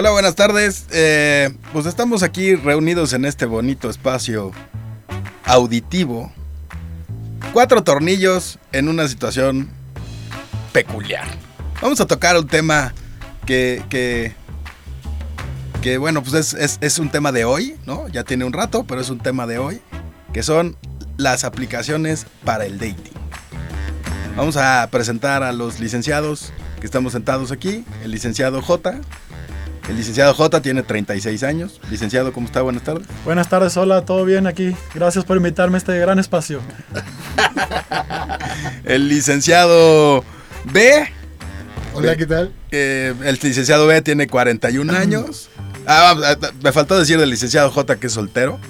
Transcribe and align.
Hola, 0.00 0.12
buenas 0.12 0.34
tardes. 0.34 0.86
Eh, 0.92 1.50
pues 1.74 1.84
estamos 1.84 2.22
aquí 2.22 2.54
reunidos 2.54 3.12
en 3.12 3.26
este 3.26 3.44
bonito 3.44 3.90
espacio 3.90 4.50
auditivo. 5.44 6.32
Cuatro 7.52 7.84
tornillos 7.84 8.58
en 8.72 8.88
una 8.88 9.06
situación 9.08 9.68
peculiar. 10.72 11.26
Vamos 11.82 12.00
a 12.00 12.06
tocar 12.06 12.34
un 12.38 12.46
tema 12.46 12.94
que, 13.44 13.82
que, 13.90 14.32
que 15.82 15.98
bueno, 15.98 16.22
pues 16.22 16.32
es, 16.32 16.54
es- 16.54 16.78
es 16.80 16.98
un 16.98 17.10
tema 17.10 17.30
de 17.30 17.44
hoy, 17.44 17.76
¿no? 17.84 18.08
Ya 18.08 18.24
tiene 18.24 18.46
un 18.46 18.54
rato, 18.54 18.84
pero 18.84 19.02
es 19.02 19.10
un 19.10 19.18
tema 19.18 19.46
de 19.46 19.58
hoy, 19.58 19.82
que 20.32 20.42
son 20.42 20.78
las 21.18 21.44
aplicaciones 21.44 22.24
para 22.46 22.64
el 22.64 22.78
dating. 22.78 23.12
Vamos 24.34 24.56
a 24.56 24.88
presentar 24.90 25.42
a 25.42 25.52
los 25.52 25.78
licenciados 25.78 26.54
que 26.80 26.86
estamos 26.86 27.12
sentados 27.12 27.52
aquí. 27.52 27.84
El 28.02 28.12
licenciado 28.12 28.62
J. 28.62 28.98
El 29.88 29.96
licenciado 29.96 30.32
J 30.34 30.60
tiene 30.62 30.82
36 30.82 31.42
años. 31.42 31.80
Licenciado, 31.90 32.32
¿cómo 32.32 32.46
está? 32.46 32.62
Buenas 32.62 32.82
tardes. 32.84 33.06
Buenas 33.24 33.48
tardes, 33.48 33.76
hola, 33.76 34.04
¿todo 34.04 34.24
bien 34.24 34.46
aquí? 34.46 34.74
Gracias 34.94 35.24
por 35.24 35.36
invitarme 35.36 35.76
a 35.76 35.78
este 35.78 35.98
gran 35.98 36.18
espacio. 36.18 36.60
El 38.84 39.08
licenciado 39.08 40.24
B. 40.72 41.08
Hola, 41.94 42.16
¿qué 42.16 42.26
tal? 42.26 42.52
eh, 42.70 43.14
el 43.24 43.38
licenciado 43.42 43.86
B 43.86 44.00
tiene 44.02 44.28
41 44.28 44.92
años. 44.92 45.48
Ah, 45.86 46.14
ah, 46.24 46.36
me 46.62 46.70
faltó 46.72 46.96
decir 46.98 47.18
del 47.18 47.30
licenciado 47.30 47.70
J 47.70 47.96
que 47.96 48.06
es 48.06 48.12
soltero. 48.12 48.60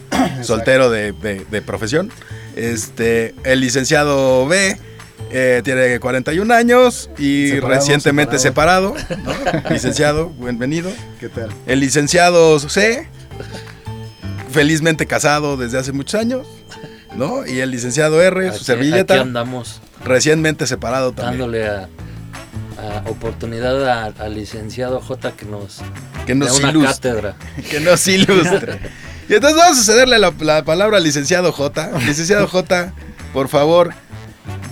soltero 0.42 0.90
de, 0.90 1.12
de- 1.12 1.44
de 1.50 1.62
profesión. 1.62 2.10
Este, 2.56 3.34
el 3.44 3.60
licenciado 3.60 4.46
B 4.46 4.78
eh, 5.30 5.60
tiene 5.64 6.00
41 6.00 6.52
años 6.54 7.10
y 7.18 7.48
Separado, 7.50 7.80
recientemente 7.80 8.38
separado. 8.38 8.94
¿no? 9.24 9.34
Licenciado, 9.70 10.30
bienvenido. 10.30 10.90
¿Qué 11.20 11.28
tal? 11.28 11.50
El 11.66 11.80
licenciado 11.80 12.58
C, 12.58 13.06
felizmente 14.50 15.06
casado 15.06 15.56
desde 15.56 15.78
hace 15.78 15.92
muchos 15.92 16.20
años, 16.20 16.46
¿no? 17.16 17.46
Y 17.46 17.60
el 17.60 17.70
licenciado 17.70 18.20
R, 18.22 18.48
su 18.50 18.56
Aquí- 18.56 18.64
servilleta, 18.64 19.14
Aquí 19.14 19.22
andamos 19.22 19.80
recientemente 20.04 20.66
separado 20.66 21.12
también. 21.12 21.38
dándole 21.40 21.66
a, 21.68 21.88
a 22.78 23.08
oportunidad 23.10 23.88
a- 23.88 24.06
al 24.18 24.34
licenciado 24.34 25.00
J 25.00 25.32
que 25.36 25.44
nos 25.46 25.78
Que 26.26 26.34
nos 26.34 26.58
una 26.58 26.70
ilustre. 26.70 27.10
cátedra. 27.10 27.36
Que 27.70 27.80
nos 27.80 28.06
ilustre. 28.08 28.78
Y 29.28 29.34
entonces 29.34 29.56
vamos 29.58 29.78
a 29.78 29.82
cederle 29.84 30.18
la, 30.18 30.32
la 30.40 30.64
palabra 30.64 30.96
al 30.96 31.04
licenciado 31.04 31.52
J. 31.52 31.90
Licenciado 32.06 32.48
J, 32.48 32.92
por 33.32 33.48
favor, 33.48 33.94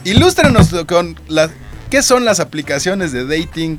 ilústrenos 0.05 0.75
con 0.87 1.19
las, 1.29 1.51
qué 1.91 2.03
son 2.03 2.25
las 2.25 2.41
aplicaciones 2.41 3.13
de 3.13 3.25
dating 3.25 3.79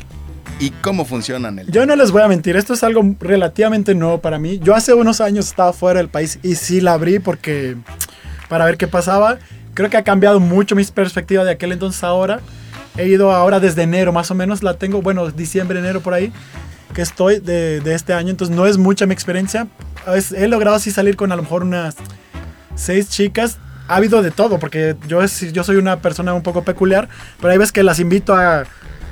y 0.60 0.72
cómo 0.82 1.06
funcionan. 1.06 1.60
El... 1.60 1.72
Yo 1.72 1.86
no 1.86 1.96
les 1.96 2.12
voy 2.12 2.22
a 2.22 2.28
mentir, 2.28 2.56
esto 2.58 2.74
es 2.74 2.84
algo 2.84 3.16
relativamente 3.20 3.96
nuevo 3.96 4.20
para 4.22 4.40
mí. 4.40 4.60
Yo 4.60 4.76
hace 4.76 4.94
unos 4.94 5.22
años 5.22 5.48
estaba 5.48 5.74
fuera 5.74 6.00
del 6.00 6.10
país 6.10 6.40
y 6.44 6.56
sí 6.56 6.82
la 6.82 6.94
abrí 6.94 7.20
porque 7.20 7.78
para 8.50 8.66
ver 8.66 8.78
qué 8.78 8.88
pasaba. 8.88 9.38
Creo 9.74 9.90
que 9.90 9.98
ha 9.98 10.04
cambiado 10.04 10.40
mucho 10.40 10.76
mi 10.76 10.84
perspectiva 10.84 11.44
de 11.46 11.52
aquel 11.52 11.72
entonces 11.72 12.04
a 12.04 12.08
ahora. 12.08 12.42
He 12.98 13.08
ido 13.08 13.32
ahora 13.32 13.60
desde 13.62 13.84
enero, 13.84 14.12
más 14.12 14.30
o 14.32 14.36
menos 14.36 14.62
la 14.62 14.74
tengo, 14.74 15.02
bueno, 15.02 15.30
diciembre, 15.32 15.80
enero 15.80 16.02
por 16.02 16.14
ahí, 16.14 16.34
que 16.94 17.02
estoy 17.02 17.40
de, 17.40 17.80
de 17.80 17.96
este 17.96 18.12
año, 18.14 18.30
entonces 18.32 18.54
no 18.54 18.66
es 18.66 18.78
mucha 18.78 19.06
mi 19.06 19.14
experiencia. 19.14 19.68
Es- 20.14 20.34
he 20.34 20.48
logrado 20.50 20.76
así 20.76 20.92
salir 20.92 21.16
con 21.16 21.32
a 21.32 21.38
lo 21.38 21.44
mejor 21.44 21.64
unas 21.64 21.96
seis 22.76 23.08
chicas. 23.10 23.58
Ha 23.90 23.96
habido 23.98 24.22
de 24.22 24.32
todo, 24.32 24.60
porque 24.60 24.96
yo, 25.08 25.22
es- 25.22 25.52
yo 25.52 25.64
soy 25.64 25.76
una 25.78 26.00
persona 26.02 26.34
un 26.34 26.44
poco 26.44 26.64
peculiar, 26.64 27.10
pero 27.42 27.52
hay 27.52 27.58
veces 27.58 27.72
que 27.74 27.84
las 27.84 28.00
invito 28.00 28.36
a, 28.36 28.64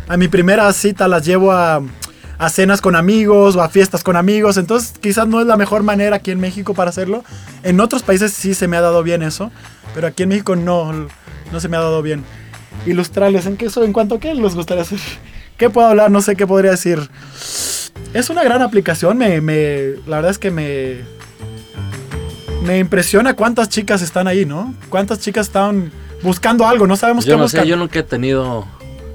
a 0.07 0.17
mi 0.17 0.27
primera 0.27 0.71
cita, 0.71 1.07
las 1.07 1.25
llevo 1.25 1.51
a, 1.51 1.81
a 2.37 2.49
cenas 2.49 2.79
con 2.79 2.95
amigos 2.95 3.55
o 3.55 3.61
a 3.63 3.69
fiestas 3.69 4.03
con 4.03 4.15
amigos, 4.15 4.55
entonces 4.57 4.93
quizás 5.01 5.27
no 5.27 5.41
es 5.41 5.47
la 5.47 5.57
mejor 5.57 5.81
manera 5.83 6.17
aquí 6.17 6.29
en 6.31 6.39
México 6.39 6.73
para 6.75 6.91
hacerlo. 6.91 7.23
En 7.63 7.79
otros 7.81 8.03
países 8.03 8.31
sí 8.33 8.53
se 8.53 8.67
me 8.67 8.77
ha 8.77 8.81
dado 8.81 9.01
bien 9.03 9.23
eso, 9.23 9.51
pero 9.95 10.05
aquí 10.07 10.23
en 10.23 10.29
México 10.29 10.55
no, 10.55 10.93
no 11.51 11.59
se 11.59 11.67
me 11.69 11.75
ha 11.77 11.81
dado 11.81 12.01
bien. 12.03 12.23
Ilustrarles, 12.85 13.47
¿en 13.47 13.57
qué 13.57 13.65
eso, 13.65 13.83
en 13.83 13.91
cuanto 13.93 14.15
a 14.15 14.19
qué 14.19 14.33
les 14.35 14.53
gustaría 14.53 14.83
hacer? 14.83 14.99
¿Qué 15.57 15.71
puedo 15.71 15.87
hablar? 15.87 16.11
No 16.11 16.21
sé 16.21 16.35
qué 16.35 16.45
podría 16.45 16.69
decir. 16.71 16.99
Es 18.13 18.29
una 18.29 18.43
gran 18.43 18.61
aplicación, 18.61 19.17
me, 19.17 19.41
me- 19.41 19.95
la 20.05 20.17
verdad 20.17 20.29
es 20.29 20.37
que 20.37 20.51
me, 20.51 20.97
me 22.63 22.79
impresiona 22.79 23.33
cuántas 23.35 23.69
chicas 23.69 24.01
están 24.01 24.27
ahí, 24.27 24.45
¿no? 24.45 24.73
Cuántas 24.89 25.19
chicas 25.19 25.47
están 25.47 25.91
buscando 26.23 26.67
algo, 26.67 26.87
no 26.87 26.95
sabemos 26.95 27.25
Yo 27.25 27.33
qué 27.33 27.37
no 27.37 27.43
buscan. 27.43 27.63
sé, 27.63 27.67
yo 27.69 27.77
nunca 27.77 27.99
he 27.99 28.03
tenido 28.03 28.65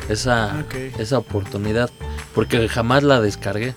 esa, 0.08 0.64
esa 0.98 1.18
oportunidad 1.18 1.90
porque 2.34 2.68
jamás 2.68 3.02
la 3.02 3.20
descargué. 3.20 3.74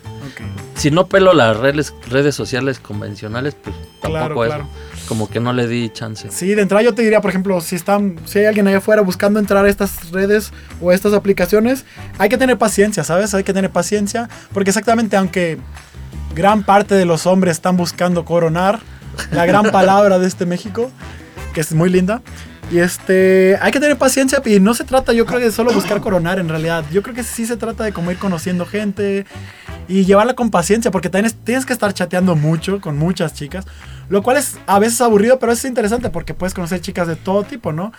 Si 0.76 0.92
no 0.92 1.08
pelo 1.08 1.34
las 1.34 1.58
redes, 1.58 1.94
redes 2.10 2.36
sociales 2.36 2.80
convencionales, 2.80 3.56
pues 3.56 3.76
Claro, 4.02 4.20
tampoco 4.36 4.46
claro. 4.46 4.64
eso. 4.94 5.08
Como 5.08 5.30
que 5.30 5.40
no 5.40 5.54
le 5.54 5.68
di 5.68 5.90
chance. 5.90 6.30
Sí, 6.32 6.54
de 6.54 6.62
entrada 6.62 6.84
yo 6.84 6.94
te 6.94 7.02
diría, 7.02 7.22
por 7.22 7.30
ejemplo, 7.30 7.60
si 7.62 7.76
están, 7.76 8.18
si 8.26 8.40
hay 8.40 8.46
alguien 8.46 8.68
allá 8.68 8.78
afuera 8.80 9.02
buscando 9.02 9.40
entrar 9.40 9.66
a 9.66 9.70
estas 9.70 10.12
redes 10.12 10.52
o 10.82 10.90
a 10.92 10.96
estas 10.96 11.14
aplicaciones, 11.14 11.86
hay 12.18 12.30
que 12.30 12.38
tener 12.38 12.58
paciencia, 12.58 13.04
¿sabes? 13.04 13.34
Hay 13.34 13.44
que 13.44 13.54
tener 13.54 13.72
paciencia, 13.72 14.30
porque 14.54 14.70
exactamente 14.72 15.16
aunque 15.16 15.58
gran 16.36 16.64
parte 16.64 16.96
de 16.96 17.06
los 17.06 17.26
hombres 17.26 17.54
están 17.58 17.78
buscando 17.78 18.26
coronar, 18.26 18.80
la 19.32 19.46
gran 19.46 19.72
palabra 19.72 20.20
de 20.20 20.28
este 20.28 20.46
México, 20.46 20.92
que 21.54 21.62
es 21.62 21.74
muy 21.74 21.90
linda, 21.90 22.22
y 22.72 22.80
este, 22.80 23.58
hay 23.62 23.72
que 23.72 23.80
tener 23.80 23.98
paciencia 23.98 24.42
y 24.44 24.60
no 24.60 24.74
se 24.74 24.84
trata, 24.84 25.14
yo 25.14 25.26
creo 25.26 25.40
de 25.40 25.52
solo 25.52 25.72
buscar 25.72 26.02
coronar 26.02 26.40
en 26.40 26.50
realidad, 26.50 26.84
yo 26.92 27.04
creo 27.04 27.14
que 27.14 27.24
sí 27.24 27.46
se 27.46 27.58
trata 27.58 27.84
de 27.84 27.94
como 27.94 28.12
ir 28.12 28.18
conociendo 28.18 28.66
gente 28.66 29.26
y 29.88 30.04
llevarla 30.06 30.34
con 30.34 30.50
paciencia, 30.50 30.90
porque 30.90 31.10
tienes, 31.10 31.36
tienes 31.36 31.66
que 31.66 31.74
estar 31.74 31.94
chateando 31.94 32.36
mucho 32.36 32.82
con 32.82 32.98
muchas 32.98 33.36
chicas, 33.36 33.66
lo 34.10 34.24
cual 34.24 34.38
es 34.38 34.58
a 34.66 34.80
veces 34.80 35.00
aburrido, 35.02 35.38
pero 35.38 35.52
es 35.52 35.64
interesante 35.64 36.10
porque 36.10 36.34
puedes 36.34 36.56
conocer 36.56 36.82
chicas 36.82 37.08
de 37.08 37.16
todo 37.16 37.44
tipo, 37.44 37.72
¿no? 37.72 37.92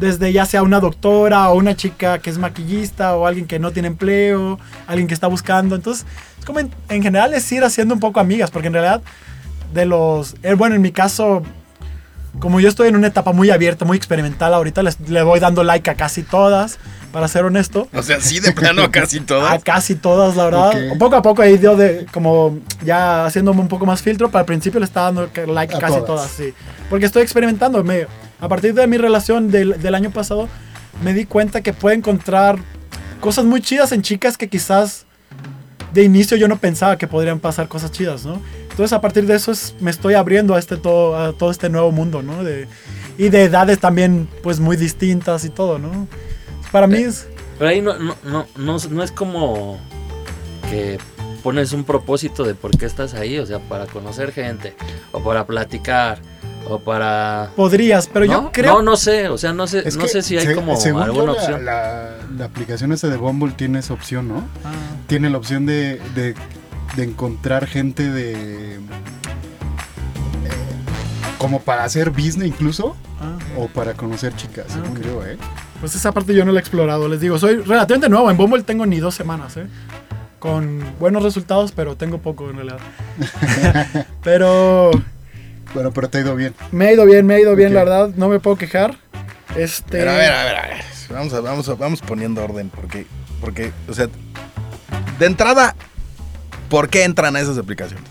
Desde 0.00 0.32
ya 0.32 0.46
sea 0.46 0.62
una 0.62 0.80
doctora 0.80 1.50
o 1.50 1.56
una 1.56 1.76
chica 1.76 2.18
que 2.18 2.30
es 2.30 2.38
maquillista 2.38 3.16
o 3.16 3.26
alguien 3.26 3.46
que 3.46 3.58
no 3.58 3.70
tiene 3.70 3.88
empleo, 3.88 4.58
alguien 4.86 5.08
que 5.08 5.14
está 5.14 5.26
buscando. 5.26 5.76
Entonces, 5.76 6.06
es 6.38 6.44
como 6.44 6.60
en, 6.60 6.70
en 6.88 7.02
general 7.02 7.34
es 7.34 7.50
ir 7.52 7.64
haciendo 7.64 7.94
un 7.94 8.00
poco 8.00 8.20
amigas, 8.20 8.50
porque 8.50 8.68
en 8.68 8.74
realidad 8.74 9.02
de 9.72 9.86
los... 9.86 10.34
eh, 10.42 10.54
bueno, 10.54 10.74
en 10.76 10.82
mi 10.82 10.92
caso, 10.92 11.42
como 12.38 12.60
yo 12.60 12.68
estoy 12.68 12.88
en 12.88 12.96
una 12.96 13.06
etapa 13.08 13.32
muy 13.32 13.50
abierta, 13.50 13.84
muy 13.84 13.96
experimental 13.96 14.52
ahorita, 14.54 14.82
les, 14.82 14.98
le 15.08 15.22
voy 15.22 15.40
dando 15.40 15.64
like 15.64 15.88
a 15.90 15.94
casi 15.94 16.22
todas, 16.22 16.78
para 17.12 17.28
ser 17.28 17.44
honesto. 17.44 17.88
O 17.94 18.02
sea, 18.02 18.20
sí, 18.20 18.40
de 18.40 18.52
plano 18.52 18.90
casi 18.90 19.18
A 19.20 19.26
todas. 19.26 19.64
casi 19.64 19.94
todas, 19.94 20.36
la 20.36 20.44
verdad. 20.44 20.68
Ok. 20.68 20.98
Poco 20.98 21.16
a 21.16 21.22
poco 21.22 21.42
he 21.42 21.52
ido 21.52 21.76
de, 21.76 22.06
como 22.12 22.58
ya 22.84 23.24
haciéndome 23.26 23.60
un 23.60 23.68
poco 23.68 23.86
más 23.86 24.02
filtro, 24.02 24.28
pero 24.28 24.40
al 24.40 24.44
principio 24.44 24.80
le 24.80 24.84
estaba 24.86 25.06
dando 25.12 25.30
like 25.46 25.74
A 25.74 25.78
casi 25.78 25.94
todas. 25.94 26.06
todas. 26.06 26.30
sí. 26.30 26.52
Porque 26.90 27.06
estoy 27.06 27.22
experimentando. 27.22 27.82
Me, 27.82 28.06
a 28.40 28.48
partir 28.48 28.74
de 28.74 28.86
mi 28.86 28.98
relación 28.98 29.50
del, 29.50 29.80
del 29.80 29.94
año 29.94 30.10
pasado, 30.10 30.48
me 31.02 31.14
di 31.14 31.24
cuenta 31.24 31.62
que 31.62 31.72
puedo 31.72 31.94
encontrar 31.96 32.58
cosas 33.20 33.44
muy 33.46 33.62
chidas 33.62 33.92
en 33.92 34.02
chicas 34.02 34.36
que 34.36 34.48
quizás 34.48 35.06
de 35.94 36.02
inicio 36.02 36.36
yo 36.36 36.48
no 36.48 36.58
pensaba 36.58 36.98
que 36.98 37.06
podrían 37.06 37.40
pasar 37.40 37.66
cosas 37.68 37.90
chidas, 37.92 38.26
¿no? 38.26 38.42
Entonces 38.76 38.92
a 38.92 39.00
partir 39.00 39.24
de 39.26 39.34
eso 39.34 39.52
es- 39.52 39.74
me 39.80 39.90
estoy 39.90 40.12
abriendo 40.12 40.54
a, 40.54 40.58
este 40.58 40.76
todo, 40.76 41.16
a 41.16 41.32
todo 41.32 41.50
este 41.50 41.70
nuevo 41.70 41.92
mundo, 41.92 42.22
¿no? 42.22 42.44
De, 42.44 42.68
y 43.16 43.30
de 43.30 43.44
edades 43.44 43.78
también 43.78 44.28
pues 44.42 44.60
muy 44.60 44.76
distintas 44.76 45.46
y 45.46 45.48
todo, 45.48 45.78
¿no? 45.78 46.06
Para 46.70 46.86
mí 46.86 46.98
es... 46.98 47.26
Pero 47.58 47.70
ahí 47.70 47.80
no, 47.80 47.98
no, 47.98 48.14
no, 48.24 48.46
no, 48.56 48.76
no 48.90 49.02
es 49.02 49.10
como 49.12 49.78
que 50.70 50.98
pones 51.42 51.72
un 51.72 51.84
propósito 51.84 52.44
de 52.44 52.54
por 52.54 52.76
qué 52.76 52.84
estás 52.84 53.14
ahí, 53.14 53.38
o 53.38 53.46
sea, 53.46 53.60
para 53.60 53.86
conocer 53.86 54.30
gente, 54.32 54.74
o 55.12 55.22
para 55.22 55.46
platicar, 55.46 56.18
o 56.68 56.78
para... 56.78 57.52
Podrías, 57.56 58.08
pero 58.12 58.26
¿No? 58.26 58.32
yo 58.32 58.50
creo... 58.52 58.74
No, 58.74 58.82
no 58.82 58.96
sé, 58.96 59.28
o 59.30 59.38
sea, 59.38 59.54
no 59.54 59.66
sé, 59.66 59.84
Es 59.88 59.96
no 59.96 60.06
sé 60.06 60.20
si 60.20 60.36
hay 60.36 60.44
se- 60.48 60.54
como 60.54 60.76
alguna 61.02 61.24
la- 61.24 61.32
opción. 61.32 61.64
La, 61.64 62.10
la 62.36 62.44
aplicación 62.44 62.92
esa 62.92 63.08
de 63.08 63.16
Bumble 63.16 63.52
tiene 63.52 63.78
esa 63.78 63.94
opción, 63.94 64.28
¿no? 64.28 64.38
Ah. 64.64 64.72
Tiene 65.06 65.30
la 65.30 65.38
opción 65.38 65.64
de, 65.64 65.98
de, 66.14 66.34
de 66.96 67.04
encontrar 67.04 67.66
gente 67.66 68.10
de... 68.10 68.76
eh, 68.76 68.80
como 71.38 71.60
para 71.60 71.84
hacer 71.84 72.10
business 72.10 72.46
incluso, 72.48 72.96
Ah, 73.20 73.38
o 73.56 73.66
para 73.68 73.94
conocer 73.94 74.34
chicas, 74.36 74.66
yo, 75.02 75.24
¿eh? 75.24 75.38
pues 75.80 75.94
esa 75.94 76.12
parte 76.12 76.34
yo 76.34 76.44
no 76.44 76.52
la 76.52 76.58
he 76.58 76.60
explorado, 76.60 77.08
les 77.08 77.18
digo. 77.20 77.38
Soy 77.38 77.56
relativamente 77.56 78.08
nuevo, 78.10 78.30
en 78.30 78.36
Bumble 78.36 78.62
tengo 78.62 78.84
ni 78.84 78.98
dos 79.00 79.14
semanas, 79.14 79.56
¿eh? 79.56 79.66
Con 80.38 80.82
buenos 81.00 81.22
resultados, 81.22 81.72
pero 81.72 81.96
tengo 81.96 82.18
poco 82.18 82.50
en 82.50 82.56
realidad. 82.56 82.78
pero 84.22 84.90
Bueno, 85.72 85.92
pero 85.92 86.10
te 86.10 86.18
ha 86.18 86.20
ido 86.20 86.36
bien. 86.36 86.54
me 86.72 86.88
ha 86.88 86.92
ido 86.92 87.06
bien, 87.06 87.24
me 87.26 87.34
ha 87.36 87.40
ido 87.40 87.56
bien, 87.56 87.72
la 87.72 87.84
verdad, 87.84 88.10
no 88.16 88.28
me 88.28 88.38
puedo 88.38 88.56
quejar. 88.56 88.96
Este... 89.56 89.98
Pero 89.98 90.10
a 90.10 90.16
ver, 90.16 90.32
a 90.32 90.44
ver, 90.44 90.56
a 90.56 90.62
ver. 90.68 90.76
Vamos, 91.10 91.32
a, 91.32 91.40
vamos, 91.40 91.68
a- 91.70 91.74
vamos 91.74 92.02
poniendo 92.02 92.44
orden, 92.44 92.68
porque, 92.68 93.06
porque, 93.40 93.72
o 93.88 93.94
sea, 93.94 94.08
de 95.18 95.26
entrada, 95.26 95.74
¿por 96.68 96.88
qué 96.88 97.04
entran 97.04 97.36
a 97.36 97.40
esas 97.40 97.58
aplicaciones? 97.58 98.04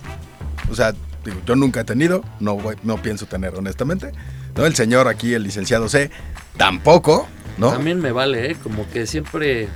O 0.70 0.76
sea, 0.76 0.94
digo, 1.24 1.38
yo 1.46 1.56
nunca 1.56 1.82
he 1.82 1.84
tenido, 1.84 2.24
no, 2.40 2.56
voy- 2.58 2.78
no 2.84 3.02
pienso 3.02 3.26
tener, 3.26 3.56
honestamente. 3.56 4.12
¿no? 4.56 4.66
El 4.66 4.76
señor 4.76 5.08
aquí, 5.08 5.34
el 5.34 5.44
licenciado 5.44 5.90
C, 5.90 6.10
tampoco, 6.58 7.28
¿no? 7.58 7.72
También 7.72 8.00
me 8.00 8.12
vale, 8.12 8.52
¿eh? 8.52 8.56
Como 8.62 8.90
que 8.90 9.06
siempre, 9.06 9.68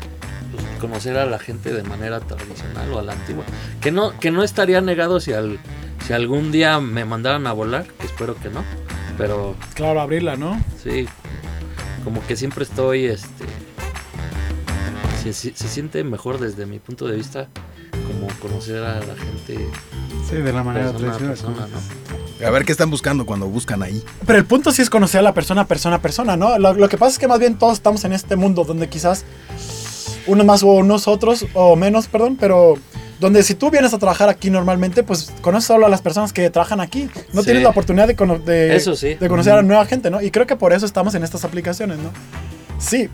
pues, 0.53 0.63
conocer 0.79 1.17
a 1.17 1.25
la 1.25 1.37
gente 1.39 1.73
de 1.73 1.83
manera 1.83 2.19
tradicional 2.21 2.91
o 2.93 2.99
a 2.99 3.03
la 3.03 3.13
antigua. 3.13 3.43
Que 3.81 3.91
no, 3.91 4.17
que 4.19 4.31
no 4.31 4.43
estaría 4.43 4.79
negado 4.81 5.19
si, 5.19 5.33
al, 5.33 5.59
si 6.07 6.13
algún 6.13 6.51
día 6.51 6.79
me 6.79 7.03
mandaran 7.05 7.45
a 7.47 7.51
volar, 7.53 7.85
que 7.99 8.05
espero 8.05 8.35
que 8.35 8.49
no. 8.49 8.63
Pero 9.17 9.55
Claro, 9.73 9.99
abrirla, 9.99 10.37
¿no? 10.37 10.59
sí, 10.81 11.05
como 12.05 12.25
que 12.25 12.37
siempre 12.37 12.63
estoy, 12.63 13.05
este... 13.05 13.45
Se, 15.23 15.33
se- 15.33 15.53
se 15.53 15.67
siente 15.67 16.03
mejor 16.05 16.39
desde 16.39 16.65
mi 16.65 16.79
punto 16.79 17.05
de 17.07 17.17
vista 17.17 17.49
como 18.13 18.27
conocer 18.39 18.83
a 18.83 18.95
la 18.99 19.15
gente 19.15 19.67
Sí, 20.29 20.35
de 20.35 20.53
la 20.53 20.63
manera 20.63 20.91
persona 20.91 21.17
persona, 21.29 21.67
¿no? 21.67 22.45
A 22.47 22.49
ver 22.51 22.63
qué 22.65 22.71
están 22.71 22.89
buscando 22.89 23.25
cuando 23.25 23.47
buscan 23.47 23.83
ahí. 23.83 24.01
Pero 24.25 24.39
el 24.39 24.45
punto 24.45 24.71
sí 24.71 24.81
es 24.81 24.89
conocer 24.89 25.19
a 25.19 25.23
la 25.23 25.33
persona, 25.33 25.65
persona 25.67 26.01
persona, 26.01 26.37
¿no? 26.37 26.57
Lo, 26.59 26.73
lo 26.73 26.87
que 26.89 26.97
pasa 26.97 27.11
es 27.13 27.19
que 27.19 27.27
más 27.27 27.39
bien 27.39 27.57
todos 27.57 27.73
estamos 27.73 28.03
en 28.05 28.13
este 28.13 28.35
mundo 28.35 28.63
donde 28.63 28.87
quizás 28.87 29.25
unos 30.27 30.45
más 30.45 30.63
o 30.63 30.67
unos 30.67 31.07
otros, 31.07 31.45
o 31.53 31.75
menos, 31.75 32.07
perdón, 32.07 32.37
pero 32.39 32.75
donde 33.19 33.43
si 33.43 33.55
tú 33.55 33.69
vienes 33.71 33.93
a 33.93 33.97
trabajar 33.99 34.29
aquí 34.29 34.49
normalmente, 34.49 35.03
pues 35.03 35.33
conoces 35.41 35.67
solo 35.67 35.85
a 35.85 35.89
las 35.89 36.01
personas 36.01 36.31
que 36.31 36.49
trabajan 36.49 36.79
aquí. 36.79 37.09
No 37.33 37.41
Sí. 37.41 37.45
tienes 37.47 37.63
la 37.63 37.69
oportunidad 37.69 38.07
de, 38.07 38.15
cono- 38.15 38.39
de, 38.39 38.75
Eso 38.75 38.95
sí. 38.95 39.15
de 39.15 39.27
conocer 39.27 39.53
a 39.53 39.61
nueva 39.61 39.85
gente, 39.85 40.09
¿no? 40.09 40.21
Y 40.21 40.31
creo 40.31 40.47
que 40.47 40.55
por 40.55 40.71
eso 40.71 40.85
estamos 40.85 41.15
en 41.15 41.23
estas 41.23 41.43
aplicaciones, 41.43 41.97
¿no? 41.97 42.11
Sí, 42.79 43.09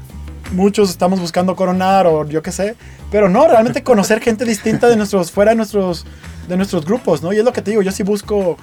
muchos 0.51 0.89
estamos 0.89 1.19
buscando 1.19 1.56
coronar 1.56 2.07
o 2.07 2.27
yo 2.27 2.42
qué 2.42 2.51
sé, 2.51 2.75
pero 3.12 3.30
no, 3.30 3.47
realmente 3.47 3.83
conocer 3.83 4.21
gente 4.21 4.45
distinta 4.45 4.88
de 4.88 4.95
nuestros, 4.95 5.31
fuera 5.31 5.51
de 5.51 5.57
nuestros, 5.57 6.06
de 6.47 6.57
nuestros 6.57 6.86
grupos, 6.86 7.21
¿no? 7.21 7.33
Y 7.33 7.38
es 7.38 7.45
lo 7.45 7.53
que 7.53 7.62
te 7.62 7.71
digo, 7.71 7.81
yo 7.81 7.92
sí 7.92 8.03
busco 8.03 8.57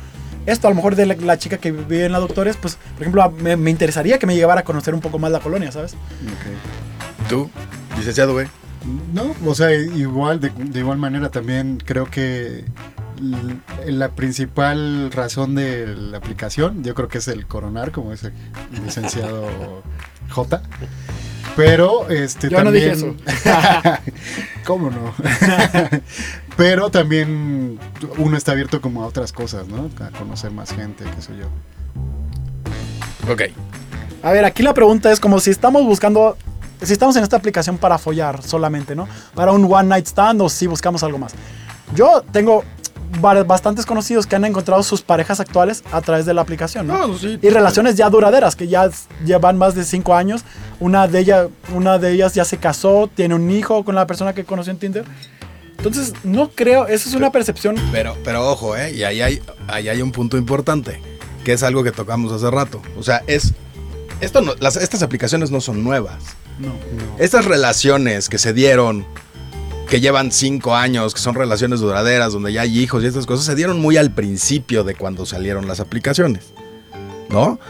esto, 0.46 0.66
a 0.66 0.70
lo 0.70 0.76
mejor 0.76 0.96
de 0.96 1.06
la, 1.06 1.14
la 1.14 1.38
chica 1.38 1.58
que 1.58 1.70
vive 1.70 2.06
en 2.06 2.12
la 2.12 2.18
Doctores, 2.18 2.56
pues, 2.56 2.76
por 2.94 3.02
ejemplo, 3.02 3.30
me, 3.30 3.56
me 3.56 3.70
interesaría 3.70 4.18
que 4.18 4.26
me 4.26 4.34
llevara 4.34 4.62
a 4.62 4.64
conocer 4.64 4.94
un 4.94 5.00
poco 5.00 5.18
más 5.18 5.30
la 5.30 5.40
colonia, 5.40 5.70
¿sabes? 5.70 5.94
Ok. 5.94 7.28
¿Tú, 7.28 7.50
licenciado, 7.96 8.32
güey? 8.32 8.48
No, 9.12 9.34
o 9.46 9.54
sea, 9.54 9.72
igual, 9.72 10.40
de, 10.40 10.50
de 10.50 10.80
igual 10.80 10.98
manera 10.98 11.30
también 11.30 11.80
creo 11.84 12.06
que 12.06 12.64
la 13.86 14.10
principal 14.10 15.12
razón 15.12 15.54
de 15.54 15.86
la 15.86 16.18
aplicación, 16.18 16.82
yo 16.82 16.94
creo 16.94 17.08
que 17.08 17.18
es 17.18 17.28
el 17.28 17.46
coronar, 17.46 17.92
como 17.92 18.10
dice 18.10 18.32
el 18.74 18.84
licenciado 18.84 19.82
J. 20.30 20.62
Pero, 21.56 22.08
este, 22.08 22.48
Yo 22.48 22.62
no 22.64 22.72
dije 22.72 22.90
también... 22.90 23.16
¿Cómo 24.64 24.90
no? 24.90 25.14
Pero 26.56 26.90
también 26.90 27.78
uno 28.18 28.36
está 28.36 28.52
abierto 28.52 28.80
como 28.80 29.02
a 29.02 29.06
otras 29.06 29.32
cosas, 29.32 29.66
¿no? 29.68 29.90
A 30.04 30.10
conocer 30.16 30.50
más 30.50 30.72
gente, 30.72 31.04
qué 31.04 31.22
sé 31.22 31.32
yo. 31.36 31.46
Ok. 33.30 33.42
A 34.22 34.30
ver, 34.30 34.44
aquí 34.44 34.62
la 34.62 34.72
pregunta 34.72 35.10
es 35.10 35.18
como 35.18 35.40
si 35.40 35.50
estamos 35.50 35.84
buscando, 35.84 36.36
si 36.80 36.92
estamos 36.92 37.16
en 37.16 37.24
esta 37.24 37.36
aplicación 37.36 37.78
para 37.78 37.98
follar 37.98 38.42
solamente, 38.42 38.94
¿no? 38.94 39.08
Para 39.34 39.52
un 39.52 39.64
one 39.64 39.88
night 39.88 40.06
stand 40.06 40.40
o 40.42 40.48
si 40.48 40.66
buscamos 40.66 41.02
algo 41.02 41.18
más. 41.18 41.32
Yo 41.94 42.22
tengo 42.32 42.64
bastantes 43.20 43.86
conocidos 43.86 44.26
que 44.26 44.36
han 44.36 44.44
encontrado 44.44 44.82
sus 44.82 45.02
parejas 45.02 45.40
actuales 45.40 45.84
a 45.92 46.00
través 46.00 46.26
de 46.26 46.34
la 46.34 46.42
aplicación, 46.42 46.86
¿no? 46.86 47.06
No, 47.06 47.18
sí. 47.18 47.38
y 47.40 47.48
relaciones 47.50 47.96
ya 47.96 48.08
duraderas 48.10 48.56
que 48.56 48.68
ya 48.68 48.90
llevan 49.24 49.58
más 49.58 49.74
de 49.74 49.84
cinco 49.84 50.14
años. 50.14 50.44
Una 50.80 51.06
de, 51.08 51.20
ella, 51.20 51.48
una 51.74 51.98
de 51.98 52.12
ellas 52.12 52.34
ya 52.34 52.44
se 52.44 52.56
casó, 52.56 53.10
tiene 53.14 53.34
un 53.34 53.50
hijo 53.50 53.84
con 53.84 53.94
la 53.94 54.06
persona 54.06 54.32
que 54.32 54.44
conoció 54.44 54.72
en 54.72 54.78
Tinder. 54.78 55.04
Entonces, 55.76 56.14
no 56.22 56.50
creo, 56.50 56.86
esa 56.86 57.08
es 57.08 57.14
una 57.14 57.32
percepción. 57.32 57.76
Pero, 57.90 58.16
pero 58.24 58.48
ojo, 58.48 58.76
¿eh? 58.76 58.92
Y 58.92 59.02
ahí 59.02 59.20
hay, 59.20 59.42
ahí 59.66 59.88
hay 59.88 60.00
un 60.00 60.12
punto 60.12 60.38
importante, 60.38 61.00
que 61.44 61.52
es 61.52 61.62
algo 61.64 61.82
que 61.82 61.90
tocamos 61.90 62.32
hace 62.32 62.50
rato. 62.50 62.80
O 62.96 63.02
sea, 63.02 63.22
es... 63.26 63.52
Esto 64.20 64.40
no, 64.40 64.54
las, 64.60 64.76
estas 64.76 65.02
aplicaciones 65.02 65.50
no 65.50 65.60
son 65.60 65.82
nuevas. 65.82 66.22
No. 66.60 66.68
No. 66.68 67.18
Estas 67.18 67.44
relaciones 67.46 68.28
que 68.28 68.38
se 68.38 68.52
dieron, 68.52 69.04
que 69.92 70.00
llevan 70.00 70.32
cinco 70.32 70.74
años, 70.74 71.12
que 71.12 71.20
son 71.20 71.34
relaciones 71.34 71.80
duraderas, 71.80 72.32
donde 72.32 72.50
ya 72.50 72.62
hay 72.62 72.78
hijos 72.78 73.04
y 73.04 73.06
estas 73.08 73.26
cosas, 73.26 73.44
se 73.44 73.54
dieron 73.54 73.78
muy 73.78 73.98
al 73.98 74.10
principio 74.10 74.84
de 74.84 74.94
cuando 74.94 75.26
salieron 75.26 75.68
las 75.68 75.80
aplicaciones. 75.80 76.54
¿No? 77.28 77.60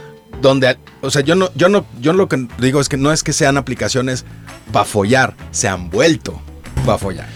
Donde, 0.41 0.77
o 1.01 1.11
sea, 1.11 1.21
yo 1.21 1.35
no, 1.35 1.49
yo 1.53 1.67
no, 1.67 1.85
yo 1.99 2.13
lo 2.13 2.29
que 2.29 2.47
digo 2.59 2.79
es 2.79 2.87
que 2.87 2.95
no 2.95 3.11
es 3.11 3.23
que 3.23 3.33
sean 3.33 3.57
aplicaciones 3.57 4.23
para 4.71 4.85
follar, 4.85 5.35
se 5.51 5.67
han 5.67 5.89
vuelto 5.89 6.41
para 6.85 6.97
follar. 6.97 7.27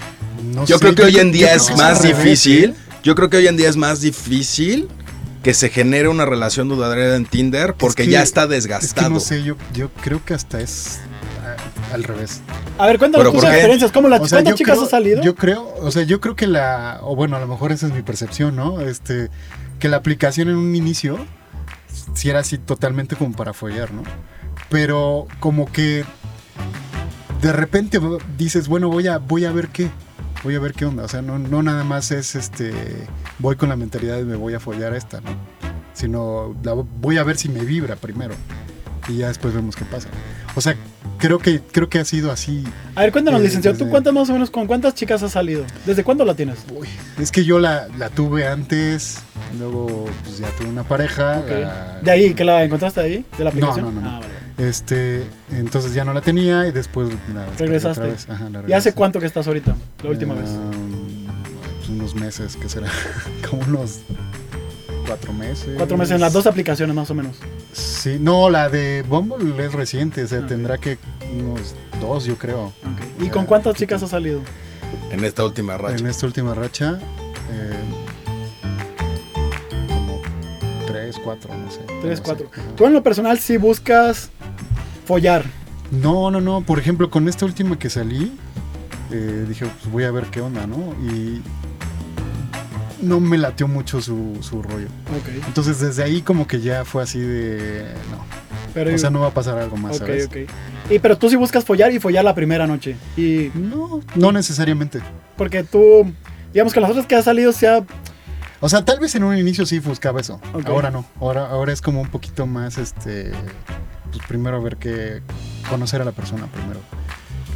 No 0.54 0.66
Yo 0.66 0.78
sé, 0.78 0.84
creo 0.86 0.96
que 0.96 1.04
hoy 1.04 1.18
en 1.18 1.34
día 1.34 1.54
es 1.54 1.76
más 1.76 2.02
difícil. 2.02 2.70
¿eh? 2.70 2.74
Yo 3.04 3.14
creo 3.16 3.30
que 3.30 3.36
hoy 3.36 3.48
en 3.48 3.58
día 3.58 3.68
es 3.68 3.76
más 3.76 4.00
difícil 4.00 4.88
que 5.44 5.54
se 5.54 5.68
genere 5.70 6.08
una 6.08 6.26
relación 6.26 6.70
duradera 6.70 7.18
en 7.18 7.26
Tinder 7.26 7.74
porque 7.74 8.06
que- 8.06 8.12
ya 8.12 8.24
está 8.24 8.44
Es 8.44 8.48
que 8.48 8.54
desgastado. 8.56 9.10
no 9.10 9.20
sé, 9.20 9.44
yo, 9.44 9.58
yo 9.74 9.90
creo 10.02 10.24
que 10.24 10.34
hasta 10.34 10.62
es 10.62 11.00
al 11.94 12.04
revés. 12.04 12.42
A 12.78 12.86
ver, 12.88 12.98
cuéntanos 13.00 13.28
¿Pero 13.28 13.40
tus 13.40 13.50
experiencias. 13.50 13.92
¿Cómo 13.92 14.08
la, 14.08 14.18
O 14.18 14.28
sea, 14.28 14.38
¿Cuántas 14.38 14.56
chicas 14.56 14.74
creo- 14.76 14.84
has 14.86 14.90
salido? 14.90 15.22
Yo 15.24 15.36
creo, 15.36 15.74
o 15.82 15.92
sea, 15.92 16.04
yo 16.04 16.20
creo 16.22 16.36
que 16.36 16.48
la, 16.48 17.00
o 17.02 17.16
bueno, 17.16 17.36
a 17.36 17.40
lo 17.40 17.48
mejor 17.48 17.72
esa 17.72 17.88
es 17.88 17.94
mi 17.94 18.02
percepción, 18.02 18.56
¿no? 18.56 18.82
Este, 18.82 19.30
que 19.80 19.90
la 19.90 19.98
aplicación 19.98 20.50
en 20.50 20.56
un 20.56 20.76
inicio 20.76 21.18
sí 22.14 22.30
era 22.30 22.40
así 22.40 22.58
totalmente 22.58 23.16
como 23.16 23.36
para 23.36 23.54
follar, 23.54 23.92
¿no? 23.92 24.04
Pero 24.70 25.28
como 25.40 25.72
que 25.72 26.04
de 27.42 27.54
repente 27.54 28.00
dices, 28.38 28.68
bueno, 28.68 28.90
voy 28.90 29.08
a, 29.08 29.18
voy 29.20 29.46
a 29.46 29.52
ver 29.52 29.70
qué, 29.70 29.90
voy 30.44 30.56
a 30.56 30.60
ver 30.60 30.74
qué 30.74 30.86
onda. 30.86 31.04
O 31.04 31.08
sea, 31.08 31.22
no, 31.22 31.38
no 31.40 31.64
nada 31.64 31.84
más 31.84 32.12
es 32.12 32.36
este, 32.36 32.74
voy 33.40 33.56
con 33.56 33.70
la 33.70 33.76
mentalidad 33.76 34.18
de 34.18 34.24
me 34.26 34.36
voy 34.36 34.54
a 34.56 34.60
follar 34.60 34.94
a 34.94 34.98
esta, 34.98 35.22
¿no? 35.22 35.30
Sino 35.94 36.56
la 36.64 36.74
voy 36.74 37.18
a 37.18 37.24
ver 37.24 37.38
si 37.38 37.50
me 37.50 37.62
vibra 37.64 37.96
primero 37.96 38.36
y 39.08 39.18
ya 39.18 39.28
después 39.30 39.54
vemos 39.54 39.76
qué 39.76 39.86
pasa. 39.86 40.10
O 40.56 40.62
sea, 40.62 40.76
creo 41.18 41.40
que, 41.40 41.62
creo 41.62 41.90
que 41.90 42.00
ha 42.00 42.06
sido 42.06 42.32
así 42.32 42.64
A 42.96 43.02
ver, 43.02 43.12
cuéntanos, 43.12 43.42
Eh, 43.42 43.44
licenciado. 43.46 43.78
¿Tú 43.78 43.90
cuántas 43.90 44.14
más 44.14 44.30
o 44.30 44.34
menos, 44.34 44.50
con 44.52 44.68
cuántas 44.68 44.94
chicas 44.96 45.22
has 45.24 45.32
salido? 45.32 45.66
¿Desde 45.86 46.04
cuándo 46.04 46.24
la 46.26 46.34
tienes? 46.36 46.60
Uy, 46.74 46.88
es 47.20 47.32
que 47.32 47.44
yo 47.46 47.60
la, 47.60 47.88
la 47.98 48.10
tuve 48.10 48.48
antes, 48.48 49.20
luego 49.60 50.06
pues 50.24 50.38
ya 50.40 50.48
tuve 50.58 50.68
una 50.70 50.84
pareja. 50.84 51.40
Ok. 51.40 51.50
la- 51.50 52.00
¿De 52.04 52.12
ahí? 52.12 52.34
¿Que 52.34 52.44
la 52.44 52.64
encontraste 52.64 53.00
ahí? 53.02 53.26
¿De 53.38 53.44
la 53.44 53.50
aplicación? 53.50 53.86
no, 53.86 53.92
no, 53.92 54.02
no. 54.02 54.10
Ah, 54.10 54.20
vale. 54.20 54.70
Este, 54.70 55.24
entonces 55.52 55.94
ya 55.94 56.04
no 56.04 56.14
la 56.14 56.22
tenía 56.22 56.66
y 56.68 56.72
después 56.72 57.10
la 57.34 57.46
Regresaste. 57.60 58.02
otra 58.02 58.12
vez, 58.14 58.28
ajá, 58.30 58.50
la 58.50 58.64
¿Y 58.68 58.74
hace 58.74 58.94
cuánto 58.94 59.20
que 59.20 59.28
estás 59.28 59.46
ahorita? 59.48 59.76
La 60.04 60.10
última 60.10 60.34
vez. 60.34 60.50
Um, 60.50 61.28
pues 61.78 61.90
unos 61.90 62.16
meses, 62.16 62.58
¿qué 62.60 62.68
será? 62.68 62.88
Como 63.50 63.62
unos 63.64 64.00
cuatro 65.08 65.34
meses. 65.34 65.74
Cuatro 65.78 65.98
meses 65.98 66.16
en 66.16 66.22
las 66.22 66.34
dos 66.34 66.46
aplicaciones 66.46 66.96
más 66.96 67.10
o 67.10 67.16
menos. 67.16 67.38
Sí, 67.74 68.18
no, 68.20 68.50
la 68.50 68.70
de 68.70 69.04
Bumble 69.08 69.66
es 69.66 69.74
reciente, 69.74 70.24
o 70.24 70.28
sea, 70.28 70.40
Ah. 70.44 70.48
tendrá 70.48 70.78
que 70.78 70.98
unos 71.40 71.74
dos, 72.00 72.26
yo 72.26 72.38
creo. 72.38 72.74
¿Y 73.20 73.30
con 73.30 73.46
cuántas 73.46 73.76
chicas 73.76 74.04
has 74.04 74.12
salido? 74.12 74.42
En 75.12 75.24
esta 75.24 75.44
última 75.46 75.78
racha. 75.78 75.98
En 75.98 76.08
esta 76.08 76.26
última 76.26 76.54
racha, 76.54 77.00
eh, 77.52 77.74
como 79.88 80.22
tres, 80.86 81.18
cuatro, 81.24 81.54
no 81.56 81.72
sé. 81.72 81.80
Tres, 82.02 82.20
sé. 82.20 82.24
cuatro. 82.24 82.50
Tú 82.76 82.86
en 82.86 82.94
lo 82.94 83.02
personal 83.04 83.40
sí 83.40 83.58
buscas 83.58 84.30
follar. 85.06 85.44
No, 85.92 86.30
no, 86.32 86.42
no. 86.42 86.62
Por 86.62 86.80
ejemplo, 86.80 87.10
con 87.10 87.28
esta 87.30 87.46
última 87.46 87.80
que 87.80 87.90
salí, 87.90 88.38
eh, 89.12 89.46
dije, 89.48 89.66
pues 89.66 89.92
voy 89.92 90.04
a 90.04 90.12
ver 90.12 90.26
qué 90.26 90.42
onda, 90.42 90.68
¿no? 90.68 90.94
Y 91.10 91.42
no 93.02 93.20
me 93.20 93.38
latió 93.38 93.68
mucho 93.68 94.02
su, 94.02 94.38
su 94.42 94.62
rollo. 94.62 94.88
Ok. 95.18 95.46
Entonces, 95.48 95.80
desde 95.80 96.04
ahí 96.04 96.22
como 96.22 96.48
que 96.48 96.60
ya 96.62 96.86
fue 96.86 97.04
así 97.04 97.20
de... 97.20 97.86
No. 98.12 98.24
Pero, 98.74 98.94
O 98.94 98.98
sea, 98.98 99.10
no 99.10 99.22
va 99.22 99.28
a 99.28 99.34
pasar 99.34 99.58
algo 99.58 99.78
más, 99.78 99.98
¿sabes? 99.98 100.28
ok. 100.28 100.38
Y 100.90 101.00
pero 101.00 101.18
tú 101.18 101.30
sí 101.30 101.36
buscas 101.36 101.66
follar 101.66 101.92
y 101.92 102.00
follar 102.00 102.24
la 102.24 102.36
primera 102.36 102.68
noche. 102.68 102.96
Y 103.16 103.52
No, 103.56 104.02
no 104.16 104.32
necesariamente. 104.32 105.00
porque 105.36 105.64
tú, 105.64 106.12
digamos 106.54 106.74
que 106.74 106.80
las 106.80 106.92
otras 106.92 107.06
que 107.06 107.16
has 107.16 107.26
salido 107.26 107.52
sea 107.52 107.84
O 108.60 108.70
sea, 108.70 108.86
tal 108.86 109.00
vez 109.00 109.14
en 109.16 109.24
un 109.24 109.38
inicio 109.38 109.66
sí 109.66 109.80
buscaba 109.80 110.22
eso. 110.22 110.40
Ahora 110.66 110.92
no. 110.92 111.06
Ahora, 111.20 111.48
ahora 111.48 111.74
es 111.74 111.82
como 111.82 112.02
un 112.02 112.10
poquito 112.10 112.46
más, 112.46 112.78
este... 112.78 113.32
Pues 114.12 114.26
primero 114.28 114.62
ver 114.62 114.78
qué... 114.78 115.22
Conocer 115.70 116.02
a 116.02 116.06
la 116.06 116.12
persona 116.14 116.48
primero. 116.48 116.80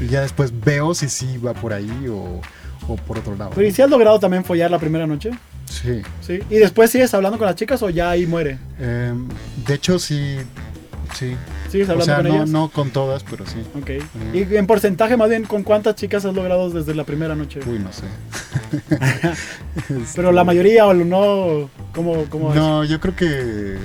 Y 0.02 0.08
ya 0.08 0.22
después 0.22 0.52
veo 0.64 0.94
si 0.96 1.08
sí 1.10 1.38
va 1.38 1.54
por 1.54 1.74
ahí 1.74 2.08
o, 2.10 2.42
por 2.96 3.20
otro 3.20 3.36
lado. 3.36 3.52
Pero 3.56 3.68
¿y 3.68 3.72
si 3.72 3.82
has 3.82 3.90
logrado 3.90 4.20
también 4.20 4.44
follar 4.46 4.70
la 4.72 4.80
primera 4.80 5.06
noche? 5.08 5.32
Sí. 5.66 6.02
Sí. 6.22 6.40
¿Y 6.50 6.56
después 6.56 6.90
sigues 6.92 7.14
hablando 7.14 7.38
con 7.38 7.48
las 7.48 7.56
chicas 7.56 7.82
o 7.84 7.90
ya 7.90 8.10
ahí 8.12 8.26
muere? 8.26 8.58
Em, 8.80 9.28
de 9.66 9.74
hecho, 9.74 9.98
sí. 10.00 10.38
Sí. 11.18 11.36
¿Sigues 11.70 11.90
O 11.90 11.94
hablando 11.94 12.06
sea, 12.06 12.16
con 12.18 12.28
no, 12.28 12.36
ellas? 12.36 12.50
no 12.50 12.70
con 12.70 12.90
todas, 12.92 13.24
pero 13.24 13.46
sí. 13.46 13.58
Ok. 13.78 14.04
Y 14.34 14.56
en 14.56 14.66
porcentaje 14.68 15.18
más 15.18 15.30
bien, 15.30 15.44
¿con 15.44 15.64
cuántas 15.64 15.96
chicas 15.96 16.24
has 16.26 16.34
logrado 16.34 16.70
desde 16.70 16.94
la 16.96 17.04
primera 17.06 17.36
noche? 17.36 17.60
Uy, 17.68 17.80
no 17.80 17.92
sé. 17.92 18.04
Pero 20.16 20.32
la 20.32 20.44
mayoría 20.44 20.86
o 20.88 20.94
no, 20.94 21.70
¿cómo, 21.94 22.26
cómo 22.30 22.50
es? 22.52 22.56
No, 22.56 22.84
yo 22.84 23.00
creo 23.00 23.16
que. 23.16 23.78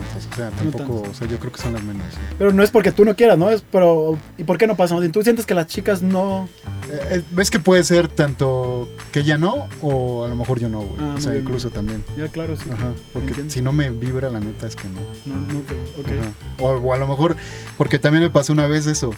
No, 0.00 0.04
no, 0.04 0.04
no 0.04 0.14
tantos. 0.14 0.28
O 0.32 0.36
sea, 0.36 0.50
tampoco. 0.50 0.78
tantos. 1.00 1.08
o 1.08 1.14
sea, 1.14 1.28
yo 1.28 1.38
creo 1.38 1.52
que 1.52 1.60
son 1.60 1.72
las 1.74 1.82
menos. 1.82 2.02
sí. 2.12 2.18
Pero 2.38 2.52
no 2.52 2.62
es 2.62 2.70
porque 2.70 2.92
tú 2.92 3.04
no 3.04 3.14
quieras, 3.16 3.38
¿no? 3.38 3.50
Es 3.50 3.62
pero 3.70 4.18
¿y 4.38 4.44
por 4.44 4.58
qué 4.58 4.66
no 4.66 4.76
pasa? 4.76 4.96
¿Tú 5.12 5.22
sientes 5.22 5.46
que 5.46 5.54
las 5.54 5.66
chicas 5.66 6.02
no 6.02 6.48
Eh, 6.90 7.16
eh, 7.16 7.22
¿Ves 7.30 7.50
que 7.50 7.58
puede 7.58 7.84
ser 7.84 8.08
tanto 8.08 8.88
que 9.12 9.20
ella 9.20 9.38
no 9.38 9.68
o 9.80 10.24
a 10.24 10.28
lo 10.28 10.36
mejor 10.36 10.58
yo 10.60 10.68
no, 10.68 10.80
güey? 10.80 10.96
Ah, 11.00 11.14
o 11.16 11.20
sea, 11.20 11.30
muy 11.30 11.38
bien. 11.38 11.44
incluso 11.44 11.70
también. 11.70 12.04
Ya 12.16 12.28
claro, 12.28 12.56
sí. 12.56 12.64
Ajá. 12.72 12.92
Porque 13.12 13.28
Entiendo. 13.28 13.52
si 13.52 13.62
no 13.62 13.72
me 13.72 13.90
vibra, 13.90 14.30
la 14.30 14.40
neta 14.40 14.66
es 14.66 14.76
que 14.76 14.88
no. 14.88 15.00
No, 15.26 15.36
no 15.52 15.58
ok. 15.60 16.08
Ajá. 16.20 16.32
O, 16.60 16.68
o 16.70 16.92
a 16.92 16.98
lo 16.98 17.06
mejor, 17.06 17.36
porque 17.78 17.98
también 17.98 18.22
me 18.24 18.30
pasó 18.30 18.52
una 18.52 18.66
vez 18.66 18.86
eso. 18.86 19.12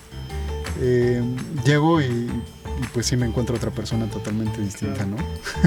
Eh, 0.86 1.22
llego 1.64 2.00
y, 2.02 2.04
y 2.04 2.86
pues 2.92 3.06
sí 3.06 3.16
me 3.16 3.24
encuentro 3.26 3.56
otra 3.56 3.70
persona 3.70 4.06
totalmente 4.06 4.60
distinta, 4.60 5.06
¿no? 5.06 5.16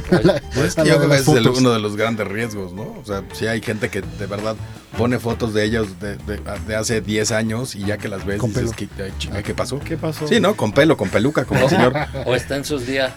Pues, 0.09 0.21
Pues 0.53 0.77
A 0.77 0.83
yo 0.83 0.97
creo 0.97 1.09
que 1.09 1.15
ese 1.15 1.39
es 1.39 1.45
uno 1.47 1.71
de 1.71 1.79
los 1.79 1.95
grandes 1.95 2.27
riesgos, 2.27 2.73
¿no? 2.73 2.83
O 2.83 3.03
sea, 3.05 3.23
si 3.33 3.47
hay 3.47 3.61
gente 3.61 3.89
que 3.89 4.01
de 4.01 4.25
verdad 4.27 4.55
pone 4.97 5.17
fotos 5.19 5.53
de 5.53 5.63
ellos 5.63 5.99
de, 5.99 6.17
de- 6.17 6.39
de 6.67 6.75
hace 6.75 7.01
10 7.01 7.31
años 7.31 7.75
y 7.75 7.85
ya 7.85 7.97
que 7.97 8.07
las 8.09 8.25
ves 8.25 8.39
Con 8.39 8.51
dices, 8.53 8.73
pelo. 8.73 8.89
¿qué, 8.97 9.11
ay, 9.33 9.43
¿qué 9.43 9.53
pasó? 9.53 9.79
¿Qué 9.79 9.97
pasó? 9.97 10.27
Sí, 10.27 10.39
¿no? 10.39 10.55
Con 10.55 10.71
pelo, 10.71 10.95
con 10.97 11.09
peluca, 11.09 11.45
como 11.45 11.61
el 11.61 11.69
señor. 11.69 11.93
o 12.25 12.35
está 12.35 12.55
en 12.55 12.65
sus 12.65 12.85
días. 12.85 13.11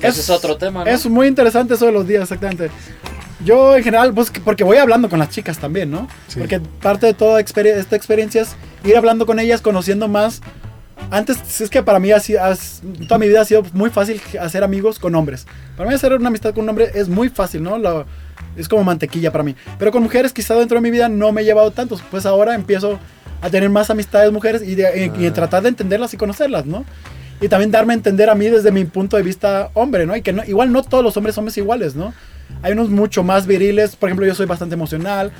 Que 0.00 0.06
Es- 0.08 0.14
ese 0.14 0.20
es 0.22 0.30
otro 0.30 0.56
tema, 0.56 0.84
¿no? 0.84 0.90
Es 0.90 1.06
muy 1.06 1.26
interesante 1.26 1.74
eso 1.74 1.86
de 1.86 1.92
los 1.92 2.06
días, 2.06 2.22
exactamente. 2.24 2.70
Yo 3.44 3.76
en 3.76 3.84
general, 3.84 4.12
pues, 4.14 4.30
que- 4.30 4.40
porque 4.40 4.64
voy 4.64 4.78
hablando 4.78 5.08
con 5.08 5.18
las 5.18 5.30
chicas 5.30 5.58
también, 5.58 5.90
¿no? 5.90 6.08
Sí. 6.28 6.40
Porque 6.40 6.58
parte 6.60 7.06
de 7.06 7.14
toda 7.14 7.40
exper- 7.40 7.66
esta 7.66 7.94
experiencia 7.96 8.42
es 8.42 8.50
ir 8.84 8.96
hablando 8.96 9.26
con 9.26 9.38
ellas, 9.40 9.60
conociendo 9.60 10.08
más. 10.08 10.40
Antes, 11.10 11.60
es 11.60 11.70
que 11.70 11.82
para 11.82 11.98
mí 11.98 12.10
así, 12.12 12.36
as- 12.36 12.82
toda 13.06 13.18
mi 13.18 13.28
vida 13.28 13.40
ha 13.40 13.44
sido 13.44 13.62
muy 13.72 13.88
fácil 13.90 14.20
hacer 14.40 14.62
amigos 14.62 14.98
con 14.98 15.14
hombres. 15.14 15.46
Para 15.76 15.88
mí 15.88 15.94
hacer 15.94 16.12
una 16.12 16.28
amistad 16.28 16.52
con 16.54 16.64
un 16.64 16.70
hombre 16.70 16.90
es 16.94 17.08
muy 17.08 17.28
fácil, 17.30 17.62
¿no? 17.62 17.78
Lo- 17.78 18.04
es 18.56 18.68
como 18.68 18.84
mantequilla 18.84 19.32
para 19.32 19.44
mí. 19.44 19.54
Pero 19.78 19.90
con 19.90 20.02
mujeres 20.02 20.32
quizá 20.32 20.54
dentro 20.54 20.76
de 20.76 20.82
mi 20.82 20.90
vida 20.90 21.08
no 21.08 21.32
me 21.32 21.42
he 21.42 21.44
llevado 21.44 21.70
tantos. 21.70 22.02
Pues 22.10 22.26
ahora 22.26 22.54
empiezo 22.54 22.98
a 23.40 23.48
tener 23.50 23.70
más 23.70 23.88
amistades 23.90 24.32
mujeres 24.32 24.62
y, 24.62 24.74
de- 24.74 25.12
y- 25.16 25.22
y 25.24 25.26
Ah. 25.28 25.32
tratar 25.32 25.62
de 25.62 25.70
entenderlas 25.70 26.12
y 26.12 26.16
conocerlas, 26.16 26.66
¿no? 26.66 26.84
Y 27.40 27.48
también 27.48 27.70
darme 27.70 27.92
a 27.92 27.96
entender 27.96 28.28
a 28.28 28.34
mí 28.34 28.48
desde 28.48 28.70
mi 28.72 28.84
punto 28.84 29.16
de 29.16 29.22
vista 29.22 29.70
hombre, 29.74 30.04
¿no? 30.06 30.16
Y 30.16 30.22
que 30.22 30.32
no, 30.32 30.44
igual 30.44 30.72
no 30.72 30.82
todos 30.82 31.04
los 31.04 31.16
hombres 31.16 31.34
somos 31.36 31.56
iguales, 31.56 31.94
¿no? 31.94 32.12
Hay 32.62 32.72
unos 32.72 32.90
mucho 32.90 33.22
más 33.22 33.46
viriles, 33.46 33.94
por 33.94 34.08
ejemplo, 34.08 34.26
yo 34.26 34.34
soy 34.34 34.46
bastante 34.46 34.74
emocional. 34.74 35.30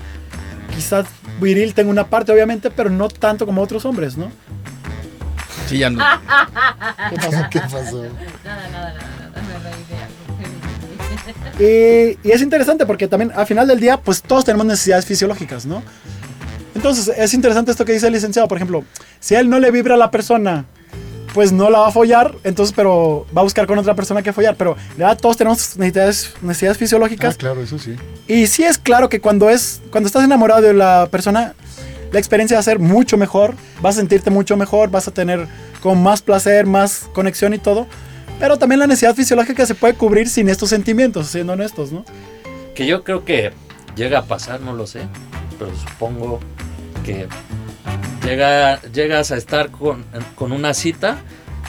Quizás 0.75 1.07
viril 1.41 1.75
tengo 1.75 1.91
una 1.91 2.07
parte, 2.07 2.31
obviamente, 2.33 2.71
pero 2.71 2.88
no 2.88 3.09
tanto 3.09 3.47
como 3.47 3.61
otros 3.62 3.85
hombres, 3.85 4.17
¿no? 4.17 4.31
Sí, 5.69 5.79
ya 5.79 5.91
no. 5.91 5.99
¿Qué 7.11 7.17
pasa? 7.17 7.49
¿Qué 7.51 7.61
pasó? 7.61 8.03
Nada, 8.45 8.69
nada, 8.69 8.69
nada, 8.73 8.95
nada, 8.95 9.43
me 9.43 9.59
reí 9.71 9.85
de 9.89 9.97
algo. 10.03 10.19
Y, 12.25 12.29
y 12.29 12.33
es 12.33 12.41
interesante 12.43 12.87
porque 12.87 13.09
también 13.09 13.33
al 13.35 13.47
final 13.47 13.67
del 13.67 13.81
día, 13.81 13.97
pues 13.99 14.23
todos 14.23 14.45
tenemos 14.45 14.67
necesidades 14.67 15.05
fisiológicas, 15.07 15.67
¿no? 15.67 15.83
Entonces 16.75 17.13
es 17.17 17.35
interesante 17.35 17.71
esto 17.73 17.85
que 17.85 17.93
dice 17.93 18.07
el 18.07 18.13
licenciado, 18.13 18.47
por 18.49 18.57
ejemplo, 18.59 18.85
si 19.21 19.35
a 19.35 19.41
él 19.41 19.51
no 19.51 19.59
le 19.59 19.71
vibra 19.73 19.95
a 19.95 19.99
la 19.99 20.11
persona, 20.13 20.65
pues 21.35 21.51
no 21.53 21.69
la 21.71 21.81
va 21.81 21.89
a 21.89 21.91
follar, 21.91 22.35
entonces, 22.45 22.73
pero 22.75 23.27
va 23.37 23.41
a 23.41 23.45
buscar 23.45 23.67
con 23.67 23.79
otra 23.79 23.95
persona 23.95 24.23
que 24.23 24.33
follar, 24.33 24.55
pero 24.57 24.77
de 24.97 24.99
verdad 25.05 25.19
todos 25.19 25.37
tenemos 25.37 25.77
necesidades, 25.77 26.33
necesidades 26.41 26.77
Ah, 26.77 26.79
fisiológicas. 26.79 27.37
claro, 27.37 27.61
eso 27.63 27.79
sí. 27.79 27.97
Y 28.29 28.47
sí 28.47 28.63
es 28.63 28.79
claro 28.79 29.09
que 29.09 29.21
cuando 29.21 29.51
es 29.51 29.81
cuando 29.91 30.07
estás 30.07 30.23
enamorado 30.25 30.63
de 30.63 30.73
la 30.73 31.09
persona, 31.11 31.55
la 32.12 32.19
experiencia 32.19 32.57
va 32.57 32.61
a 32.61 32.65
ser 32.65 32.79
mucho 32.79 33.17
mejor, 33.17 33.55
vas 33.81 33.97
a 33.97 34.00
sentirte 34.00 34.31
mucho 34.31 34.57
mejor, 34.57 34.91
vas 34.91 35.09
a 35.09 35.11
tener 35.11 35.47
con 35.81 36.03
más 36.03 36.23
placer, 36.23 36.67
más 36.67 37.09
conexión 37.12 37.55
y 37.55 37.59
todo. 37.59 37.87
Pero 38.41 38.57
también 38.57 38.79
la 38.79 38.87
necesidad 38.87 39.15
fisiológica 39.15 39.67
se 39.67 39.75
puede 39.75 39.95
cubrir 39.95 40.29
sin 40.29 40.49
estos 40.49 40.71
sentimientos, 40.71 41.27
siendo 41.29 41.55
honestos, 41.55 41.93
¿no? 41.93 42.05
Que 42.75 42.87
yo 42.87 43.03
creo 43.03 43.25
que 43.25 43.53
llega 43.97 44.21
a 44.21 44.25
pasar, 44.25 44.61
no 44.61 44.75
lo 44.75 44.87
sé, 44.87 45.00
pero 45.59 45.75
supongo 45.75 46.38
que 47.05 47.27
llega, 48.25 48.81
llegas 48.93 49.33
a 49.33 49.37
estar 49.37 49.71
con, 49.71 50.05
con 50.37 50.53
una 50.53 50.73
cita 50.75 51.19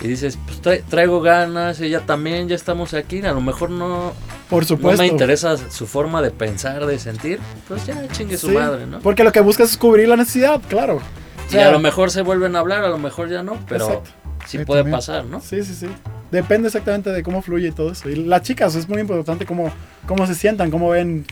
y 0.01 0.07
dices, 0.07 0.37
pues 0.45 0.61
tra- 0.61 0.83
traigo 0.89 1.21
ganas, 1.21 1.79
ella 1.81 2.01
también, 2.05 2.47
ya 2.47 2.55
estamos 2.55 2.93
aquí, 2.93 3.21
a 3.25 3.33
lo 3.33 3.41
mejor 3.41 3.69
no, 3.69 4.13
Por 4.49 4.63
no 4.63 4.67
supuesto. 4.67 5.01
me 5.01 5.07
interesa 5.07 5.57
su 5.69 5.87
forma 5.87 6.21
de 6.21 6.31
pensar, 6.31 6.85
de 6.85 6.97
sentir, 6.99 7.39
pues 7.67 7.85
ya 7.85 8.07
chingue 8.09 8.37
su 8.37 8.47
Sí, 8.47 8.53
madre, 8.53 8.85
¿no? 8.87 8.99
Porque 8.99 9.23
lo 9.23 9.31
que 9.31 9.41
buscas 9.41 9.71
es 9.71 9.77
cubrir 9.77 10.07
la 10.07 10.15
necesidad, 10.15 10.61
claro. 10.69 10.95
O 10.97 11.01
y 11.49 11.51
sea, 11.51 11.67
a 11.67 11.71
lo 11.71 11.79
mejor 11.79 12.11
se 12.11 12.21
vuelven 12.21 12.55
a 12.55 12.59
hablar, 12.59 12.83
a 12.85 12.89
lo 12.89 12.97
mejor 12.97 13.29
ya 13.29 13.43
no, 13.43 13.57
pero 13.67 13.85
Exacto. 13.87 14.09
sí 14.47 14.59
puede 14.59 14.81
también. 14.81 14.97
pasar, 14.97 15.25
¿no? 15.25 15.41
Sí, 15.41 15.63
sí, 15.63 15.73
sí. 15.73 15.87
Depende 16.31 16.67
exactamente 16.67 17.11
de 17.11 17.23
cómo 17.23 17.41
fluye 17.41 17.69
y 17.69 17.71
todo 17.71 17.91
eso. 17.91 18.07
Y 18.07 18.15
las 18.15 18.43
chicas, 18.43 18.75
es 18.75 18.87
muy 18.87 18.99
importante 19.01 19.45
cómo, 19.47 19.71
cómo 20.07 20.27
se 20.27 20.35
sientan, 20.35 20.69
cómo 20.69 20.89
ven. 20.89 21.25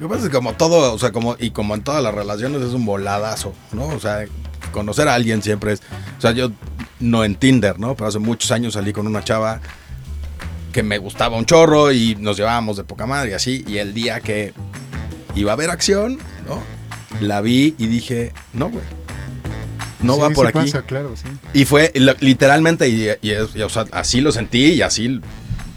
Lo 0.00 0.06
que 0.08 0.14
pasa 0.14 0.24
es 0.26 0.30
que 0.30 0.36
como 0.36 0.52
todo, 0.54 0.94
o 0.94 0.98
sea, 0.98 1.10
como, 1.12 1.36
y 1.38 1.50
como 1.50 1.74
en 1.74 1.82
todas 1.82 2.02
las 2.02 2.14
relaciones 2.14 2.62
es 2.62 2.72
un 2.72 2.86
voladazo, 2.86 3.52
¿no? 3.72 3.86
O 3.88 3.98
sea, 4.00 4.24
conocer 4.72 5.08
a 5.08 5.14
alguien 5.14 5.42
siempre 5.42 5.72
es. 5.72 5.80
O 6.18 6.20
sea, 6.20 6.30
yo 6.30 6.50
no 7.02 7.24
en 7.24 7.34
Tinder, 7.34 7.78
¿no? 7.78 7.94
Pero 7.94 8.08
hace 8.08 8.18
muchos 8.18 8.50
años 8.50 8.74
salí 8.74 8.92
con 8.92 9.06
una 9.06 9.22
chava 9.22 9.60
que 10.72 10.82
me 10.82 10.96
gustaba 10.98 11.36
un 11.36 11.44
chorro 11.44 11.92
y 11.92 12.14
nos 12.16 12.36
llevábamos 12.38 12.76
de 12.78 12.84
poca 12.84 13.06
madre 13.06 13.30
y 13.32 13.34
así. 13.34 13.64
Y 13.66 13.76
el 13.78 13.92
día 13.92 14.20
que 14.20 14.54
iba 15.34 15.52
a 15.52 15.54
haber 15.54 15.70
acción, 15.70 16.18
¿no? 16.48 16.62
La 17.20 17.40
vi 17.42 17.74
y 17.78 17.86
dije, 17.86 18.32
no, 18.54 18.70
güey. 18.70 18.84
No 20.00 20.14
Sí, 20.14 20.20
va 20.20 20.30
por 20.30 20.46
aquí. 20.46 20.58
pasa, 20.58 20.82
claro, 20.82 21.14
sí. 21.14 21.28
Y 21.54 21.64
fue 21.64 21.92
lo- 21.94 22.14
literalmente, 22.20 22.88
y, 22.88 23.08
y 23.20 23.30
es- 23.30 23.54
y, 23.54 23.62
o 23.62 23.68
sea, 23.68 23.84
así 23.92 24.20
lo 24.20 24.32
sentí 24.32 24.72
y 24.72 24.82
así 24.82 25.20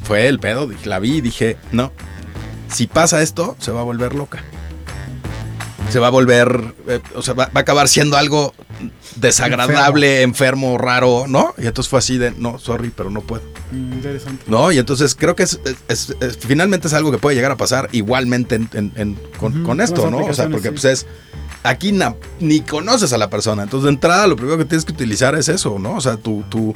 fue 0.04 0.28
el 0.28 0.40
pedo. 0.40 0.66
Dije, 0.68 0.88
La 0.90 1.00
vi 1.00 1.18
y 1.18 1.22
dije, 1.22 1.58
no, 1.72 1.92
si 2.72 2.88
pasa 2.88 3.22
esto, 3.22 3.56
se 3.60 3.72
va 3.72 3.82
a 3.82 3.84
volver 3.84 4.16
loca. 4.16 4.44
Se 5.92 6.00
va 6.00 6.08
a 6.08 6.10
volver, 6.10 6.74
eh, 6.88 7.00
o 7.16 7.22
sea, 7.22 7.36
va, 7.36 7.46
va 7.48 7.52
a 7.56 7.60
acabar 7.60 7.88
siendo 7.88 8.18
algo 8.18 8.56
desagradable, 9.16 10.22
enfermo. 10.22 10.78
raro, 10.78 11.26
¿no? 11.28 11.54
Y 11.58 11.66
entonces 11.68 11.90
fue 11.90 12.00
así 12.00 12.18
de, 12.18 12.32
no, 12.32 12.60
sorry, 12.60 12.92
pero 12.96 13.10
no 13.10 13.22
puedo. 13.22 13.44
Interesante. 13.72 14.44
¿No? 14.48 14.72
Y 14.72 14.78
entonces 14.78 15.16
creo 15.16 15.36
que 15.36 15.44
es, 15.44 15.60
es- 15.88 16.16
es- 16.20 16.38
finalmente 16.38 16.88
es 16.88 16.94
algo 16.94 17.12
que 17.12 17.18
puede 17.18 17.36
llegar 17.36 17.52
a 17.52 17.58
pasar 17.58 17.90
igualmente 17.92 18.56
en- 18.56 18.70
en- 18.74 18.92
en- 18.96 19.18
con, 19.40 19.82
esto, 19.82 20.10
¿no? 20.12 20.18
O 20.18 20.34
sea, 20.34 20.50
porque 20.50 20.70
sí. 20.70 20.74
pues 20.74 20.86
es, 20.86 21.06
aquí 21.64 21.92
na- 21.92 22.16
ni 22.40 22.62
conoces 22.62 23.12
a 23.14 23.18
la 23.18 23.30
persona. 23.30 23.64
Entonces 23.64 23.86
de 23.86 23.90
entrada 23.92 24.28
lo 24.28 24.36
primero 24.36 24.58
que 24.58 24.66
tienes 24.66 24.86
que 24.86 24.94
utilizar 24.94 25.36
es 25.36 25.50
eso, 25.50 25.78
¿no? 25.80 25.94
O 25.96 26.02
sea, 26.02 26.18
tu, 26.18 26.44
tu, 26.50 26.74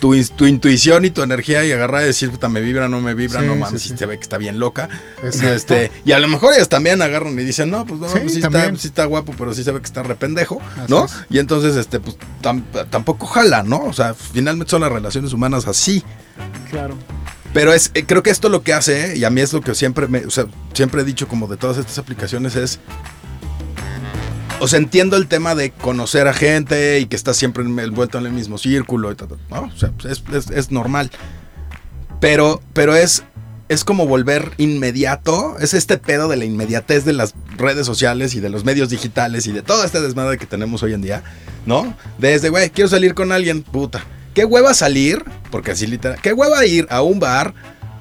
tu, 0.00 0.14
tu 0.36 0.46
intuición 0.46 1.04
y 1.04 1.10
tu 1.10 1.22
energía 1.22 1.64
y 1.64 1.72
agarrar 1.72 2.02
y 2.02 2.06
decir, 2.06 2.30
puta, 2.30 2.48
me 2.48 2.60
vibra, 2.60 2.88
no 2.88 3.00
me 3.00 3.14
vibra, 3.14 3.40
Sí, 3.40 3.46
no 3.46 3.56
mames, 3.56 3.82
sí. 3.82 3.90
si 3.90 3.96
se 3.96 4.06
ve 4.06 4.16
que 4.16 4.22
está 4.22 4.38
bien 4.38 4.58
loca. 4.60 4.88
Exacto. 5.22 5.48
Este, 5.48 5.92
y 6.04 6.12
a 6.12 6.18
lo 6.18 6.28
mejor 6.28 6.54
ellas 6.54 6.68
también 6.68 7.00
agarran 7.02 7.38
y 7.38 7.42
dicen, 7.44 7.70
no, 7.70 7.84
pues 7.86 8.00
no, 8.00 8.08
Sí, 8.08 8.18
pues, 8.22 8.36
está, 8.36 8.50
también. 8.50 8.76
sí 8.78 8.88
está 8.88 9.04
guapo, 9.04 9.34
pero 9.36 9.52
sí 9.54 9.64
se 9.64 9.72
ve 9.72 9.80
que 9.80 9.86
está 9.86 10.02
rependejo, 10.02 10.60
Así 10.76 10.84
¿no? 10.92 11.04
es. 11.04 11.12
Y 11.30 11.38
entonces, 11.38 11.76
este, 11.76 12.00
pues 12.00 12.16
tam- 12.42 12.62
tampoco 12.90 13.26
jala, 13.26 13.62
¿no? 13.62 13.82
O 13.84 13.92
sea, 13.92 14.14
finalmente 14.14 14.70
son 14.70 14.82
las 14.82 14.92
relaciones 14.92 15.32
humanas 15.32 15.66
así. 15.66 16.02
Claro. 16.70 16.96
Pero 17.54 17.72
es, 17.72 17.90
eh, 17.94 18.04
creo 18.04 18.22
que 18.22 18.30
esto 18.30 18.50
lo 18.50 18.62
que 18.62 18.74
hace, 18.74 19.16
y 19.16 19.24
a 19.24 19.30
mí 19.30 19.40
es 19.40 19.52
lo 19.54 19.62
que 19.62 19.74
siempre 19.74 20.06
me, 20.06 20.26
o 20.26 20.30
sea, 20.30 20.46
siempre 20.74 21.00
he 21.00 21.04
dicho 21.04 21.26
como 21.28 21.46
de 21.48 21.56
todas 21.56 21.78
estas 21.78 21.98
aplicaciones 21.98 22.56
es. 22.56 22.78
O 24.60 24.66
sea, 24.66 24.78
entiendo 24.80 25.16
el 25.16 25.28
tema 25.28 25.54
de 25.54 25.70
conocer 25.70 26.26
a 26.26 26.34
gente 26.34 26.98
y 26.98 27.06
que 27.06 27.14
estás 27.16 27.36
siempre 27.36 27.62
en- 27.64 27.78
envuelto 27.78 28.18
en 28.18 28.26
el 28.26 28.32
mismo 28.32 28.58
círculo 28.58 29.12
y 29.12 29.14
tal, 29.14 29.28
tal, 29.28 29.38
¿no? 29.50 29.60
O 29.72 29.76
sea, 29.78 29.90
pues, 29.92 30.18
es, 30.18 30.34
es- 30.34 30.50
es 30.50 30.70
normal. 30.72 31.10
Pero, 32.20 32.60
pero 32.72 32.96
es, 32.96 33.22
es 33.68 33.84
como 33.84 34.06
volver 34.08 34.50
inmediato. 34.56 35.56
Es 35.60 35.74
este 35.74 35.96
pedo 35.96 36.26
de 36.26 36.36
la 36.36 36.44
inmediatez 36.44 37.04
de 37.04 37.12
las 37.12 37.34
redes 37.56 37.86
sociales 37.86 38.34
y 38.34 38.40
de 38.40 38.48
los 38.48 38.64
medios 38.64 38.90
digitales 38.90 39.46
y 39.46 39.52
de 39.52 39.62
todo 39.62 39.84
este 39.84 40.00
desmadre 40.00 40.38
que 40.38 40.46
tenemos 40.46 40.82
hoy 40.82 40.92
en 40.94 41.02
día, 41.02 41.22
¿no? 41.64 41.96
Desde, 42.18 42.48
güey, 42.48 42.70
quiero 42.70 42.88
salir 42.90 43.14
con 43.14 43.30
alguien, 43.30 43.62
puta. 43.62 44.04
¿Qué 44.34 44.44
hueva 44.44 44.74
salir? 44.74 45.24
Porque 45.52 45.70
así 45.70 45.86
literal. 45.86 46.18
¿Qué 46.20 46.32
hueva 46.32 46.66
ir 46.66 46.86
a 46.90 47.02
un 47.02 47.20
bar 47.20 47.54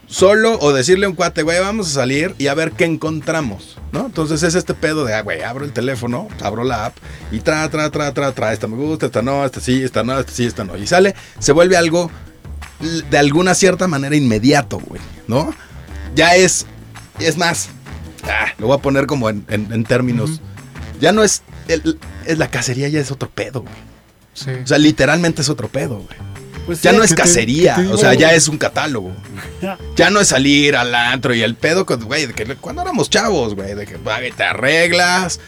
solo 0.07 0.57
o 0.59 0.73
decirle 0.73 1.05
a 1.05 1.09
un 1.09 1.15
cuate, 1.15 1.43
güey, 1.43 1.59
vamos 1.59 1.87
a 1.89 1.91
salir 1.91 2.33
y 2.37 2.47
a 2.47 2.53
ver 2.53 2.71
qué 2.71 2.85
encontramos, 2.85 3.77
¿no? 3.91 4.05
Entonces 4.05 4.41
es 4.43 4.55
este 4.55 4.73
pedo 4.73 5.03
de, 5.05 5.13
ah, 5.13 5.21
güey, 5.21 5.41
abro 5.41 5.65
el 5.65 5.73
teléfono, 5.73 6.27
abro 6.41 6.63
la 6.63 6.85
app 6.85 6.95
y 7.31 7.39
tra, 7.41 7.69
tra, 7.69 7.89
tra, 7.91 8.13
tra, 8.13 8.31
tra, 8.31 8.53
esta 8.53 8.67
me 8.67 8.77
gusta, 8.77 9.07
esta 9.07 9.21
no, 9.21 9.45
esta 9.45 9.59
sí, 9.59 9.83
esta 9.83 10.03
no, 10.03 10.17
esta 10.19 10.31
sí, 10.31 10.45
esta 10.45 10.63
no. 10.63 10.77
Y 10.77 10.87
sale, 10.87 11.13
se 11.39 11.51
vuelve 11.51 11.75
algo 11.77 12.09
de 13.09 13.17
alguna 13.17 13.53
cierta 13.53 13.87
manera 13.87 14.15
inmediato, 14.15 14.79
güey, 14.79 15.01
¿no? 15.27 15.53
Ya 16.15 16.35
es, 16.35 16.65
es 17.19 17.37
más, 17.37 17.69
ah, 18.23 18.53
lo 18.59 18.67
voy 18.67 18.77
a 18.77 18.81
poner 18.81 19.07
como 19.07 19.29
en, 19.29 19.45
en- 19.49 19.71
en 19.73 19.83
términos, 19.83 20.41
ya 21.01 21.11
no 21.11 21.23
es, 21.23 21.43
el- 21.67 21.99
es 22.25 22.37
la 22.37 22.49
cacería, 22.49 22.87
ya 22.87 22.99
es 23.01 23.11
otro 23.11 23.29
pedo, 23.29 23.61
güey. 23.61 23.73
Sí. 24.33 24.51
O 24.63 24.67
sea, 24.67 24.77
literalmente 24.77 25.41
es 25.41 25.49
otro 25.49 25.67
pedo, 25.67 25.95
güey. 25.97 26.17
Pues 26.67 26.81
Ya 26.81 26.91
sí, 26.91 26.97
no 26.97 27.03
es 27.03 27.09
te- 27.11 27.15
cacería, 27.15 27.75
te 27.77 27.87
o 27.87 27.97
sea, 27.97 28.13
ya 28.13 28.33
es 28.33 28.47
un 28.47 28.57
catálogo. 28.59 29.11
Ya. 29.95 30.09
No 30.11 30.19
es 30.19 30.27
salir 30.27 30.75
al 30.75 30.93
antro 30.93 31.33
y 31.33 31.41
el 31.41 31.55
pedo, 31.55 31.83
güey, 31.85 32.27
de 32.27 32.33
que 32.33 32.45
cuando 32.57 32.83
éramos 32.83 33.09
chavos, 33.09 33.55
güey, 33.55 33.73
de 33.73 33.87
que 33.87 33.97
te 33.97 34.43
arreglas, 34.43 35.39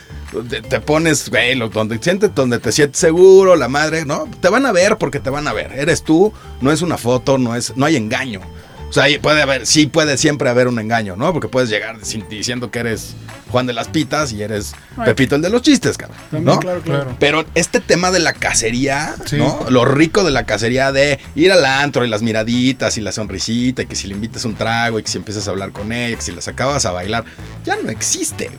te, 0.49 0.61
te 0.63 0.79
pones, 0.79 1.29
güey, 1.29 1.59
donde, 1.69 1.99
sientes, 2.01 2.33
donde 2.33 2.57
te 2.57 2.71
sientes 2.71 2.99
seguro, 2.99 3.55
la 3.55 3.67
madre, 3.67 4.05
¿no? 4.05 4.27
Te 4.41 4.49
van 4.49 4.65
a 4.65 4.71
ver 4.71 4.97
porque 4.97 5.19
te 5.19 5.29
van 5.29 5.47
a 5.47 5.53
ver. 5.53 5.73
Eres 5.73 6.01
tú, 6.03 6.33
no 6.61 6.71
es 6.71 6.81
una 6.81 6.97
foto, 6.97 7.37
no 7.37 7.55
es, 7.55 7.77
no 7.77 7.85
hay 7.85 7.97
engaño. 7.97 8.41
O 8.89 8.93
sea, 8.93 9.05
puede 9.21 9.41
haber, 9.41 9.67
sí 9.67 9.85
puede 9.85 10.17
siempre 10.17 10.49
haber 10.49 10.67
un 10.67 10.79
engaño, 10.79 11.15
¿no? 11.15 11.31
Porque 11.31 11.47
puedes 11.47 11.69
llegar 11.69 11.97
diciendo 12.29 12.71
que 12.71 12.79
eres 12.79 13.13
Juan 13.51 13.67
de 13.67 13.73
las 13.73 13.87
Pitas 13.87 14.31
y 14.33 14.41
eres 14.41 14.73
Ay. 14.97 15.05
Pepito 15.05 15.35
el 15.35 15.43
de 15.43 15.49
los 15.51 15.61
chistes, 15.61 15.95
cabrón. 15.97 16.17
También, 16.31 16.45
¿no? 16.45 16.59
claro, 16.59 16.81
claro. 16.81 17.03
Claro. 17.03 17.17
Pero 17.19 17.45
este 17.53 17.79
tema 17.81 18.09
de 18.09 18.19
la 18.19 18.33
cacería, 18.33 19.15
Sí. 19.25 19.37
¿no? 19.37 19.65
Lo 19.69 19.85
rico 19.85 20.23
de 20.23 20.31
la 20.31 20.45
cacería 20.45 20.91
de 20.91 21.19
ir 21.35 21.51
al 21.51 21.65
antro 21.65 22.03
y 22.03 22.09
las 22.09 22.23
miraditas 22.23 22.97
y 22.97 23.01
la 23.01 23.11
sonrisita 23.11 23.83
y 23.83 23.85
que 23.85 23.95
si 23.95 24.07
le 24.07 24.15
invitas 24.15 24.43
un 24.45 24.55
trago 24.55 24.97
y 24.99 25.03
que 25.03 25.09
si 25.11 25.17
empiezas 25.19 25.47
a 25.47 25.51
hablar 25.51 25.71
con 25.71 25.91
ella, 25.93 26.15
que 26.15 26.21
si 26.23 26.31
las 26.31 26.47
acabas 26.47 26.85
a 26.87 26.91
bailar, 26.91 27.25
ya 27.65 27.75
no 27.75 27.89
existe. 27.91 28.45
güey. 28.47 28.57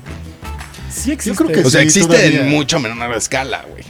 Sí 0.92 1.10
existe. 1.12 1.44
creo 1.44 1.60
que 1.62 1.66
O 1.66 1.70
sea, 1.70 1.80
Sí, 1.82 1.86
existe 1.86 2.08
todavía. 2.16 2.40
en 2.42 2.50
mucho 2.50 2.78
menor 2.78 3.12
escala, 3.14 3.64
güey. 3.68 3.82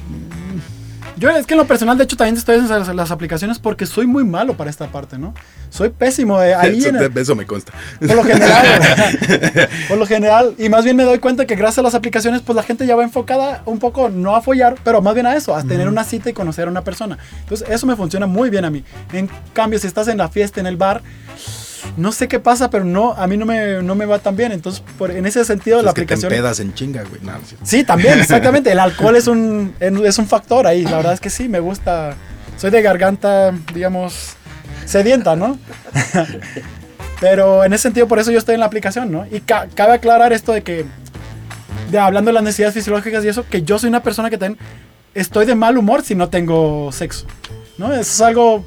Yo 1.20 1.28
es 1.30 1.46
que 1.46 1.52
en 1.54 1.58
lo 1.58 1.66
personal, 1.66 1.98
de 1.98 2.04
hecho, 2.04 2.16
también 2.16 2.36
estoy 2.36 2.56
en 2.58 2.66
las, 2.68 2.88
las 2.88 3.10
aplicaciones 3.10 3.58
porque 3.58 3.84
soy 3.84 4.06
muy 4.06 4.24
malo 4.24 4.54
para 4.56 4.70
esta 4.70 4.86
parte, 4.88 5.18
¿no? 5.18 5.34
Soy 5.68 5.90
pésimo. 5.90 6.40
eh, 6.42 6.54
ahí 6.54 6.78
eso, 6.78 6.88
en 6.88 6.96
el- 6.96 7.12
te- 7.12 7.20
eso 7.20 7.36
me 7.36 7.44
consta. 7.46 7.72
por 7.98 8.16
lo 8.16 8.24
general. 8.24 8.80
por 9.88 9.98
lo 9.98 10.06
general. 10.06 10.54
Y 10.58 10.70
más 10.70 10.82
bien 10.84 10.96
me 10.96 11.04
doy 11.04 11.18
cuenta 11.18 11.44
que 11.46 11.54
gracias 11.56 11.78
a 11.78 11.82
las 11.82 11.94
aplicaciones, 11.94 12.40
pues 12.40 12.56
la 12.56 12.62
gente 12.62 12.86
ya 12.86 12.96
va 12.96 13.02
enfocada 13.04 13.62
un 13.66 13.78
poco, 13.78 14.08
no 14.08 14.34
a 14.34 14.40
follar, 14.40 14.76
pero 14.82 15.02
más 15.02 15.12
bien 15.14 15.26
a 15.26 15.36
eso, 15.36 15.54
a 15.54 15.62
tener 15.62 15.88
una 15.88 16.04
cita 16.04 16.30
y 16.30 16.32
conocer 16.32 16.66
a 16.68 16.70
una 16.70 16.82
persona. 16.82 17.18
Entonces, 17.40 17.68
eso 17.68 17.86
me 17.86 17.96
funciona 17.96 18.26
muy 18.26 18.48
bien 18.48 18.64
a 18.64 18.70
mí. 18.70 18.82
En 19.12 19.28
cambio, 19.52 19.78
si 19.78 19.86
estás 19.86 20.08
en 20.08 20.16
la 20.16 20.30
fiesta, 20.30 20.58
en 20.58 20.66
el 20.66 20.78
bar, 20.78 21.02
no 21.96 22.12
sé 22.12 22.28
qué 22.28 22.40
pasa, 22.40 22.70
pero 22.70 22.84
no, 22.84 23.12
a 23.12 23.26
mí 23.26 23.36
no 23.36 23.46
me, 23.46 23.82
no 23.82 23.94
me 23.94 24.06
va 24.06 24.18
tan 24.18 24.36
bien. 24.36 24.52
Entonces, 24.52 24.82
por, 24.98 25.10
en 25.10 25.26
ese 25.26 25.44
sentido, 25.44 25.82
la 25.82 25.90
es 25.90 25.94
que 25.94 26.00
te 26.02 26.14
aplicación... 26.14 26.32
empedas 26.32 26.60
en 26.60 26.74
chinga, 26.74 27.02
güey. 27.04 27.20
No, 27.22 27.32
sí. 27.46 27.56
Sí, 27.62 27.84
también, 27.84 28.18
exactamente. 28.20 28.72
El 28.72 28.78
alcohol 28.78 29.16
es 29.16 29.26
un, 29.26 29.74
es 29.80 30.18
un 30.18 30.26
factor 30.26 30.66
ahí. 30.66 30.84
La 30.84 30.96
verdad 30.96 31.12
es 31.12 31.20
que 31.20 31.30
sí, 31.30 31.48
me 31.48 31.60
gusta. 31.60 32.14
Soy 32.56 32.70
de 32.70 32.82
garganta, 32.82 33.52
digamos, 33.74 34.34
sedienta, 34.84 35.36
¿no? 35.36 35.58
Pero 37.20 37.64
en 37.64 37.72
ese 37.72 37.82
sentido, 37.82 38.08
por 38.08 38.18
eso 38.18 38.30
yo 38.30 38.38
estoy 38.38 38.54
en 38.54 38.60
la 38.60 38.66
aplicación, 38.66 39.12
¿no? 39.12 39.26
Y 39.30 39.40
ca- 39.40 39.68
cabe 39.74 39.92
aclarar 39.94 40.32
esto 40.32 40.52
de 40.52 40.62
que, 40.62 40.86
de, 41.90 41.98
hablando 41.98 42.30
de 42.30 42.32
las 42.34 42.42
necesidades 42.42 42.74
fisiológicas 42.74 43.24
y 43.24 43.28
eso, 43.28 43.44
que 43.48 43.62
yo 43.62 43.78
soy 43.78 43.88
una 43.88 44.02
persona 44.02 44.30
que 44.30 44.38
también 44.38 44.58
estoy 45.14 45.44
de 45.44 45.54
mal 45.54 45.76
humor 45.76 46.02
si 46.02 46.14
no 46.14 46.28
tengo 46.30 46.90
sexo, 46.92 47.26
¿no? 47.76 47.92
Eso 47.92 48.00
es 48.00 48.20
algo 48.22 48.64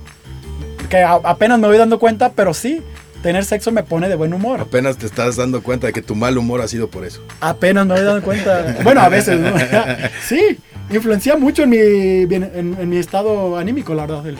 que 0.89 1.01
apenas 1.01 1.57
me 1.57 1.67
voy 1.67 1.77
dando 1.77 1.97
cuenta, 1.97 2.31
pero 2.33 2.53
sí, 2.53 2.83
tener 3.23 3.43
sexo 3.45 3.71
me 3.71 3.81
pone 3.81 4.07
de 4.09 4.15
buen 4.15 4.33
humor. 4.33 4.59
Apenas 4.59 4.97
te 4.97 5.07
estás 5.07 5.37
dando 5.37 5.63
cuenta 5.63 5.87
de 5.87 5.93
que 5.93 6.03
tu 6.03 6.13
mal 6.13 6.37
humor 6.37 6.61
ha 6.61 6.67
sido 6.67 6.89
por 6.89 7.05
eso. 7.05 7.23
Apenas 7.41 7.87
me 7.87 7.95
voy 7.95 8.03
dando 8.03 8.21
cuenta. 8.21 8.75
Bueno, 8.83 9.01
a 9.01 9.09
veces, 9.09 9.39
¿no? 9.39 9.51
sí, 10.27 10.59
influencia 10.91 11.35
mucho 11.37 11.63
en 11.63 11.69
mi, 11.69 11.77
en, 11.77 12.75
en 12.79 12.89
mi 12.89 12.97
estado 12.97 13.57
anímico, 13.57 13.95
la 13.95 14.05
verdad, 14.05 14.27
el, 14.27 14.37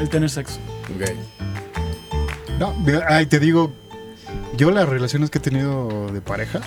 el 0.00 0.10
tener 0.10 0.28
sexo. 0.28 0.58
Ok. 0.94 1.10
No, 2.58 2.74
ay, 3.08 3.24
te 3.24 3.38
digo, 3.38 3.72
yo 4.56 4.70
las 4.70 4.86
relaciones 4.88 5.30
que 5.30 5.38
he 5.38 5.40
tenido 5.40 6.08
de 6.12 6.20
pareja, 6.20 6.60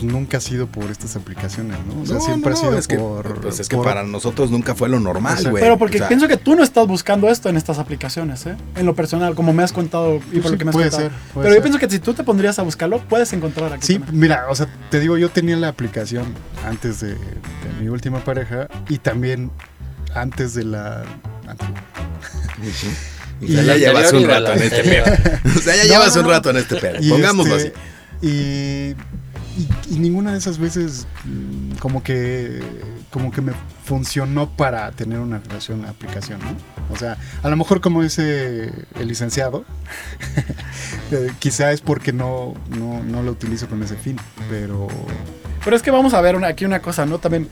pues 0.00 0.12
nunca 0.12 0.38
ha 0.38 0.40
sido 0.40 0.66
por 0.66 0.84
estas 0.90 1.16
aplicaciones, 1.16 1.76
¿no? 1.86 2.02
O 2.02 2.06
sea, 2.06 2.16
No, 2.16 2.20
siempre 2.20 2.50
no, 2.52 2.56
ha 2.56 2.60
sido 2.60 2.78
es 2.78 2.88
que, 2.88 2.96
por... 2.96 3.40
pues 3.40 3.60
es 3.60 3.68
que 3.68 3.76
por- 3.76 3.84
para 3.84 4.02
nosotros 4.02 4.50
nunca 4.50 4.74
fue 4.74 4.88
lo 4.88 4.98
normal, 5.00 5.38
güey. 5.50 5.62
Pero 5.62 5.78
porque 5.78 5.96
O 5.96 5.98
sea, 6.00 6.08
pienso 6.08 6.26
que 6.28 6.36
tú 6.36 6.54
no 6.56 6.62
estás 6.62 6.86
buscando 6.86 7.28
esto 7.28 7.48
en 7.48 7.56
estas 7.56 7.78
aplicaciones, 7.78 8.46
¿eh? 8.46 8.56
En 8.76 8.86
lo 8.86 8.94
personal, 8.94 9.34
como 9.34 9.52
me 9.52 9.62
has 9.62 9.72
contado 9.72 10.16
y 10.32 10.40
por 10.40 10.44
Sí, 10.46 10.52
lo 10.52 10.58
que 10.58 10.64
me 10.64 10.70
has 10.70 10.74
puede 10.74 10.90
contado. 10.90 11.10
ser, 11.10 11.18
puede 11.34 11.44
Pero 11.44 11.48
yo 11.48 11.54
ser. 11.54 11.62
pienso 11.62 11.78
que 11.78 11.90
si 11.90 11.98
tú 11.98 12.14
te 12.14 12.24
pondrías 12.24 12.58
a 12.58 12.62
buscarlo, 12.62 12.98
puedes 13.08 13.32
encontrar 13.32 13.72
aquí. 13.72 13.86
Sí, 13.86 13.94
también. 13.98 14.18
mira, 14.20 14.46
o 14.48 14.54
sea, 14.54 14.68
te 14.90 15.00
digo, 15.00 15.16
yo 15.18 15.28
tenía 15.30 15.56
la 15.56 15.68
aplicación 15.68 16.24
antes 16.66 17.00
de, 17.00 17.08
de 17.14 17.16
mi 17.80 17.88
última 17.88 18.20
pareja 18.24 18.68
y 18.88 18.98
también 18.98 19.50
antes 20.14 20.54
de 20.54 20.64
la... 20.64 21.02
antes-. 21.46 21.68
O 23.42 23.46
sea, 23.46 23.62
ya 23.64 23.76
llevas 23.76 24.12
un 24.12 24.26
rato 24.28 24.52
en 24.52 24.62
este 24.62 24.82
pedo. 24.84 25.04
O 25.56 25.60
sea, 25.60 25.76
ya 25.76 25.84
llevas 25.84 26.14
un 26.16 26.28
rato 26.28 26.50
en 26.50 26.56
este 26.58 26.76
pedo. 26.76 26.98
Pongámoslo 27.08 27.56
este, 27.56 27.68
así. 28.20 28.26
Y, 28.26 28.94
y, 29.60 29.94
y 29.94 29.98
ninguna 29.98 30.32
de 30.32 30.38
esas 30.38 30.58
veces 30.58 31.06
mm, 31.24 31.76
como 31.78 32.02
que 32.02 32.60
como 33.10 33.30
que 33.32 33.40
me 33.40 33.52
funcionó 33.84 34.48
para 34.50 34.90
tener 34.92 35.18
una 35.18 35.38
relación 35.38 35.84
aplicación, 35.84 36.38
¿no? 36.40 36.94
O 36.94 36.96
sea, 36.96 37.16
a 37.42 37.48
lo 37.48 37.56
mejor 37.56 37.80
como 37.80 38.02
dice 38.02 38.72
el 38.98 39.08
licenciado, 39.08 39.64
eh, 41.12 41.30
quizá 41.38 41.72
es 41.72 41.80
porque 41.80 42.12
no, 42.12 42.54
no, 42.68 43.02
no 43.02 43.22
lo 43.22 43.32
utilizo 43.32 43.68
con 43.68 43.82
ese 43.82 43.96
fin, 43.96 44.16
pero 44.48 44.86
Pero 45.64 45.76
es 45.76 45.82
que 45.82 45.90
vamos 45.90 46.14
a 46.14 46.20
ver 46.20 46.36
una- 46.36 46.48
aquí 46.48 46.64
una 46.64 46.80
cosa, 46.80 47.04
¿no? 47.06 47.18
También, 47.18 47.48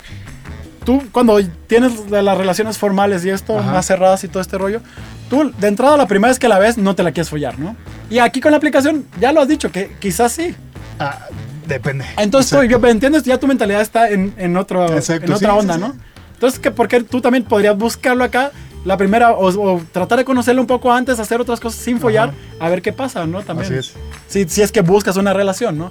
tú 0.85 1.03
cuando 1.13 1.39
tienes 1.67 2.09
las 2.11 2.39
relaciones 2.39 2.79
formales 2.79 3.25
y 3.25 3.31
esto, 3.31 3.59
Ajá. 3.59 3.73
más 3.73 3.87
cerradas 3.87 4.23
y 4.25 4.29
todo 4.29 4.41
este 4.41 4.59
rollo, 4.59 4.81
tú 5.29 5.53
de 5.59 5.69
entrada 5.69 5.97
la 5.97 6.07
primera 6.07 6.29
vez 6.31 6.39
que 6.39 6.49
la 6.49 6.59
ves 6.59 6.79
no 6.79 6.95
te 6.95 7.03
la 7.03 7.13
quieres 7.13 7.31
follar, 7.31 7.59
¿no? 7.59 7.77
Y 8.11 8.19
aquí 8.21 8.41
con 8.41 8.53
la 8.53 8.57
aplicación 8.59 9.05
ya 9.21 9.33
lo 9.33 9.41
has 9.41 9.49
dicho, 9.49 9.71
que 9.73 9.91
quizás 9.99 10.33
sí. 10.33 10.55
ah, 11.01 11.27
depende. 11.69 12.05
Entonces 12.17 12.51
tú, 12.51 12.65
yo, 12.65 12.85
¿entiendes? 12.87 13.23
Ya 13.23 13.39
tu 13.39 13.47
mentalidad 13.47 13.81
está 13.81 14.09
en, 14.11 14.35
en, 14.39 14.57
otro, 14.57 14.93
Exacto, 14.93 15.27
en 15.27 15.33
otra 15.33 15.53
sí, 15.53 15.59
onda, 15.59 15.75
sí, 15.75 15.81
¿no? 15.81 15.93
sí. 15.93 15.99
Entonces, 16.35 16.61
que 16.61 16.71
¿por 16.71 16.89
qué 16.89 17.03
tú 17.03 17.21
también 17.21 17.45
podrías 17.45 17.77
buscarlo 17.77 18.25
acá? 18.25 18.53
La 18.85 18.97
primera, 18.97 19.33
o, 19.33 19.49
o 19.49 19.83
tratar 19.93 20.19
de 20.19 20.25
conocerlo 20.25 20.61
un 20.61 20.69
poco 20.69 20.93
antes, 20.93 21.19
hacer 21.19 21.41
otras 21.41 21.59
cosas 21.59 21.81
sin 21.81 21.99
follar, 21.99 22.33
a 22.61 22.69
ver 22.69 22.81
qué 22.81 22.93
pasa, 22.93 23.27
¿no? 23.27 23.43
También. 23.43 23.67
Así 23.67 23.75
es. 23.75 23.95
Si, 24.29 24.49
si 24.49 24.63
es 24.63 24.71
que 24.71 24.81
buscas 24.83 25.17
una 25.17 25.33
relación, 25.35 25.77
¿no? 25.77 25.91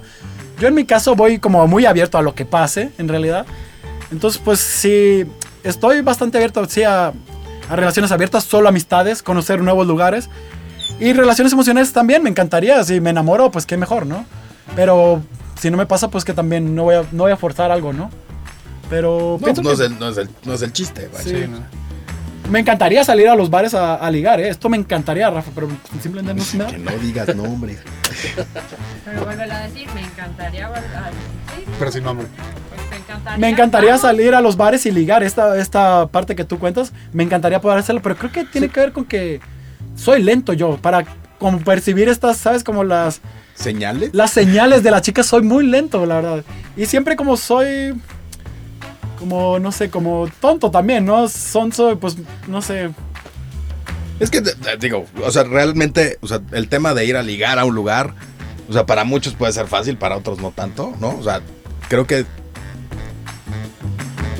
Yo 0.58 0.68
en 0.68 0.74
mi 0.74 0.86
caso 0.86 1.14
voy 1.14 1.38
como 1.38 1.66
muy 1.66 1.84
abierto 1.84 2.18
a 2.18 2.22
lo 2.22 2.34
que 2.34 2.44
pase, 2.44 2.90
en 2.98 3.08
realidad. 3.08 3.46
Entonces, 4.10 4.40
pues 4.42 4.58
sí, 4.58 5.26
estoy 5.64 6.00
bastante 6.00 6.38
abierto, 6.38 6.64
sí, 6.66 6.82
a, 6.82 7.12
a 7.68 7.76
relaciones 7.76 8.10
abiertas, 8.10 8.44
solo 8.44 8.68
amistades, 8.68 9.22
conocer 9.22 9.60
nuevos 9.60 9.86
lugares. 9.86 10.30
Y 10.98 11.12
relaciones 11.12 11.52
emocionales 11.52 11.92
también, 11.92 12.22
me 12.22 12.30
encantaría. 12.30 12.82
Si 12.82 13.00
me 13.00 13.10
enamoro, 13.10 13.50
pues 13.50 13.66
qué 13.66 13.76
mejor, 13.76 14.06
¿no? 14.06 14.24
Pero 14.74 15.22
si 15.58 15.70
no 15.70 15.76
me 15.76 15.86
pasa, 15.86 16.08
pues 16.08 16.24
que 16.24 16.32
también 16.34 16.74
no 16.74 16.84
voy 16.84 16.94
a, 16.96 17.02
no 17.12 17.24
voy 17.24 17.32
a 17.32 17.36
forzar 17.36 17.70
algo, 17.70 17.92
¿no? 17.92 18.10
Pero 18.90 19.36
No, 19.40 19.44
pienso 19.44 19.62
no, 19.62 19.72
es 19.72 19.78
que 19.78 19.84
el, 19.86 19.98
no, 19.98 20.08
es 20.08 20.16
el, 20.18 20.28
no 20.44 20.54
es 20.54 20.62
el 20.62 20.72
chiste, 20.72 21.08
güey. 21.08 21.22
Sí. 21.22 21.30
Sí, 21.30 21.46
¿no? 21.48 21.58
me 22.50 22.60
encantaría 22.60 23.04
salir 23.04 23.28
a 23.28 23.34
los 23.36 23.50
bares 23.50 23.74
a, 23.74 23.96
a 23.96 24.10
ligar, 24.10 24.40
¿eh? 24.40 24.48
Esto 24.48 24.70
me 24.70 24.78
encantaría, 24.78 25.28
Rafa, 25.28 25.50
pero 25.54 25.68
simplemente 26.00 26.32
no 26.32 26.42
se 26.42 26.56
me 26.56 26.64
da. 26.64 26.70
Que 26.70 26.78
no 26.78 26.92
digas 26.92 27.36
nombres. 27.36 27.78
Pero 29.04 29.24
vuelvo 29.24 29.42
a 29.42 29.58
decir, 29.60 29.86
me 29.94 30.00
encantaría. 30.00 30.66
ah, 30.66 31.10
sí, 31.54 31.64
Pero 31.78 31.92
sin 31.92 32.04
nombre. 32.04 32.26
pues 32.70 32.90
me 32.90 32.96
encantaría. 32.96 33.38
Me 33.38 33.48
encantaría 33.50 33.98
salir 33.98 34.34
a 34.34 34.40
los 34.40 34.56
bares 34.56 34.86
y 34.86 34.90
ligar 34.90 35.22
esta, 35.22 35.58
esta 35.58 36.06
parte 36.06 36.34
que 36.34 36.44
tú 36.44 36.58
cuentas. 36.58 36.92
Me 37.12 37.22
encantaría 37.22 37.60
poder 37.60 37.78
hacerlo, 37.78 38.00
pero 38.02 38.16
creo 38.16 38.32
que 38.32 38.44
tiene 38.44 38.70
que 38.70 38.80
ver 38.80 38.92
con 38.92 39.04
que 39.04 39.40
soy 39.94 40.22
lento 40.22 40.54
yo 40.54 40.78
para 40.78 41.04
como 41.38 41.58
percibir 41.60 42.08
estas, 42.08 42.38
¿sabes? 42.38 42.64
Como 42.64 42.82
las, 42.82 43.20
¿Señales? 43.58 44.10
las 44.12 44.30
señales 44.30 44.82
de 44.82 44.90
las 44.90 45.02
chicas. 45.02 45.26
Soy 45.26 45.42
muy 45.42 45.66
lento, 45.66 46.06
la 46.06 46.16
verdad. 46.16 46.44
Y 46.76 46.86
siempre 46.86 47.16
como 47.16 47.36
soy, 47.36 47.94
como, 49.18 49.58
no 49.58 49.72
sé, 49.72 49.90
como 49.90 50.28
tonto 50.40 50.70
también, 50.70 51.04
¿no? 51.04 51.28
Son, 51.28 51.72
soy, 51.72 51.96
pues, 51.96 52.16
no 52.46 52.62
sé. 52.62 52.90
Es 54.20 54.30
que, 54.30 54.42
digo, 54.80 55.06
o 55.24 55.30
sea, 55.30 55.44
realmente, 55.44 56.18
o 56.20 56.28
sea, 56.28 56.40
el 56.52 56.68
tema 56.68 56.94
de 56.94 57.04
ir 57.04 57.16
a 57.16 57.22
ligar 57.22 57.58
a 57.58 57.64
un 57.64 57.74
lugar, 57.74 58.14
o 58.68 58.72
sea, 58.72 58.86
para 58.86 59.04
muchos 59.04 59.34
puede 59.34 59.52
ser 59.52 59.66
fácil, 59.66 59.96
para 59.96 60.16
otros 60.16 60.38
no 60.38 60.50
tanto, 60.50 60.94
¿no? 61.00 61.16
O 61.18 61.22
sea, 61.22 61.40
creo 61.88 62.06
que... 62.06 62.24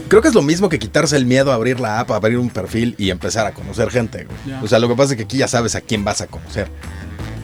Creo 0.09 0.22
que 0.22 0.28
es 0.28 0.35
lo 0.35 0.42
mismo 0.42 0.70
que 0.70 0.78
quitarse 0.78 1.16
el 1.16 1.26
miedo 1.26 1.52
a 1.52 1.54
abrir 1.54 1.81
la 1.81 2.00
app, 2.00 2.12
a 2.12 2.16
abrir 2.16 2.38
un 2.38 2.48
perfil 2.48 2.94
y 2.96 3.11
empezar 3.11 3.46
a 3.46 3.52
conocer 3.52 3.90
gente, 3.90 4.24
güey. 4.24 4.62
O 4.62 4.66
sea, 4.66 4.78
lo 4.78 4.88
que 4.88 4.94
pasa 4.94 5.12
es 5.12 5.18
que 5.18 5.24
aquí 5.24 5.37
ya 5.37 5.48
sabes 5.48 5.74
a 5.74 5.83
quién 5.83 6.02
vas 6.02 6.22
a 6.22 6.28
conocer. 6.28 6.70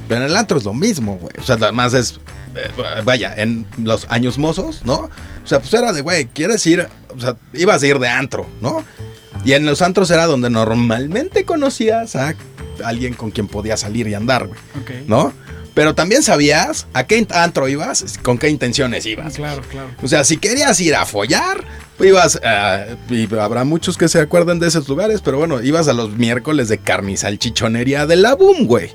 Pero 0.09 0.21
en 0.25 0.31
el 0.31 0.37
antro 0.37 0.59
es 0.59 0.65
lo 0.65 0.75
mismo, 0.75 1.17
güey. 1.19 1.33
O 1.39 1.43
sea, 1.43 1.57
además 1.57 1.95
es... 1.95 2.21
eh, 2.57 2.71
vaya, 3.05 3.35
en 3.37 3.67
los 3.83 4.07
años 4.11 4.39
mozos, 4.39 4.83
¿no? 4.85 4.95
O 5.45 5.47
sea, 5.47 5.61
pues 5.61 5.73
era 5.75 5.93
de, 5.93 6.03
güey, 6.03 6.27
¿quieres 6.27 6.67
ir? 6.67 6.87
O 7.17 7.21
sea, 7.21 7.37
ibas 7.53 7.83
a 7.83 7.87
ir 7.87 7.99
de 7.99 8.09
antro, 8.09 8.47
¿no? 8.61 8.85
Y 9.45 9.53
en 9.53 9.67
los 9.67 9.83
antros 9.83 10.11
era 10.11 10.27
donde 10.27 10.51
normalmente 10.51 11.45
conocías 11.45 12.17
a 12.17 12.35
alguien 12.85 13.15
con 13.15 13.31
quien 13.31 13.47
podías 13.49 13.81
salir 13.81 14.07
y 14.09 14.15
andar, 14.15 14.47
güey. 14.47 14.59
¿no? 15.07 15.33
Pero 15.75 15.95
también 15.95 16.23
sabías 16.23 16.87
a 16.93 17.05
qué 17.05 17.27
antro 17.31 17.69
ibas, 17.69 18.19
con 18.23 18.39
qué 18.39 18.49
intenciones 18.49 19.05
ibas. 19.07 19.35
Claro, 19.35 19.61
claro. 19.71 19.89
O 20.03 20.09
sea, 20.09 20.23
si 20.23 20.37
querías 20.37 20.79
ir 20.81 20.95
a 20.95 21.05
follar, 21.05 21.65
pues 21.99 22.11
ibas, 22.11 22.41
a- 22.45 22.87
y 23.11 23.29
habrá 23.37 23.65
muchos 23.65 23.99
que 23.99 24.09
se 24.09 24.21
acuerdan 24.21 24.61
de 24.61 24.69
esos 24.69 24.89
lugares, 24.89 25.21
pero 25.21 25.37
bueno, 25.39 25.61
ibas 25.63 25.89
a 25.89 25.93
los 25.93 26.11
miércoles 26.13 26.69
de 26.69 26.79
carnizalchichonería 26.79 28.07
de 28.07 28.17
la 28.17 28.35
Boom, 28.37 28.67
güey. 28.67 28.93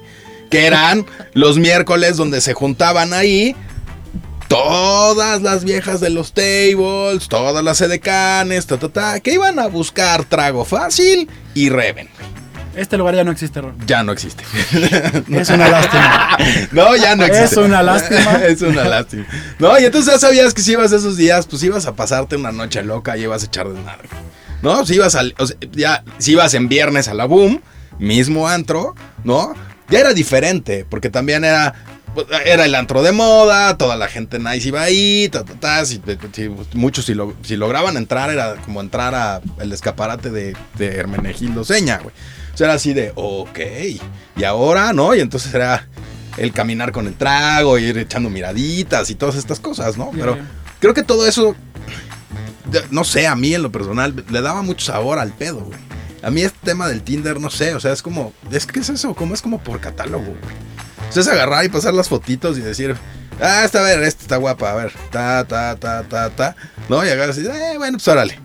Que 0.50 0.66
eran 0.66 1.06
los 1.34 1.58
miércoles 1.58 2.18
donde 2.18 2.42
se 2.42 2.54
juntaban 2.54 3.14
ahí 3.14 3.56
todas 4.48 5.42
las 5.42 5.64
viejas 5.64 6.02
de 6.02 6.10
los 6.10 6.34
tables, 6.34 7.28
todas 7.30 7.64
las 7.64 7.80
edecanes, 7.82 8.66
ta, 8.66 8.78
ta, 8.78 8.90
ta, 8.90 9.20
que 9.20 9.34
iban 9.34 9.60
a 9.60 9.68
buscar 9.68 10.26
trago 10.26 10.66
fácil 10.66 11.30
y 11.54 11.70
reven. 11.70 12.10
Este 12.76 12.98
lugar 12.98 13.16
ya 13.16 13.24
no 13.24 13.32
existe, 13.32 13.62
Ron. 13.62 13.76
Ya 13.86 14.04
no 14.04 14.12
existe. 14.12 14.44
Es 15.32 15.50
una 15.50 15.68
lástima. 15.68 16.38
No, 16.72 16.96
ya 16.96 17.16
no 17.16 17.26
existe. 17.26 17.46
Es 17.46 17.58
una 17.58 17.84
lástima. 17.84 18.36
es 18.48 18.62
una 18.62 18.84
lástima. 18.86 19.26
No, 19.60 19.78
y 19.80 19.86
entonces 19.86 20.14
ya 20.14 20.20
sabías 20.20 20.54
que 20.54 20.62
si 20.62 20.74
ibas 20.74 20.92
esos 20.92 21.18
días, 21.18 21.46
pues 21.48 21.62
ibas 21.64 21.86
a 21.86 21.96
pasarte 21.96 22.36
una 22.36 22.52
noche 22.52 22.82
loca 22.84 23.18
y 23.18 23.24
ibas 23.24 23.44
a 23.44 23.46
echar 23.48 23.68
desmadre. 23.68 24.08
¿No? 24.62 24.86
Si 24.86 24.96
ibas 24.96 25.16
al, 25.16 25.36
o 25.40 25.48
sea, 25.48 25.58
ya, 25.72 26.04
si 26.18 26.34
ibas 26.34 26.54
en 26.54 26.70
viernes 26.70 27.08
a 27.08 27.14
la 27.14 27.26
boom, 27.26 27.62
mismo 27.98 28.48
antro, 28.48 28.96
¿no? 29.24 29.54
Ya 29.90 30.00
era 30.00 30.14
diferente, 30.14 30.86
porque 30.90 31.10
también 31.10 31.44
era. 31.44 31.74
Era 32.44 32.66
el 32.66 32.74
antro 32.74 33.04
de 33.04 33.12
moda, 33.12 33.78
toda 33.78 33.96
la 33.96 34.08
gente 34.08 34.40
nice 34.40 34.68
iba 34.70 34.82
ahí, 34.82 35.30
ta, 35.32 35.44
ta, 35.46 35.54
ta, 35.54 35.86
si- 35.86 36.02
si- 36.34 36.50
muchos 36.74 37.06
si, 37.06 37.14
lo- 37.14 37.36
si 37.44 37.56
lograban 37.56 37.98
entrar 37.98 38.32
era 38.32 38.56
como 38.66 38.82
entrar 38.82 39.14
a 39.14 39.42
el 39.62 39.72
escaparate 39.72 40.32
de, 40.32 40.58
de 40.80 40.88
Hermenegildo 40.98 41.64
Seña, 41.64 42.00
güey. 42.00 42.14
O 42.54 42.58
sea, 42.58 42.66
era 42.66 42.74
así 42.74 42.94
de, 42.94 43.12
ok, 43.16 43.60
y 44.38 44.44
ahora, 44.44 44.92
¿no? 44.92 45.14
Y 45.14 45.20
entonces 45.20 45.54
era 45.54 45.88
el 46.38 46.52
caminar 46.52 46.92
con 46.92 47.06
el 47.06 47.14
trago, 47.14 47.78
ir 47.78 47.96
echando 48.00 48.30
miraditas 48.32 49.12
y 49.12 49.16
todas 49.16 49.36
estas 49.36 49.60
cosas, 49.60 49.96
¿no? 49.96 50.10
Pero 50.12 50.36
creo 50.80 50.96
que 50.96 51.04
todo 51.04 51.28
eso 51.28 51.56
no 52.92 53.04
sé, 53.04 53.28
a 53.28 53.36
mí 53.36 53.54
en 53.54 53.62
lo 53.62 53.72
personal 53.72 54.26
le 54.30 54.42
daba 54.42 54.62
mucho 54.64 54.86
sabor 54.88 55.20
al 55.20 55.32
pedo, 55.32 55.60
güey. 55.60 55.80
A 56.22 56.30
mí 56.32 56.42
este 56.42 56.58
tema 56.64 56.88
del 56.88 57.02
Tinder, 57.02 57.40
no 57.40 57.50
sé, 57.50 57.74
o 57.76 57.80
sea, 57.80 57.94
es 57.94 58.02
como, 58.02 58.34
es 58.52 58.66
que 58.66 58.80
es 58.80 58.90
eso, 58.90 59.14
como 59.16 59.34
es 59.34 59.42
como 59.42 59.60
por 59.60 59.80
catálogo, 59.80 60.26
güey. 60.26 60.56
O 61.10 61.12
sea, 61.12 61.22
es 61.22 61.28
agarrar 61.30 61.64
y 61.66 61.70
pasar 61.70 61.94
las 61.94 62.10
fotitos 62.10 62.58
y 62.58 62.62
decir, 62.62 62.96
ah, 63.42 63.64
esta, 63.64 63.80
a 63.80 63.84
ver, 63.84 64.04
esta 64.04 64.22
está 64.22 64.38
guapa, 64.38 64.72
a 64.72 64.76
ver, 64.76 64.94
ta, 65.12 65.46
ta, 65.46 65.76
ta, 65.78 66.04
ta, 66.04 66.30
ta. 66.30 66.56
No, 66.90 67.06
y 67.06 67.10
agarras 67.10 67.38
y 67.38 67.42
dices, 67.42 67.56
eh, 67.56 67.78
bueno, 67.78 67.98
pues 67.98 68.08
órale. 68.10 68.38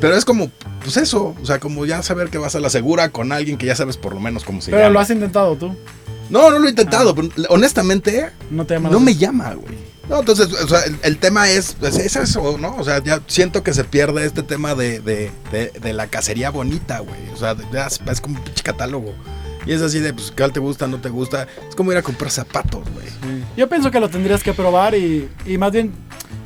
Pero 0.00 0.16
es 0.16 0.24
como, 0.24 0.50
pues 0.82 0.96
eso, 0.96 1.36
o 1.40 1.46
sea, 1.46 1.60
como 1.60 1.86
ya 1.86 2.02
saber 2.02 2.28
que 2.28 2.38
vas 2.38 2.56
a 2.56 2.60
la 2.60 2.70
segura 2.70 3.10
con 3.10 3.30
alguien 3.30 3.56
que 3.56 3.66
ya 3.66 3.76
sabes 3.76 3.96
por 3.96 4.14
lo 4.14 4.20
menos 4.20 4.42
cómo 4.44 4.60
se 4.60 4.70
Pero 4.72 4.82
llama. 4.82 4.92
lo 4.94 5.00
has 5.00 5.10
intentado 5.10 5.54
tú. 5.56 5.76
No, 6.28 6.50
no 6.50 6.58
lo 6.58 6.66
he 6.66 6.70
intentado, 6.70 7.14
pero 7.14 7.28
honestamente, 7.50 8.30
No 8.50 8.64
te 8.64 8.74
llama 8.74 8.90
no 8.90 8.98
me 9.00 9.14
llama, 9.14 9.54
güey. 9.54 9.91
No, 10.12 10.20
entonces, 10.20 10.52
o 10.52 10.68
sea, 10.68 10.80
el, 11.04 11.16
tema 11.16 11.48
es, 11.48 11.74
pues, 11.80 11.96
es 11.96 12.16
eso, 12.16 12.58
¿no? 12.58 12.76
O 12.76 12.84
sea, 12.84 13.02
ya 13.02 13.22
siento 13.28 13.62
que 13.62 13.72
se 13.72 13.82
pierde 13.82 14.26
este 14.26 14.42
tema 14.42 14.74
de, 14.74 15.00
de, 15.00 15.30
de, 15.50 15.92
la 15.94 16.06
cacería 16.06 16.50
bonita, 16.50 16.98
güey. 16.98 17.30
O 17.32 17.36
sea, 17.38 17.56
ya 17.72 17.86
es, 17.86 17.98
es 18.06 18.20
como 18.20 18.36
un 18.36 18.44
pinche 18.44 18.62
catálogo. 18.62 19.14
Y 19.64 19.72
es 19.72 19.80
así 19.80 20.00
de, 20.00 20.12
pues, 20.12 20.30
¿cuál 20.30 20.52
te 20.52 20.60
gusta, 20.60 20.86
no 20.86 21.00
te 21.00 21.08
gusta? 21.08 21.46
Es 21.66 21.74
como 21.74 21.92
ir 21.92 21.96
a 21.96 22.02
comprar 22.02 22.30
zapatos, 22.30 22.82
güey. 22.92 23.06
Yo 23.56 23.70
pienso 23.70 23.90
que 23.90 24.00
lo 24.00 24.10
tendrías 24.10 24.42
que 24.42 24.52
probar 24.52 24.94
y, 24.94 25.30
y 25.46 25.56
más 25.56 25.72
bien 25.72 25.94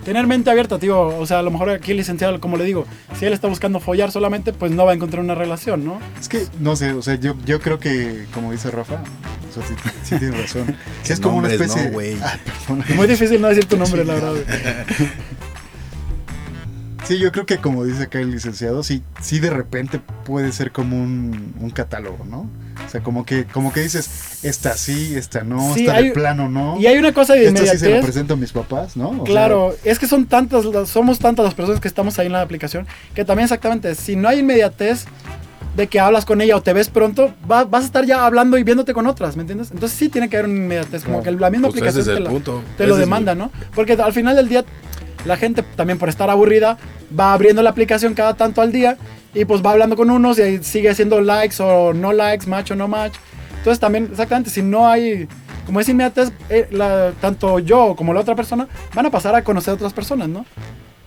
tener 0.04 0.26
mente 0.26 0.50
abierta, 0.50 0.78
tío. 0.78 1.06
O 1.18 1.26
sea, 1.26 1.40
a 1.40 1.42
lo 1.42 1.50
mejor 1.50 1.70
aquí 1.70 1.90
el 1.90 1.96
licenciado, 1.96 2.40
como 2.40 2.56
le 2.56 2.64
digo, 2.64 2.86
si 3.18 3.24
él 3.26 3.32
está 3.32 3.48
buscando 3.48 3.80
follar 3.80 4.10
solamente, 4.10 4.52
pues 4.52 4.72
no 4.72 4.84
va 4.84 4.92
a 4.92 4.94
encontrar 4.94 5.22
una 5.22 5.34
relación, 5.34 5.84
¿no? 5.84 5.98
Es 6.20 6.28
que, 6.28 6.46
no 6.60 6.76
sé, 6.76 6.92
o 6.92 7.02
sea, 7.02 7.16
yo, 7.16 7.34
yo 7.44 7.60
creo 7.60 7.78
que, 7.78 8.26
como 8.32 8.52
dice 8.52 8.70
Rafa, 8.70 9.02
o 9.48 9.52
sea, 9.52 9.66
sí, 9.66 9.74
sí 10.04 10.18
tiene 10.18 10.36
razón. 10.42 10.76
Sí, 11.02 11.12
es 11.12 11.20
como 11.20 11.38
una 11.38 11.48
especie. 11.48 11.86
no, 11.86 11.90
güey. 11.92 12.16
Ah. 12.22 12.38
Es 12.88 12.96
muy 12.96 13.06
difícil 13.06 13.40
no 13.40 13.48
decir 13.48 13.66
tu 13.66 13.76
nombre, 13.76 14.04
la 14.04 14.14
verdad. 14.14 14.34
Sí, 17.06 17.18
yo 17.18 17.30
creo 17.30 17.46
que 17.46 17.58
como 17.58 17.84
dice 17.84 18.04
acá 18.04 18.18
el 18.18 18.32
licenciado, 18.32 18.82
sí, 18.82 19.04
sí 19.22 19.38
de 19.38 19.50
repente 19.50 20.00
puede 20.24 20.50
ser 20.50 20.72
como 20.72 21.00
un, 21.00 21.54
un 21.60 21.70
catálogo, 21.70 22.24
¿no? 22.24 22.50
O 22.84 22.88
sea, 22.88 23.00
como 23.00 23.24
que, 23.24 23.44
como 23.44 23.72
que 23.72 23.80
dices, 23.80 24.35
esta 24.48 24.76
sí, 24.76 25.14
esta 25.16 25.42
no, 25.42 25.74
Sí, 25.74 25.80
esta 25.80 25.96
hay- 25.96 26.08
de 26.08 26.10
plano 26.14 26.48
no. 26.48 26.78
Y 26.80 26.86
hay 26.86 26.96
una 26.98 27.12
cosa 27.12 27.34
de 27.34 27.46
Esta 27.46 27.60
sí 27.60 27.66
se 27.66 27.72
la 27.72 27.74
inmediatez. 27.78 28.04
presento 28.04 28.34
a 28.34 28.36
mis 28.36 28.52
papás, 28.52 28.96
¿no? 28.96 29.10
O 29.10 29.14
sea, 29.16 29.24
Claro, 29.24 29.74
es 29.84 29.98
que 29.98 30.06
son 30.06 30.26
tantas, 30.26 30.64
las- 30.64 30.88
somos 30.88 31.18
tantas 31.18 31.44
las 31.44 31.54
personas 31.54 31.80
que 31.80 31.88
estamos 31.88 32.18
ahí 32.18 32.26
en 32.26 32.32
la 32.32 32.42
aplicación, 32.42 32.86
que 33.14 33.24
también 33.24 33.44
exactamente, 33.44 33.94
si 33.94 34.16
no 34.16 34.28
hay 34.28 34.40
inmediatez 34.40 35.06
de 35.76 35.88
que 35.88 36.00
hablas 36.00 36.24
con 36.24 36.40
ella 36.40 36.56
o 36.56 36.62
te 36.62 36.72
ves 36.72 36.88
pronto, 36.88 37.34
va- 37.50 37.64
vas 37.64 37.82
a 37.82 37.86
estar 37.86 38.04
ya 38.06 38.24
hablando 38.24 38.56
y 38.56 38.62
viéndote 38.62 38.94
con 38.94 39.06
otras, 39.06 39.36
¿me 39.36 39.42
entiendes? 39.42 39.70
Entonces 39.72 39.98
sí 39.98 40.08
tiene 40.08 40.28
que 40.30 40.38
haber 40.38 40.48
una 40.50 40.58
inmediatez, 40.58 41.04
como 41.04 41.22
que 41.22 41.30
la 41.32 41.50
misma 41.50 41.68
Pues 41.68 41.76
ese 41.82 41.88
aplicación 41.88 42.02
es 42.02 42.08
el 42.08 42.24
te, 42.24 42.50
la- 42.50 42.60
te 42.78 42.84
Ese 42.84 42.86
lo 42.86 42.96
demanda, 42.96 43.34
mi- 43.34 43.40
¿no? 43.42 43.50
Porque 43.74 43.92
al 43.92 44.12
final 44.14 44.36
del 44.36 44.48
día 44.48 44.64
la 45.26 45.36
gente 45.36 45.62
también 45.76 45.98
por 45.98 46.08
estar 46.08 46.30
aburrida 46.30 46.78
va 47.18 47.32
abriendo 47.34 47.60
la 47.62 47.70
aplicación 47.70 48.14
cada 48.14 48.34
tanto 48.34 48.62
al 48.62 48.72
día 48.72 48.96
y 49.34 49.44
pues 49.44 49.60
va 49.60 49.72
hablando 49.72 49.96
con 49.96 50.08
unos 50.10 50.38
y 50.38 50.62
sigue 50.64 50.88
haciendo 50.88 51.20
likes 51.20 51.56
o 51.62 51.92
no 51.92 52.12
likes, 52.14 52.46
match 52.46 52.70
o 52.70 52.74
no 52.76 52.88
match. 52.88 53.14
Entonces 53.66 53.80
también, 53.80 54.06
exactamente, 54.12 54.48
si 54.48 54.62
no 54.62 54.86
hay, 54.88 55.26
como 55.66 55.80
es 55.80 55.88
inmediatez, 55.88 56.30
eh, 56.50 56.68
la- 56.70 57.10
tanto 57.20 57.58
yo 57.58 57.96
como 57.96 58.14
la 58.14 58.20
otra 58.20 58.36
persona 58.36 58.68
van 58.94 59.06
a 59.06 59.10
pasar 59.10 59.34
a 59.34 59.42
conocer 59.42 59.72
a 59.72 59.74
otras 59.74 59.92
personas, 59.92 60.28
¿no? 60.28 60.46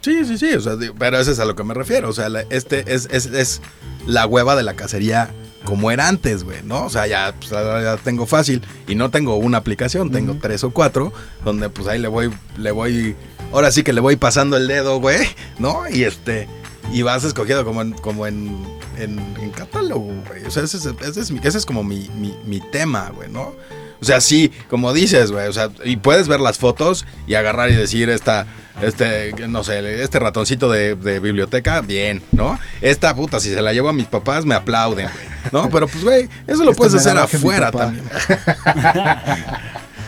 Sí, 0.02 0.26
sí, 0.26 0.38
sí, 0.38 0.54
o 0.56 0.60
sea, 0.60 0.74
pero 0.98 1.18
eso 1.18 1.32
es 1.32 1.40
a 1.40 1.46
lo 1.46 1.56
que 1.56 1.64
me 1.64 1.74
refiero. 1.74 2.10
O 2.10 2.12
sea, 2.12 2.28
la- 2.28 2.44
este 2.50 2.84
es, 2.94 3.08
es, 3.14 3.28
es 3.28 3.62
la 4.08 4.26
hueva 4.26 4.58
de 4.58 4.64
la 4.64 4.74
cacería 4.74 5.30
como 5.64 5.90
era 5.90 6.10
antes, 6.10 6.44
güey, 6.44 6.58
¿no? 6.66 6.84
O 6.84 6.90
sea, 6.90 7.08
ya, 7.08 7.34
pues, 7.40 7.50
ya 7.50 7.96
tengo 8.04 8.26
fácil 8.26 8.62
y 8.90 8.96
no 8.96 9.10
tengo 9.10 9.38
una 9.38 9.60
aplicación, 9.60 10.12
tengo 10.12 10.36
tres 10.42 10.66
o 10.66 10.72
cuatro, 10.72 11.14
donde 11.46 11.70
pues 11.70 11.88
ahí 11.88 11.98
le 12.00 12.10
voy, 12.10 12.30
le 12.58 12.72
voy, 12.72 13.16
ahora 13.54 13.72
sí 13.72 13.84
que 13.84 13.94
le 13.94 14.02
voy 14.02 14.18
pasando 14.18 14.58
el 14.58 14.68
dedo, 14.68 15.00
güey, 15.00 15.26
¿no? 15.60 15.84
Y 15.90 16.04
este, 16.04 16.50
y 16.92 17.04
vas 17.04 17.24
escogiendo 17.24 17.64
como 17.64 17.82
en, 17.84 17.94
como 17.94 18.28
en, 18.28 18.58
en, 19.00 19.20
en 19.42 19.50
catálogo, 19.52 20.14
güey. 20.28 20.46
O 20.46 20.52
sea, 20.52 20.64
ese 20.64 20.78
es, 20.78 20.86
ese 20.86 21.20
es, 21.22 21.32
mi- 21.32 21.40
ese 21.44 21.58
es 21.58 21.66
como 21.66 21.84
mi, 21.84 22.10
mi, 22.16 22.36
mi 22.46 22.60
tema, 22.72 23.12
güey, 23.16 23.30
¿no? 23.30 23.54
O 24.02 24.06
sea, 24.06 24.22
sí, 24.22 24.52
como 24.70 24.94
dices, 24.94 25.32
güey, 25.32 25.48
o 25.48 25.54
sea, 25.54 25.70
y 25.84 25.98
puedes 25.98 26.28
ver 26.30 26.40
las 26.40 26.58
fotos 26.58 27.06
y 27.28 27.34
agarrar 27.34 27.70
y 27.70 27.76
decir 27.76 28.10
esta, 28.10 28.46
este, 28.82 29.34
no 29.50 29.62
sé, 29.66 30.02
este 30.02 30.20
ratoncito 30.20 30.72
de, 30.72 30.96
de 30.96 31.20
biblioteca, 31.20 31.82
bien, 31.82 32.22
¿no? 32.32 32.58
Esta 32.80 33.14
puta, 33.14 33.42
si 33.42 33.54
se 33.54 33.62
la 33.62 33.74
llevo 33.74 33.90
a 33.90 33.94
mis 33.94 34.08
papás, 34.08 34.46
me 34.46 34.56
aplauden, 34.56 35.10
güey, 35.12 35.26
¿no? 35.52 35.70
Pero 35.70 35.88
pues, 35.90 36.02
güey, 36.04 36.30
eso 36.48 36.64
lo 36.64 36.74
puedes 36.74 36.94
hacer 36.94 37.18
afuera 37.18 37.72
también. 37.72 38.06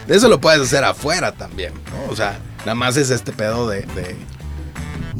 Eso 0.07 0.27
lo 0.27 0.41
puedes 0.41 0.61
hacer 0.61 0.83
afuera 0.83 1.31
también, 1.31 1.73
¿no? 1.91 2.11
O 2.11 2.15
sea, 2.15 2.37
nada 2.59 2.75
más 2.75 2.97
es 2.97 3.09
este 3.11 3.31
pedo 3.31 3.69
de, 3.69 3.81
de 3.81 4.15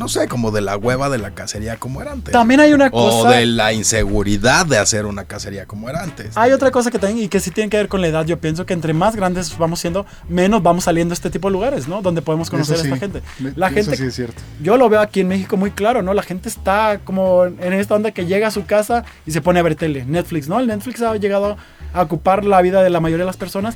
no 0.02 0.08
sé, 0.08 0.28
como 0.28 0.50
de 0.50 0.62
la 0.62 0.78
hueva 0.78 1.10
de 1.10 1.20
la 1.20 1.30
cacería 1.32 1.78
como 1.78 2.02
era 2.02 2.12
antes. 2.12 2.32
También 2.32 2.60
hay 2.60 2.74
una 2.74 2.88
O 2.88 3.22
cosa... 3.22 3.38
de 3.38 3.46
la 3.46 3.72
inseguridad 3.72 4.66
de 4.66 4.80
hacer 4.80 5.06
una 5.06 5.26
cacería 5.26 5.68
como 5.68 5.90
era 5.92 6.02
antes. 6.02 6.36
Hay 6.36 6.54
otra 6.54 6.72
cosa 6.72 6.90
que 6.90 6.98
también 6.98 7.26
y 7.26 7.28
que 7.28 7.40
sí 7.40 7.52
tiene 7.52 7.70
que 7.70 7.78
ver 7.78 7.88
con 7.88 8.02
la 8.02 8.08
edad. 8.08 8.26
Yo 8.26 8.40
pienso 8.40 8.66
que 8.66 8.74
entre 8.74 8.94
más 8.94 9.16
grandes 9.16 9.56
vamos 9.60 9.80
siendo, 9.80 10.08
menos 10.28 10.64
vamos 10.64 10.86
saliendo 10.86 11.12
a 11.12 11.16
este 11.16 11.30
tipo 11.30 11.50
de 11.50 11.54
lugares, 11.54 11.88
¿no? 11.88 12.02
Donde 12.02 12.24
podemos 12.24 12.50
conocer 12.50 12.78
a 12.78 12.82
esta 12.82 12.98
gente. 12.98 13.22
La 13.56 13.68
eso 13.68 13.76
gente 13.76 13.98
sí 13.98 14.06
es 14.06 14.16
cierto. 14.16 14.42
Yo 14.60 14.76
lo 14.76 14.90
veo 14.90 15.02
aquí 15.02 15.20
en 15.20 15.28
México 15.28 15.56
muy 15.56 15.70
claro, 15.70 16.02
¿no? 16.02 16.16
La 16.16 16.24
gente 16.24 16.50
está 16.50 17.00
como 17.04 17.46
en 17.46 17.74
esta 17.74 17.94
onda 17.94 18.10
que 18.10 18.26
llega 18.26 18.48
a 18.48 18.52
su 18.52 18.66
casa 18.66 19.04
y 19.28 19.32
se 19.32 19.42
pone 19.42 19.60
a 19.60 19.64
ver 19.64 19.76
tele. 19.76 20.04
Netflix, 20.06 20.50
¿no? 20.50 20.60
El 20.60 20.66
Netflix 20.66 21.04
ha 21.04 21.16
llegado 21.16 21.58
a 21.94 22.02
ocupar 22.02 22.44
la 22.46 22.62
vida 22.62 22.82
de 22.82 22.90
la 22.90 23.00
mayoría 23.00 23.26
de 23.26 23.28
las 23.28 23.38
personas. 23.38 23.76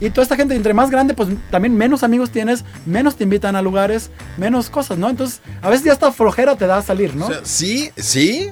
Y 0.00 0.10
toda 0.10 0.22
esta 0.22 0.36
gente, 0.36 0.54
entre 0.54 0.74
más 0.74 0.90
grande, 0.90 1.14
pues 1.14 1.28
también 1.50 1.76
menos 1.76 2.02
amigos 2.02 2.30
tienes, 2.30 2.64
menos 2.84 3.16
te 3.16 3.24
invitan 3.24 3.56
a 3.56 3.62
lugares, 3.62 4.10
menos 4.36 4.68
cosas, 4.68 4.98
¿no? 4.98 5.08
Entonces, 5.08 5.40
a 5.64 5.70
veces 5.70 5.86
ya 5.86 5.92
hasta 5.92 6.12
flojera 6.12 6.56
te 6.56 6.66
da 6.66 6.76
a 6.76 6.82
salir, 6.82 7.16
¿no? 7.16 7.26
Sí, 7.42 7.90
sí, 7.96 8.50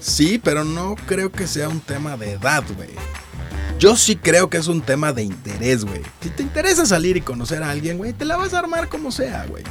sí, 0.00 0.40
pero 0.42 0.64
no 0.64 0.94
creo 1.06 1.30
que 1.30 1.46
sea 1.46 1.68
un 1.68 1.80
tema 1.80 2.16
de 2.16 2.32
edad, 2.32 2.64
güey. 2.74 2.88
Yo 3.78 3.96
sí 3.96 4.16
creo 4.16 4.48
que 4.48 4.56
es 4.56 4.66
un 4.66 4.80
tema 4.80 5.12
de 5.12 5.24
interés, 5.24 5.84
güey. 5.84 6.00
Si 6.22 6.30
te 6.30 6.42
interesa 6.42 6.86
salir 6.86 7.18
y 7.18 7.20
conocer 7.20 7.62
a 7.62 7.68
alguien, 7.68 7.98
güey, 7.98 8.14
te 8.14 8.24
la 8.24 8.38
vas 8.38 8.54
a 8.54 8.60
armar 8.60 8.88
como 8.88 9.12
sea, 9.12 9.44
güey. 9.46 9.62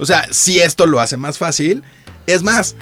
O 0.00 0.06
sea, 0.06 0.26
si 0.32 0.58
esto 0.58 0.86
lo 0.86 0.98
hace 0.98 1.16
más 1.16 1.38
fácil, 1.38 1.84
es 2.26 2.42
más, 2.42 2.74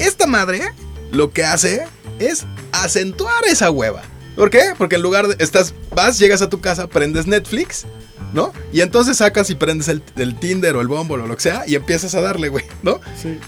esta 0.00 0.26
madre 0.26 0.72
lo 1.12 1.30
que 1.30 1.44
hace 1.44 1.86
es 2.18 2.46
acentuar 2.72 3.44
esa 3.46 3.70
hueva. 3.70 4.02
¿Por 4.36 4.50
qué? 4.50 4.72
Porque 4.76 4.96
en 4.96 5.02
lugar 5.02 5.28
de 5.28 5.42
estás, 5.42 5.74
vas, 5.94 6.18
llegas 6.18 6.42
a 6.42 6.48
tu 6.48 6.60
casa, 6.60 6.86
prendes 6.88 7.26
Netflix, 7.26 7.86
¿no? 8.32 8.52
Y 8.72 8.80
entonces 8.80 9.18
sacas 9.18 9.48
y 9.50 9.54
prendes 9.54 9.88
el, 9.88 10.02
el 10.16 10.34
Tinder 10.38 10.74
o 10.76 10.80
el 10.80 10.88
Bumble 10.88 11.22
o 11.22 11.26
lo 11.26 11.36
que 11.36 11.42
sea 11.42 11.62
y 11.66 11.74
empiezas 11.76 12.14
a 12.14 12.20
darle, 12.20 12.48
güey, 12.48 12.64
¿no? 12.82 13.00
Sí. 13.20 13.38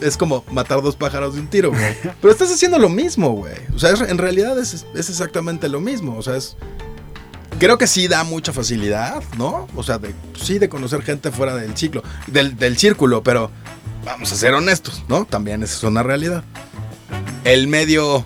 Es 0.00 0.16
como 0.16 0.44
matar 0.50 0.82
dos 0.82 0.96
pájaros 0.96 1.34
de 1.34 1.40
un 1.40 1.46
tiro, 1.48 1.70
güey. 1.70 1.96
Pero 2.20 2.32
estás 2.32 2.50
haciendo 2.52 2.78
lo 2.78 2.88
mismo, 2.88 3.32
güey. 3.32 3.54
O 3.74 3.78
sea, 3.78 3.90
es- 3.90 4.00
en 4.00 4.18
realidad 4.18 4.58
es, 4.58 4.86
es 4.94 5.08
exactamente 5.10 5.68
lo 5.68 5.80
mismo. 5.80 6.16
O 6.16 6.22
sea, 6.22 6.36
es. 6.36 6.56
Creo 7.58 7.78
que 7.78 7.86
sí 7.86 8.08
da 8.08 8.24
mucha 8.24 8.52
facilidad, 8.52 9.22
¿no? 9.38 9.68
O 9.76 9.82
sea, 9.82 9.98
de, 9.98 10.14
sí 10.40 10.58
de 10.58 10.68
conocer 10.68 11.02
gente 11.02 11.30
fuera 11.30 11.54
del 11.54 11.76
ciclo, 11.76 12.02
del, 12.26 12.56
del 12.56 12.76
círculo, 12.76 13.22
pero 13.22 13.50
vamos 14.04 14.32
a 14.32 14.36
ser 14.36 14.52
honestos, 14.54 15.04
¿no? 15.08 15.26
También 15.26 15.62
esa 15.62 15.76
es 15.76 15.82
una 15.84 16.02
realidad. 16.02 16.42
El 17.44 17.68
medio 17.68 18.24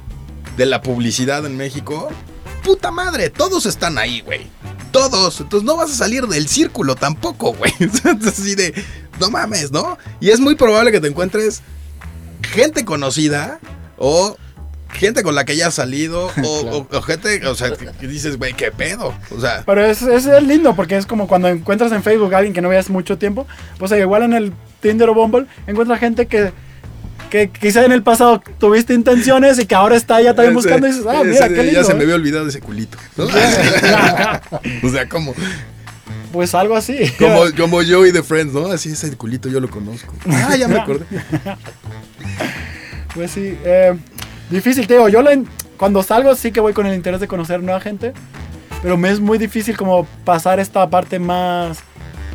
de 0.56 0.66
la 0.66 0.82
publicidad 0.82 1.44
en 1.46 1.56
México, 1.56 2.08
puta 2.64 2.90
madre, 2.90 3.30
todos 3.30 3.66
están 3.66 3.98
ahí, 3.98 4.20
güey. 4.22 4.46
Todos. 4.90 5.40
Entonces 5.40 5.66
no 5.66 5.76
vas 5.76 5.90
a 5.90 5.94
salir 5.94 6.26
del 6.26 6.48
círculo 6.48 6.94
tampoco, 6.94 7.52
güey. 7.52 7.72
Así 8.26 8.54
de, 8.54 8.72
no 9.20 9.30
mames, 9.30 9.70
¿no? 9.72 9.98
Y 10.20 10.30
es 10.30 10.40
muy 10.40 10.54
probable 10.54 10.90
que 10.92 11.00
te 11.00 11.08
encuentres 11.08 11.62
gente 12.42 12.84
conocida 12.84 13.58
o 13.98 14.36
gente 14.92 15.22
con 15.22 15.34
la 15.34 15.44
que 15.44 15.56
ya 15.56 15.66
has 15.66 15.74
salido 15.74 16.26
o, 16.44 16.48
o- 16.48 16.86
o 16.90 17.02
gente, 17.02 17.46
o 17.46 17.54
sea, 17.54 17.72
que 17.72 18.06
dices, 18.06 18.38
güey, 18.38 18.54
qué 18.54 18.70
pedo. 18.72 19.12
O 19.36 19.40
sea, 19.40 19.62
Pero 19.66 19.84
es, 19.84 20.00
es, 20.02 20.24
es 20.26 20.42
lindo 20.42 20.74
porque 20.74 20.96
es 20.96 21.04
como 21.06 21.28
cuando 21.28 21.48
encuentras 21.48 21.92
en 21.92 22.02
Facebook 22.02 22.32
a 22.34 22.38
alguien 22.38 22.54
que 22.54 22.62
no 22.62 22.68
veas 22.70 22.88
mucho 22.88 23.18
tiempo, 23.18 23.46
pues 23.78 23.92
igual 23.92 24.22
en 24.22 24.32
el 24.32 24.52
Tinder 24.80 25.08
o 25.10 25.14
Bumble 25.14 25.46
encuentras 25.66 26.00
gente 26.00 26.26
que, 26.26 26.52
que 27.26 27.50
quizá 27.50 27.84
en 27.84 27.92
el 27.92 28.02
pasado 28.02 28.42
tuviste 28.58 28.94
intenciones 28.94 29.58
y 29.58 29.66
que 29.66 29.74
ahora 29.74 29.96
está 29.96 30.20
ya 30.20 30.34
también 30.34 30.54
buscando 30.54 30.86
y 30.86 30.90
dices, 30.90 31.06
ah, 31.08 31.22
mira, 31.24 31.48
qué 31.48 31.62
lindo. 31.62 31.80
Ya 31.80 31.84
se 31.84 31.94
me 31.94 32.00
¿eh?". 32.00 32.02
había 32.04 32.14
olvidado 32.14 32.48
ese 32.48 32.60
culito. 32.60 32.98
¿no? 33.16 33.24
o 34.82 34.90
sea, 34.90 35.08
como, 35.08 35.34
Pues 36.32 36.54
algo 36.54 36.76
así. 36.76 36.98
como, 37.18 37.42
como 37.56 37.76
Joey 37.84 38.12
de 38.12 38.22
Friends, 38.22 38.52
¿no? 38.54 38.66
Así 38.66 38.90
ese 38.90 39.16
culito 39.16 39.48
yo 39.48 39.60
lo 39.60 39.70
conozco. 39.70 40.12
Ah, 40.28 40.56
ya 40.56 40.68
me 40.68 40.78
acordé. 40.78 41.04
Pues 43.14 43.30
sí, 43.30 43.56
eh, 43.64 43.96
difícil, 44.50 44.86
te 44.86 44.94
digo, 44.94 45.08
yo 45.08 45.22
cuando 45.76 46.02
salgo 46.02 46.34
sí 46.34 46.52
que 46.52 46.60
voy 46.60 46.72
con 46.72 46.86
el 46.86 46.94
interés 46.94 47.20
de 47.20 47.28
conocer 47.28 47.62
nueva 47.62 47.80
gente, 47.80 48.12
pero 48.82 48.96
me 48.96 49.10
es 49.10 49.20
muy 49.20 49.38
difícil 49.38 49.76
como 49.76 50.04
pasar 50.24 50.60
esta 50.60 50.88
parte 50.88 51.18
más 51.18 51.78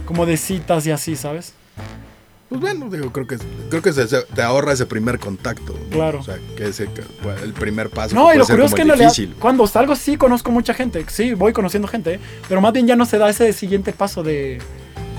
como 0.06 0.26
de 0.26 0.38
citas 0.38 0.86
y 0.88 0.92
así, 0.92 1.16
¿sabes? 1.16 1.54
Pues 2.52 2.60
bueno, 2.60 2.90
digo, 2.90 3.14
creo 3.14 3.26
que, 3.26 3.38
creo 3.70 3.82
que 3.82 3.94
se- 3.94 4.10
se- 4.10 4.24
te 4.24 4.42
ahorra 4.42 4.74
ese 4.74 4.86
primer 4.86 5.20
contacto. 5.20 5.72
¿no? 5.72 5.90
Claro. 5.90 6.20
O 6.20 6.24
sea, 6.24 6.36
que 6.58 6.66
pues, 7.24 7.42
el 7.44 7.54
primer 7.54 7.90
paso. 7.90 8.14
No, 8.14 8.28
que 8.28 8.36
y 8.36 8.40
lo 8.40 8.46
curioso 8.46 8.66
es 8.66 8.74
que 8.76 8.82
en 8.82 8.88
realidad 8.90 9.14
cuando 9.40 9.66
salgo 9.68 9.96
sí 9.96 10.18
conozco 10.18 10.52
mucha 10.52 10.74
gente, 10.74 11.06
sí, 11.08 11.34
voy 11.34 11.54
conociendo 11.54 11.88
gente, 11.88 12.16
¿eh? 12.16 12.20
pero 12.50 12.60
más 12.60 12.74
bien 12.74 12.88
ya 12.88 12.98
no 12.98 13.06
se 13.06 13.18
da 13.18 13.30
ese 13.30 13.54
siguiente 13.54 13.94
paso 13.94 14.22
de, 14.22 14.58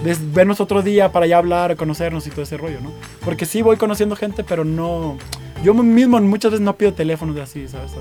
de 0.04 0.16
vernos 0.34 0.60
otro 0.60 0.82
día 0.82 1.10
para 1.10 1.26
ya 1.26 1.38
hablar, 1.38 1.74
conocernos 1.76 2.26
y 2.26 2.30
todo 2.30 2.42
ese 2.42 2.58
rollo, 2.58 2.82
¿no? 2.82 2.92
Porque 3.24 3.46
sí 3.46 3.62
voy 3.62 3.78
conociendo 3.78 4.14
gente, 4.14 4.44
pero 4.44 4.62
no... 4.66 5.16
Yo 5.64 5.72
mismo 5.72 6.20
muchas 6.20 6.50
veces 6.50 6.62
no 6.62 6.76
pido 6.76 6.92
teléfonos 6.92 7.34
de 7.34 7.40
así, 7.40 7.66
¿sabes? 7.66 7.92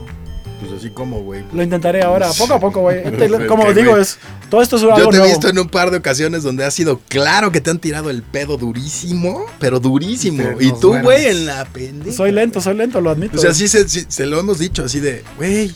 Pues 0.61 0.73
así 0.73 0.91
como, 0.91 1.21
güey. 1.23 1.43
Lo 1.51 1.63
intentaré 1.63 2.03
ahora, 2.03 2.29
poco 2.37 2.53
a 2.53 2.59
poco, 2.59 2.81
güey. 2.81 2.99
Este, 3.05 3.25
Es 3.25 3.31
Como 3.47 3.65
que, 3.65 3.73
digo, 3.73 3.97
es 3.97 4.19
todo 4.49 4.61
esto 4.61 4.75
es 4.75 4.83
Yo 4.83 4.93
algo 4.93 5.09
te 5.09 5.15
he 5.15 5.19
nuevo. 5.19 5.33
visto 5.33 5.49
en 5.49 5.57
un 5.59 5.67
par 5.67 5.89
de 5.91 5.97
ocasiones 5.97 6.43
donde 6.43 6.63
ha 6.63 6.71
sido 6.71 7.01
claro 7.09 7.51
que 7.51 7.61
te 7.61 7.71
han 7.71 7.79
tirado 7.79 8.09
el 8.11 8.21
pedo 8.21 8.57
durísimo, 8.57 9.45
pero 9.59 9.79
durísimo. 9.79 10.43
Y 10.59 10.71
tú, 10.79 10.95
güey, 10.99 11.25
en 11.25 11.47
la 11.47 11.65
pendeja. 11.65 12.15
Soy 12.15 12.31
lento, 12.31 12.61
soy 12.61 12.75
lento, 12.75 13.01
lo 13.01 13.09
admito. 13.09 13.37
O 13.37 13.41
sea, 13.41 13.53
sí 13.53 13.67
se, 13.67 13.89
sí 13.89 14.05
se 14.07 14.25
lo 14.27 14.39
hemos 14.39 14.59
dicho 14.59 14.83
así 14.85 14.99
de, 14.99 15.23
güey, 15.37 15.75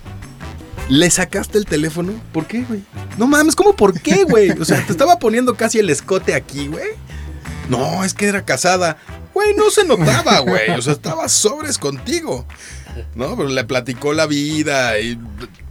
¿le 0.89 1.09
sacaste 1.09 1.57
el 1.57 1.65
teléfono? 1.65 2.13
¿Por 2.31 2.45
qué, 2.45 2.63
güey? 2.63 2.83
No 3.17 3.25
mames, 3.27 3.55
¿cómo 3.55 3.75
por 3.75 3.99
qué, 3.99 4.23
güey? 4.23 4.51
O 4.51 4.65
sea, 4.65 4.85
te 4.85 4.91
estaba 4.91 5.17
poniendo 5.17 5.55
casi 5.55 5.79
el 5.79 5.89
escote 5.89 6.33
aquí, 6.35 6.67
güey. 6.67 6.89
No, 7.69 8.03
es 8.03 8.13
que 8.13 8.27
era 8.27 8.45
casada. 8.45 8.97
Güey, 9.33 9.55
no 9.55 9.69
se 9.71 9.83
notaba, 9.83 10.39
güey. 10.39 10.69
O 10.77 10.81
sea, 10.81 10.93
estaba 10.93 11.27
sobres 11.27 11.77
contigo. 11.79 12.45
¿No? 13.15 13.35
Pero 13.35 13.49
le 13.49 13.63
platicó 13.63 14.13
la 14.13 14.25
vida 14.25 14.99
y 14.99 15.17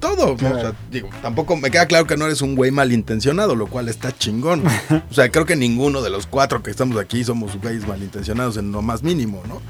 todo. 0.00 0.34
O 0.34 0.38
sea, 0.38 0.72
digo, 0.90 1.08
tampoco 1.22 1.56
me 1.56 1.70
queda 1.70 1.87
claro 1.87 2.06
que 2.06 2.16
no 2.16 2.26
eres 2.26 2.42
un 2.42 2.54
güey 2.56 2.70
malintencionado, 2.70 3.54
lo 3.54 3.66
cual 3.66 3.88
está 3.88 4.16
chingón. 4.16 4.62
O 5.10 5.14
sea, 5.14 5.30
creo 5.30 5.46
que 5.46 5.56
ninguno 5.56 6.02
de 6.02 6.10
los 6.10 6.26
cuatro 6.26 6.62
que 6.62 6.70
estamos 6.70 6.96
aquí 6.98 7.24
somos 7.24 7.56
güeyes 7.60 7.87
malintencionados 7.87 8.56
en 8.56 8.72
lo 8.72 8.82
más 8.82 9.02
mínimo, 9.02 9.42
¿no? 9.48 9.60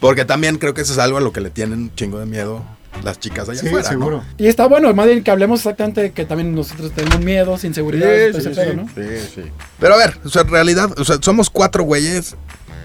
Porque 0.00 0.24
también 0.24 0.58
creo 0.58 0.74
que 0.74 0.80
eso 0.82 0.92
es 0.92 0.98
algo 0.98 1.18
a 1.18 1.20
lo 1.20 1.32
que 1.32 1.40
le 1.40 1.50
tienen 1.50 1.78
un 1.78 1.94
chingo 1.94 2.18
de 2.18 2.26
miedo 2.26 2.62
las 3.04 3.18
chicas 3.18 3.48
allá 3.48 3.60
Sí, 3.60 3.68
afuera. 3.68 3.84
¿no? 3.84 3.88
seguro. 3.98 4.24
Y 4.36 4.46
está 4.48 4.66
bueno, 4.66 4.92
más 4.94 5.06
bien 5.06 5.24
que 5.24 5.30
hablemos 5.30 5.60
exactamente 5.60 6.02
de 6.02 6.12
que 6.12 6.24
también 6.24 6.54
nosotros 6.54 6.92
tenemos 6.92 7.20
miedos, 7.20 7.64
inseguridades, 7.64 8.36
ese 8.36 8.50
pedo, 8.50 8.74
¿no? 8.74 8.88
sí, 8.94 9.02
sí. 9.34 9.42
Pero 9.80 9.94
a 9.94 9.96
ver, 9.96 10.18
o 10.24 10.28
sea, 10.28 10.42
en 10.42 10.48
realidad, 10.48 10.90
o 10.98 11.04
sea, 11.04 11.16
somos 11.20 11.48
cuatro 11.48 11.84
güeyes 11.84 12.36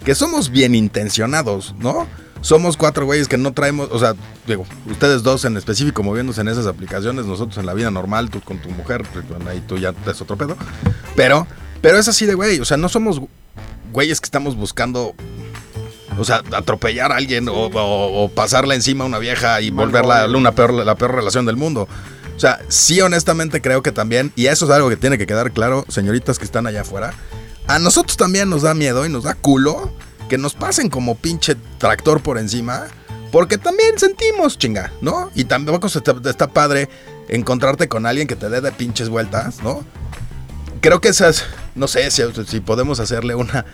que 0.05 0.15
somos 0.15 0.49
bien 0.49 0.75
intencionados, 0.75 1.75
¿no? 1.79 2.07
Somos 2.41 2.77
cuatro 2.77 3.05
güeyes 3.05 3.27
que 3.27 3.37
no 3.37 3.51
traemos, 3.53 3.89
o 3.91 3.99
sea, 3.99 4.15
digo, 4.45 4.65
ustedes 4.89 5.23
dos 5.23 5.43
en 5.45 5.57
específico 5.57 6.03
moviéndose 6.03 6.41
en 6.41 6.47
esas 6.47 6.65
aplicaciones, 6.67 7.25
nosotros 7.25 7.57
en 7.57 7.65
la 7.65 7.73
vida 7.73 7.91
normal, 7.91 8.29
tú 8.29 8.41
con 8.41 8.59
tu 8.59 8.69
mujer, 8.69 9.03
pues, 9.11 9.25
ahí 9.47 9.61
tú 9.67 9.77
ya 9.77 9.93
es 10.09 10.21
otro 10.21 10.37
pedo. 10.37 10.55
Pero, 11.15 11.45
pero 11.81 11.97
es 11.97 12.07
así 12.07 12.25
de 12.25 12.35
güey, 12.35 12.59
o 12.59 12.65
sea, 12.65 12.77
no 12.77 12.89
somos 12.89 13.19
güeyes 13.91 14.21
que 14.21 14.25
estamos 14.25 14.55
buscando, 14.55 15.13
o 16.17 16.23
sea, 16.23 16.41
atropellar 16.55 17.11
a 17.11 17.15
alguien 17.17 17.49
o, 17.49 17.53
o- 17.53 18.23
o 18.23 18.29
pasarle 18.29 18.75
encima 18.75 19.03
a 19.03 19.07
una 19.07 19.19
vieja 19.19 19.59
y 19.61 19.69
volverla 19.71 20.27
una 20.27 20.51
peor, 20.53 20.73
la 20.73 20.95
peor 20.95 21.15
relación 21.15 21.45
del 21.45 21.57
mundo. 21.57 21.87
O 22.35 22.39
sea, 22.39 22.59
sí, 22.69 23.01
honestamente 23.01 23.61
creo 23.61 23.81
que 23.81 23.91
también, 23.91 24.31
y 24.35 24.45
eso 24.45 24.65
es 24.65 24.71
algo 24.71 24.89
que 24.89 24.95
tiene 24.97 25.17
que 25.17 25.25
quedar 25.25 25.51
claro, 25.51 25.85
señoritas 25.89 26.37
que 26.37 26.45
están 26.45 26.67
allá 26.67 26.81
afuera, 26.81 27.13
a 27.67 27.79
nosotros 27.79 28.15
también 28.15 28.49
nos 28.49 28.61
da 28.61 28.73
miedo 28.75 29.05
y 29.05 29.09
nos 29.09 29.23
da 29.23 29.33
culo 29.33 29.91
que 30.29 30.37
nos 30.37 30.53
pasen 30.53 30.89
como 30.89 31.15
pinche 31.15 31.55
tractor 31.77 32.21
por 32.21 32.37
encima, 32.37 32.87
porque 33.31 33.57
también 33.57 33.97
sentimos 33.97 34.57
chinga, 34.57 34.91
¿no? 35.01 35.29
Y 35.35 35.45
tampoco 35.45 35.89
te- 35.89 36.29
está 36.29 36.47
padre 36.47 36.89
encontrarte 37.29 37.87
con 37.87 38.05
alguien 38.05 38.27
que 38.27 38.35
te 38.35 38.49
dé 38.49 38.61
de 38.61 38.71
pinches 38.71 39.09
vueltas, 39.09 39.61
¿no? 39.63 39.83
Creo 40.81 41.01
que 41.01 41.09
esas, 41.09 41.43
no 41.75 41.87
sé 41.87 42.09
si, 42.11 42.59
podemos 42.61 42.99
hacerle 42.99 43.35
una, 43.35 43.65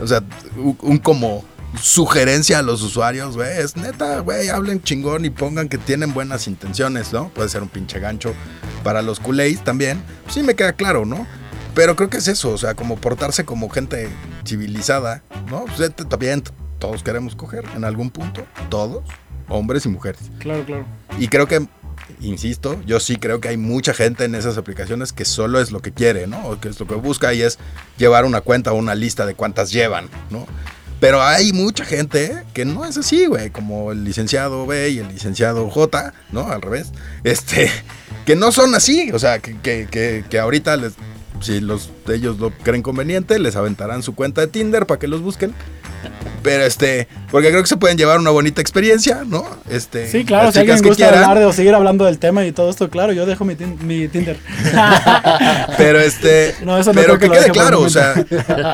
o 0.00 0.06
sea, 0.06 0.22
un, 0.56 0.78
un 0.80 0.98
como 0.98 1.44
sugerencia 1.80 2.58
a 2.58 2.62
los 2.62 2.82
usuarios, 2.82 3.36
güey, 3.36 3.58
es 3.58 3.76
neta, 3.76 4.20
güey, 4.20 4.48
hablen 4.50 4.82
chingón 4.82 5.24
y 5.24 5.30
pongan 5.30 5.68
que 5.68 5.78
tienen 5.78 6.12
buenas 6.12 6.46
intenciones, 6.46 7.12
¿no? 7.12 7.28
Puede 7.30 7.48
ser 7.48 7.62
un 7.62 7.68
pinche 7.68 7.98
gancho 7.98 8.34
para 8.84 9.00
los 9.02 9.20
culés 9.20 9.62
también, 9.64 10.02
sí 10.28 10.42
me 10.42 10.54
queda 10.54 10.74
claro, 10.74 11.04
¿no? 11.06 11.26
Pero 11.74 11.96
creo 11.96 12.10
que 12.10 12.18
es 12.18 12.28
eso, 12.28 12.50
o 12.50 12.58
sea, 12.58 12.74
como 12.74 12.96
portarse 12.96 13.44
como 13.44 13.70
gente 13.70 14.08
civilizada, 14.46 15.22
¿no? 15.50 15.64
Pues, 15.64 15.80
eh, 15.80 15.90
también 15.90 16.42
todos 16.78 17.02
queremos 17.02 17.34
coger 17.34 17.64
en 17.74 17.84
algún 17.84 18.10
punto, 18.10 18.44
todos, 18.68 19.04
hombres 19.48 19.86
y 19.86 19.88
mujeres. 19.88 20.20
Claro, 20.38 20.64
claro. 20.66 20.84
Y 21.18 21.28
creo 21.28 21.48
que, 21.48 21.66
insisto, 22.20 22.80
yo 22.84 23.00
sí 23.00 23.16
creo 23.16 23.40
que 23.40 23.48
hay 23.48 23.56
mucha 23.56 23.94
gente 23.94 24.24
en 24.24 24.34
esas 24.34 24.58
aplicaciones 24.58 25.12
que 25.12 25.24
solo 25.24 25.60
es 25.60 25.72
lo 25.72 25.80
que 25.80 25.92
quiere, 25.92 26.26
¿no? 26.26 26.44
O 26.46 26.60
que 26.60 26.68
es 26.68 26.78
lo 26.78 26.86
que 26.86 26.94
busca 26.94 27.32
y 27.32 27.40
es 27.40 27.58
llevar 27.96 28.26
una 28.26 28.42
cuenta 28.42 28.72
o 28.72 28.76
una 28.76 28.94
lista 28.94 29.24
de 29.24 29.34
cuántas 29.34 29.72
llevan, 29.72 30.10
¿no? 30.30 30.46
Pero 31.00 31.22
hay 31.22 31.52
mucha 31.52 31.84
gente 31.84 32.44
que 32.54 32.64
no 32.64 32.84
es 32.84 32.96
así, 32.96 33.26
güey, 33.26 33.50
como 33.50 33.90
el 33.90 34.04
licenciado 34.04 34.66
B 34.66 34.90
y 34.90 34.98
el 34.98 35.08
licenciado 35.08 35.68
J, 35.70 36.12
¿no? 36.30 36.48
Al 36.48 36.62
revés. 36.62 36.92
Este, 37.24 37.70
que 38.26 38.36
no 38.36 38.52
son 38.52 38.74
así, 38.74 39.10
o 39.10 39.18
sea, 39.18 39.40
que, 39.40 39.58
que, 39.58 39.88
que, 39.90 40.24
que 40.28 40.38
ahorita 40.38 40.76
les, 40.76 40.92
si 41.40 41.60
los, 41.60 41.90
ellos 42.08 42.38
lo 42.38 42.50
creen 42.50 42.82
conveniente, 42.82 43.38
les 43.38 43.56
aventarán 43.56 44.02
su 44.02 44.14
cuenta 44.14 44.40
de 44.42 44.46
Tinder 44.48 44.86
para 44.86 44.98
que 44.98 45.08
los 45.08 45.20
busquen. 45.22 45.54
Pero 46.42 46.64
este, 46.64 47.06
porque 47.30 47.50
creo 47.50 47.62
que 47.62 47.68
se 47.68 47.76
pueden 47.76 47.96
llevar 47.96 48.18
una 48.18 48.30
bonita 48.30 48.60
experiencia, 48.60 49.22
¿no? 49.24 49.44
Este, 49.70 50.10
Sí, 50.10 50.24
claro, 50.24 50.50
si 50.50 50.58
alguien 50.58 50.78
gusta 50.78 50.96
quieran. 50.96 51.22
hablar 51.22 51.38
de, 51.38 51.44
o 51.44 51.52
seguir 51.52 51.72
hablando 51.74 52.04
del 52.04 52.18
tema 52.18 52.44
y 52.44 52.50
todo 52.50 52.68
esto, 52.70 52.90
claro, 52.90 53.12
yo 53.12 53.26
dejo 53.26 53.44
mi, 53.44 53.54
tin- 53.54 53.78
mi 53.82 54.08
Tinder. 54.08 54.36
Pero 55.76 56.00
este, 56.00 56.56
No, 56.64 56.76
eso 56.78 56.92
no 56.92 57.00
pero 57.00 57.18
que 57.18 57.30
quede 57.30 57.50
claro, 57.50 57.80
o 57.80 57.88
sea, 57.88 58.14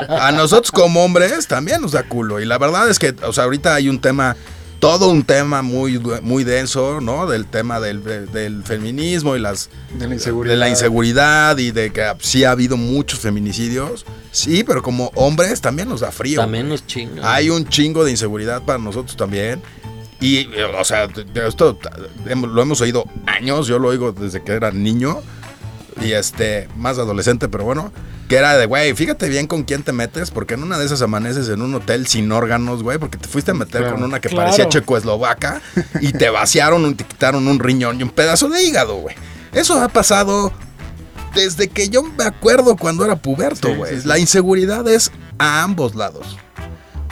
a 0.09 0.31
nosotros 0.31 0.71
como 0.71 1.03
hombres 1.03 1.47
también 1.47 1.81
nos 1.81 1.91
da 1.91 2.03
culo. 2.03 2.39
Y 2.39 2.45
la 2.45 2.57
verdad 2.57 2.89
es 2.89 2.97
que, 2.99 3.13
o 3.23 3.33
sea, 3.33 3.43
ahorita 3.45 3.75
hay 3.75 3.89
un 3.89 4.01
tema, 4.01 4.35
todo 4.79 5.09
un 5.09 5.23
tema 5.23 5.61
muy, 5.61 5.99
muy 6.21 6.43
denso, 6.43 7.01
¿no? 7.01 7.27
Del 7.27 7.45
tema 7.45 7.79
del, 7.79 8.03
de- 8.03 8.25
del 8.27 8.63
feminismo 8.63 9.35
y 9.35 9.39
las 9.39 9.69
De 9.97 10.07
la 10.07 10.13
inseguridad. 10.13 10.53
de 10.53 10.57
la 10.59 10.69
inseguridad 10.69 11.57
y 11.57 11.71
de 11.71 11.91
que 11.91 12.03
sí 12.19 12.43
ha 12.45 12.51
habido 12.51 12.77
muchos 12.77 13.19
feminicidios. 13.19 14.05
Sí, 14.31 14.63
pero 14.63 14.81
como 14.81 15.11
hombres 15.15 15.59
también 15.61 15.89
nos 15.89 15.99
da 16.01 16.11
frío. 16.11 16.39
También 16.39 16.69
nos 16.69 16.85
chingan. 16.87 17.19
Hay 17.23 17.49
un 17.49 17.67
chingo 17.67 18.03
de 18.05 18.11
inseguridad 18.11 18.61
para 18.63 18.79
nosotros 18.79 19.17
también. 19.17 19.61
Y, 20.21 20.39
eh, 20.39 20.65
o 20.77 20.83
sea, 20.83 21.07
esto 21.47 21.77
hemos- 22.27 22.49
lo 22.49 22.61
hemos 22.61 22.81
oído 22.81 23.05
años, 23.25 23.67
yo 23.67 23.79
lo 23.79 23.87
oigo 23.89 24.11
desde 24.11 24.43
que 24.43 24.51
era 24.51 24.69
niño 24.71 25.21
y 26.01 26.11
este, 26.13 26.67
más 26.77 26.97
adolescente, 26.97 27.47
pero 27.49 27.63
bueno, 27.63 27.91
que 28.27 28.35
era 28.37 28.55
de, 28.57 28.65
güey, 28.67 28.93
fíjate 28.93 29.27
bien 29.29 29.47
con 29.47 29.63
quién 29.63 29.83
te 29.83 29.91
metes, 29.91 30.29
porque 30.31 30.53
en 30.53 30.63
una 30.63 30.77
de 30.77 30.85
esas 30.85 31.01
amaneces 31.01 31.49
en 31.49 31.61
un 31.61 31.73
hotel 31.75 32.05
sin 32.07 32.31
órganos, 32.31 32.83
güey, 32.83 32.97
porque 32.99 33.17
te 33.17 33.27
fuiste 33.27 33.51
a 33.51 33.53
meter 33.55 33.81
Claro. 33.81 33.95
con 33.95 34.03
una 34.03 34.19
que 34.19 34.29
Claro. 34.29 34.45
parecía 34.45 34.69
checoslovaca 34.69 35.61
y 36.01 36.11
te 36.13 36.29
vaciaron, 36.29 36.85
un- 36.85 36.95
te 36.95 37.03
quitaron 37.03 37.47
un 37.47 37.59
riñón 37.59 37.99
y 37.99 38.03
un 38.03 38.09
pedazo 38.09 38.49
de 38.49 38.61
hígado, 38.63 38.95
güey. 38.97 39.15
Eso 39.51 39.81
ha 39.81 39.87
pasado 39.89 40.51
desde 41.33 41.67
que 41.69 41.89
yo 41.89 42.03
me 42.03 42.23
acuerdo 42.23 42.75
cuando 42.75 43.03
era 43.05 43.15
puberto, 43.15 43.67
Sí, 43.69 43.75
güey. 43.75 43.95
sí, 43.95 44.01
sí. 44.01 44.07
La 44.07 44.19
inseguridad 44.19 44.87
es 44.87 45.11
a 45.37 45.63
ambos 45.63 45.95
lados. 45.95 46.37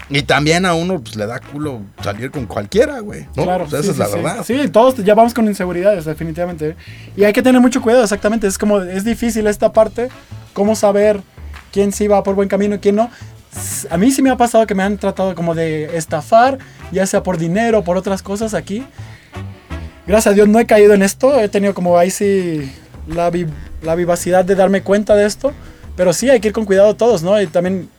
Y 0.09 0.21
también 0.21 0.65
a 0.65 0.73
uno 0.73 1.01
pues, 1.01 1.15
le 1.17 1.25
da 1.25 1.39
culo 1.39 1.81
salir 2.01 2.31
con 2.31 2.45
cualquiera, 2.45 2.99
güey. 2.99 3.27
¿no? 3.35 3.43
Claro, 3.43 3.65
O 3.65 3.69
sea, 3.69 3.81
sí, 3.81 3.89
esa 3.89 3.91
es 3.91 3.97
la 3.97 4.05
sí. 4.07 4.13
verdad. 4.15 4.43
Sí, 4.45 4.67
todos 4.69 4.95
ya 5.03 5.13
vamos 5.15 5.33
con 5.33 5.45
inseguridades, 5.47 6.05
definitivamente. 6.05 6.75
Y 7.17 7.23
hay 7.25 7.33
que 7.33 7.41
tener 7.41 7.59
mucho 7.61 7.81
cuidado, 7.81 8.03
exactamente. 8.03 8.47
Es 8.47 8.57
como, 8.57 8.81
es 8.81 9.03
difícil 9.03 9.47
esta 9.47 9.73
parte, 9.73 10.07
cómo 10.53 10.75
saber 10.75 11.19
quién 11.73 11.91
sí 11.91 12.07
va 12.07 12.23
por 12.23 12.35
buen 12.35 12.47
camino 12.47 12.75
y 12.75 12.79
quién 12.79 12.95
no. 12.95 13.09
A 13.89 13.97
mí 13.97 14.11
sí 14.11 14.21
me 14.21 14.29
ha 14.29 14.37
pasado 14.37 14.65
que 14.65 14.75
me 14.75 14.83
han 14.83 14.97
tratado 14.97 15.35
como 15.35 15.55
de 15.55 15.97
estafar, 15.97 16.57
ya 16.91 17.05
sea 17.05 17.23
por 17.23 17.37
dinero 17.37 17.79
o 17.79 17.83
por 17.83 17.97
otras 17.97 18.21
cosas 18.21 18.53
aquí. 18.53 18.85
Gracias 20.05 20.31
a 20.31 20.35
Dios 20.35 20.47
no 20.47 20.59
he 20.59 20.65
caído 20.65 20.93
en 20.93 21.01
esto, 21.03 21.37
he 21.39 21.49
tenido 21.49 21.73
como 21.73 21.97
ahí 21.97 22.11
sí 22.11 22.71
la, 23.07 23.29
vi- 23.29 23.47
la 23.81 23.95
vivacidad 23.95 24.45
de 24.45 24.55
darme 24.55 24.81
cuenta 24.83 25.15
de 25.15 25.25
esto. 25.25 25.51
Pero 25.97 26.13
sí, 26.13 26.29
hay 26.29 26.39
que 26.39 26.49
ir 26.49 26.53
con 26.53 26.65
cuidado 26.65 26.95
todos, 26.95 27.23
¿no? 27.23 27.41
Y 27.41 27.47
también 27.47 27.89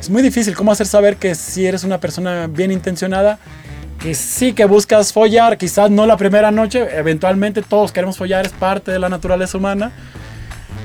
es 0.00 0.10
muy 0.10 0.22
difícil 0.22 0.54
cómo 0.54 0.72
hacer 0.72 0.86
saber 0.86 1.16
que 1.16 1.34
si 1.34 1.66
eres 1.66 1.84
una 1.84 2.00
persona 2.00 2.46
bien 2.46 2.70
intencionada, 2.70 3.38
que 3.98 4.14
sí 4.14 4.52
que 4.52 4.64
buscas 4.64 5.12
follar, 5.12 5.58
quizás 5.58 5.90
no 5.90 6.06
la 6.06 6.16
primera 6.16 6.50
noche, 6.50 6.86
eventualmente 6.96 7.62
todos 7.62 7.92
queremos 7.92 8.16
follar, 8.16 8.46
es 8.46 8.52
parte 8.52 8.90
de 8.90 8.98
la 8.98 9.08
naturaleza 9.08 9.58
humana. 9.58 9.92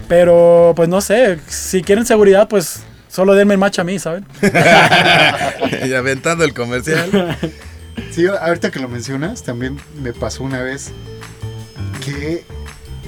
Pero 0.07 0.73
pues 0.75 0.89
no 0.89 1.01
sé, 1.01 1.39
si 1.47 1.81
quieren 1.83 2.05
seguridad, 2.05 2.47
pues 2.47 2.83
solo 3.07 3.33
denme 3.33 3.53
el 3.53 3.59
match 3.59 3.79
a 3.79 3.83
mí, 3.83 3.99
¿saben? 3.99 4.25
y 5.85 5.93
aventando 5.93 6.43
el 6.43 6.53
comercial. 6.53 7.37
Sí, 8.11 8.25
ahorita 8.25 8.71
que 8.71 8.79
lo 8.79 8.89
mencionas, 8.89 9.43
también 9.43 9.77
me 10.01 10.11
pasó 10.11 10.43
una 10.43 10.61
vez 10.61 10.91
que 12.03 12.43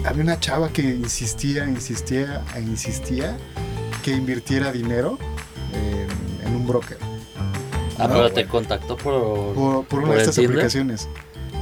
había 0.06 0.24
una 0.24 0.40
chava 0.40 0.70
que 0.70 0.82
insistía, 0.82 1.66
insistía 1.66 2.42
e 2.56 2.62
insistía 2.62 3.36
que 4.04 4.12
invirtiera 4.12 4.72
dinero 4.72 5.18
en, 5.74 6.48
en 6.48 6.56
un 6.56 6.68
broker 6.68 6.98
Ah, 8.00 8.08
No, 8.08 8.16
pero 8.16 8.32
te 8.32 8.46
contactó 8.48 8.98
por. 8.98 9.54
por, 9.54 9.86
por 9.86 10.00
una 10.00 10.08
¿Por 10.10 10.16
de 10.16 10.22
estas 10.22 10.36
Tinder? 10.36 10.52
aplicaciones. 10.52 11.08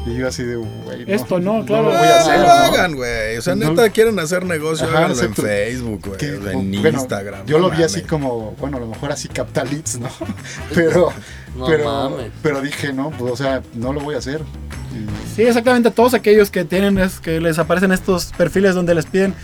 Y 0.05 0.15
yo 0.15 0.27
así 0.27 0.43
de, 0.43 0.55
güey, 0.55 1.03
Esto 1.05 1.39
no, 1.39 1.63
claro. 1.63 1.83
lo 1.83 1.89
voy 1.89 2.07
a 2.07 2.19
hacer. 2.21 2.37
no 2.39 2.41
lo 2.41 2.47
¿no? 2.47 2.53
hagan, 2.53 2.95
güey. 2.95 3.37
O 3.37 3.41
sea, 3.43 3.53
No. 3.55 3.69
neta, 3.69 3.89
quieren 3.91 4.17
hacer 4.17 4.43
negocio, 4.45 4.87
Ajá, 4.87 4.97
háganlo 5.05 5.21
en. 5.23 5.35
Facebook, 5.35 6.01
güey. 6.07 6.31
En 6.53 6.71
bueno, 6.81 6.99
Instagram. 6.99 7.45
Yo 7.45 7.59
no 7.59 7.67
lo 7.69 7.75
vi 7.75 7.83
así 7.83 8.01
como, 8.01 8.55
bueno, 8.59 8.77
a 8.77 8.79
lo 8.79 8.87
mejor 8.87 9.11
así 9.11 9.27
capta 9.27 9.63
leads, 9.63 9.99
¿no? 9.99 10.09
Pero, 10.73 11.11
No 11.55 11.65
pero, 11.67 11.83
mames. 11.83 12.31
pero 12.41 12.61
dije, 12.61 12.93
no, 12.93 13.11
pues, 13.11 13.33
o 13.33 13.35
sea, 13.35 13.61
no 13.73 13.91
lo 13.93 13.99
voy 13.99 14.15
a 14.15 14.19
hacer. 14.19 14.39
Y- 14.41 15.35
Sí, 15.35 15.43
exactamente. 15.43 15.91
Todos 15.91 16.13
aquellos 16.15 16.49
que 16.49 16.63
tienen, 16.65 16.97
es 16.97 17.19
que 17.19 17.39
les 17.41 17.59
aparecen 17.59 17.91
estos 17.91 18.31
perfiles 18.37 18.73
donde 18.73 18.95
les 18.95 19.05
piden 19.05 19.35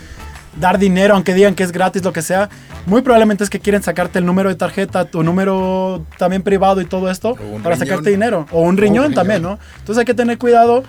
dar 0.60 0.78
dinero, 0.78 1.14
aunque 1.14 1.34
digan 1.34 1.54
que 1.54 1.62
es 1.62 1.72
gratis, 1.72 2.04
lo 2.04 2.12
que 2.12 2.22
sea, 2.22 2.48
muy 2.86 3.02
probablemente 3.02 3.44
es 3.44 3.50
que 3.50 3.60
quieren 3.60 3.82
sacarte 3.82 4.18
el 4.18 4.26
número 4.26 4.48
de 4.48 4.54
tarjeta, 4.54 5.04
tu 5.04 5.22
número 5.22 6.04
también 6.18 6.42
privado 6.42 6.80
y 6.80 6.84
todo 6.84 7.10
esto, 7.10 7.34
para 7.34 7.74
riñón. 7.74 7.78
sacarte 7.78 8.10
dinero. 8.10 8.46
O 8.50 8.60
un 8.62 8.76
riñón 8.76 9.04
riñón. 9.04 9.14
también, 9.14 9.42
¿no? 9.42 9.58
Entonces 9.78 9.98
hay 9.98 10.04
que 10.04 10.14
tener 10.14 10.38
cuidado. 10.38 10.84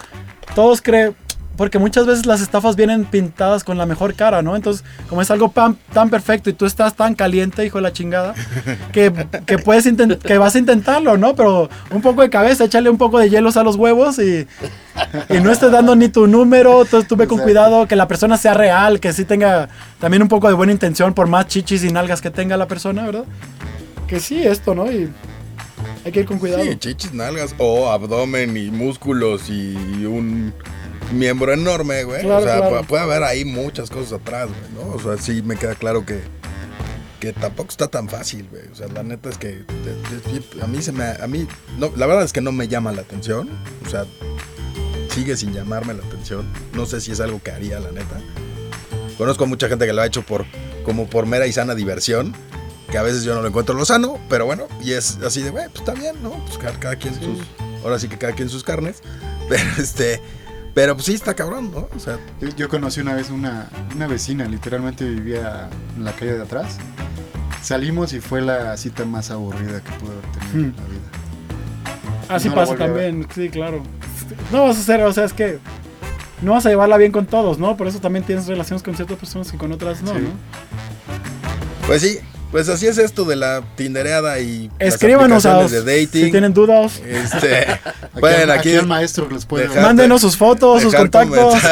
Todos 0.55 0.82
creen, 0.82 1.15
porque 1.60 1.78
muchas 1.78 2.06
veces 2.06 2.26
las 2.26 2.39
estafas 2.39 2.78
vienen 2.78 3.04
pintadas 3.04 3.65
con 3.65 3.78
la 3.78 3.86
mejor 3.86 4.13
cara, 4.13 4.41
¿no? 4.41 4.56
Entonces, 4.56 4.86
como 5.10 5.22
es 5.22 5.30
algo 5.30 5.50
tan, 5.50 5.76
tan 5.91 6.10
perfecto 6.10 6.50
y 6.50 6.54
tú 6.54 6.65
estás 6.65 6.95
tan 6.95 7.15
caliente, 7.15 7.65
hijo 7.65 7.80
de 7.80 7.82
la 7.82 7.91
chingada, 7.91 8.34
que, 8.93 9.12
que 9.45 9.58
puedes 9.58 9.84
que 10.24 10.38
vas 10.38 10.56
a 10.56 10.58
intentarlo, 10.58 11.17
¿no? 11.17 11.36
Pero 11.36 11.69
un 11.91 12.02
poco 12.02 12.22
de 12.22 12.30
cabeza, 12.30 12.63
échale 12.63 12.89
un 12.89 12.98
poco 12.98 13.19
de 13.19 13.30
hielos 13.30 13.58
a 13.58 13.63
los 13.63 13.76
huevos 13.76 14.19
y, 14.19 14.48
y 15.30 15.39
no 15.41 15.52
estés 15.52 15.69
dando 15.69 15.98
ni 15.98 16.08
tu 16.08 16.28
número, 16.28 16.84
entonces 16.84 17.10
tú 17.10 17.17
ve 17.17 17.28
con 17.28 17.39
cuidado, 17.39 17.88
que 17.88 17.98
la 17.98 18.08
persona 18.08 18.38
sea 18.38 18.54
real, 18.54 19.02
que 19.02 19.12
sí 19.12 19.26
tenga 19.26 19.67
también 20.00 20.22
un 20.24 20.30
poco 20.30 20.48
de 20.48 20.54
buena 20.54 20.72
intención, 20.72 21.13
por 21.13 21.28
más 21.28 21.48
chichis 21.48 21.84
y 21.84 21.91
nalgas 21.91 22.22
que 22.22 22.32
tenga 22.32 22.56
la 22.56 22.69
persona, 22.69 23.06
¿verdad? 23.06 23.26
Que 24.08 24.22
sí, 24.22 24.41
esto, 24.48 24.74
¿no? 24.74 24.89
Y 24.89 25.12
hay 26.06 26.12
que 26.13 26.22
ir 26.22 26.26
con 26.26 26.39
cuidado. 26.39 26.63
Sí, 26.63 26.78
chichis, 26.78 27.13
nalgas, 27.13 27.54
o 27.58 27.91
abdomen 27.91 28.56
y 28.56 28.72
músculos 28.72 29.50
y 29.50 30.06
un 30.06 30.54
miembro 31.13 31.54
enorme, 31.54 32.04
güey. 32.04 32.22
Claro, 32.22 32.41
o 32.41 32.43
sea, 32.48 32.58
claro. 32.58 32.82
pu- 32.82 32.86
puede 32.88 33.04
haber 33.04 33.24
ahí 33.24 33.45
muchas 33.45 33.89
cosas 33.89 34.13
atrás, 34.13 34.48
güey, 34.50 34.86
¿no? 34.86 34.93
O 34.95 35.00
sea, 35.02 35.22
sí 35.22 35.41
me 35.41 35.56
queda 35.56 35.76
claro 35.76 36.06
que, 36.06 36.22
que 37.19 37.34
tampoco 37.34 37.69
está 37.69 37.88
tan 37.88 38.08
fácil, 38.10 38.48
güey. 38.50 38.63
O 38.72 38.76
sea, 38.76 38.88
la 38.88 39.04
neta 39.04 39.30
es 39.30 39.38
que 39.38 39.48
de- 39.48 39.63
de- 39.63 40.62
a 40.63 40.67
mí 40.67 40.82
se 40.82 40.91
me... 40.91 41.04
A 41.06 41.28
mí, 41.28 41.48
no, 41.78 41.91
la 41.95 42.06
verdad 42.06 42.24
es 42.24 42.34
que 42.34 42.41
no 42.41 42.52
me 42.52 42.67
llama 42.67 42.91
la 42.91 43.02
atención. 43.02 43.50
O 43.86 43.89
sea, 43.89 44.06
sigue 45.13 45.36
sin 45.38 45.54
llamarme 45.54 45.93
la 45.93 46.04
atención. 46.06 46.45
No 46.74 46.86
sé 46.86 47.02
si 47.02 47.12
es 47.12 47.19
algo 47.19 47.41
que 47.41 47.52
haría, 47.52 47.80
la 47.80 47.91
neta. 47.91 48.19
Conozco 49.17 49.43
a 49.43 49.48
mucha 49.48 49.67
gente 49.67 49.86
que 49.86 49.93
lo 49.93 50.02
ha 50.02 50.06
hecho 50.06 50.22
por 50.22 50.45
como 50.86 51.08
por 51.10 51.26
mera 51.26 51.45
y 51.48 51.52
sana 51.54 51.76
diversión. 51.76 52.34
Que 52.89 52.98
a 52.98 53.04
veces 53.04 53.24
yo 53.24 53.36
no 53.36 53.41
lo 53.41 53.48
encuentro 53.50 53.76
lo 53.76 53.86
sano, 53.86 54.17
pero 54.30 54.48
bueno, 54.48 54.67
y 54.84 54.93
es 54.93 55.19
así 55.24 55.43
de, 55.43 55.52
güey, 55.52 55.65
pues 55.67 55.82
está 55.82 55.93
bien, 55.93 56.15
¿no? 56.24 56.32
Pues 56.45 56.58
cada, 56.58 56.80
cada 56.80 56.95
quien 56.95 57.13
sus. 57.13 57.38
Ahora 57.84 58.00
sí 58.00 58.08
que 58.08 58.17
cada 58.17 58.34
quien 58.34 58.50
sus 58.50 58.63
carnes. 58.63 59.04
Pero 59.50 59.63
este. 59.78 60.19
Pero 60.73 60.93
pues 60.95 61.05
sí 61.08 61.13
está 61.13 61.34
cabrón, 61.34 61.71
¿no? 61.71 61.88
O 61.95 61.99
sea, 61.99 62.17
Yo, 62.41 62.49
yo 62.55 62.69
conocí 62.69 63.01
una 63.01 63.13
vez 63.15 63.29
una, 63.29 63.67
una 63.95 64.08
vecina, 64.08 64.45
literalmente 64.45 65.03
vivía 65.08 65.69
en 65.97 66.03
la 66.05 66.12
calle 66.13 66.34
de 66.36 66.43
atrás. 66.43 66.77
Salimos 67.62 68.13
y 68.13 68.21
fue 68.21 68.41
la 68.41 68.75
cita 68.77 69.03
más 69.05 69.32
aburrida 69.32 69.82
que 69.82 69.91
pude 69.93 70.12
haber 70.12 70.25
tenido 70.32 70.60
en 70.60 70.71
Hmm. 70.71 70.75
la 70.77 70.84
vida. 70.86 71.10
Así 72.29 72.47
No 72.49 72.55
pasa 72.55 72.75
también, 72.75 73.27
sí, 73.34 73.49
claro. 73.49 73.84
No 74.51 74.65
vas 74.65 74.77
a 74.77 74.79
hacer, 74.82 75.01
o 75.03 75.12
sea, 75.12 75.25
es 75.25 75.34
que 75.34 75.60
no 76.41 76.53
vas 76.53 76.65
a 76.65 76.69
llevarla 76.69 76.95
bien 76.97 77.12
con 77.12 77.25
todos, 77.25 77.58
¿no? 77.58 77.75
Por 77.75 77.88
eso 77.88 77.99
también 77.99 78.23
tienes 78.23 78.45
relaciones 78.47 78.84
con 78.84 78.95
ciertas 78.95 79.17
personas 79.17 79.51
que 79.51 79.58
con 79.58 79.71
otras 79.71 80.01
no, 80.03 80.13
Sí. 80.13 80.19
¿no? 80.21 80.29
pues 81.88 82.01
sí, 82.03 82.19
pues 82.51 82.67
así 82.69 82.88
es 82.88 82.97
esto 82.97 83.25
de 83.25 83.35
la 83.35 83.62
tindereada 83.75 84.39
y. 84.39 84.69
las 84.79 84.95
Escríbanos 84.95 85.45
a 85.45 85.55
aplicaciones 85.57 85.85
de 85.85 86.01
dating. 86.05 86.25
si 86.25 86.31
tienen 86.31 86.53
dudas. 86.53 87.01
Este. 87.05 87.67
Aquí, 88.09 88.21
pueden 88.21 88.49
aquí. 88.49 88.59
aquí 88.69 88.71
el 88.71 88.88
maestro 88.88 89.29
les 89.29 89.45
puede 89.45 89.67
dejar- 89.67 89.83
Mándenos 89.83 90.19
sus 90.21 90.35
fotos, 90.35 90.81
sus 90.81 90.93
contactos. 90.93 91.53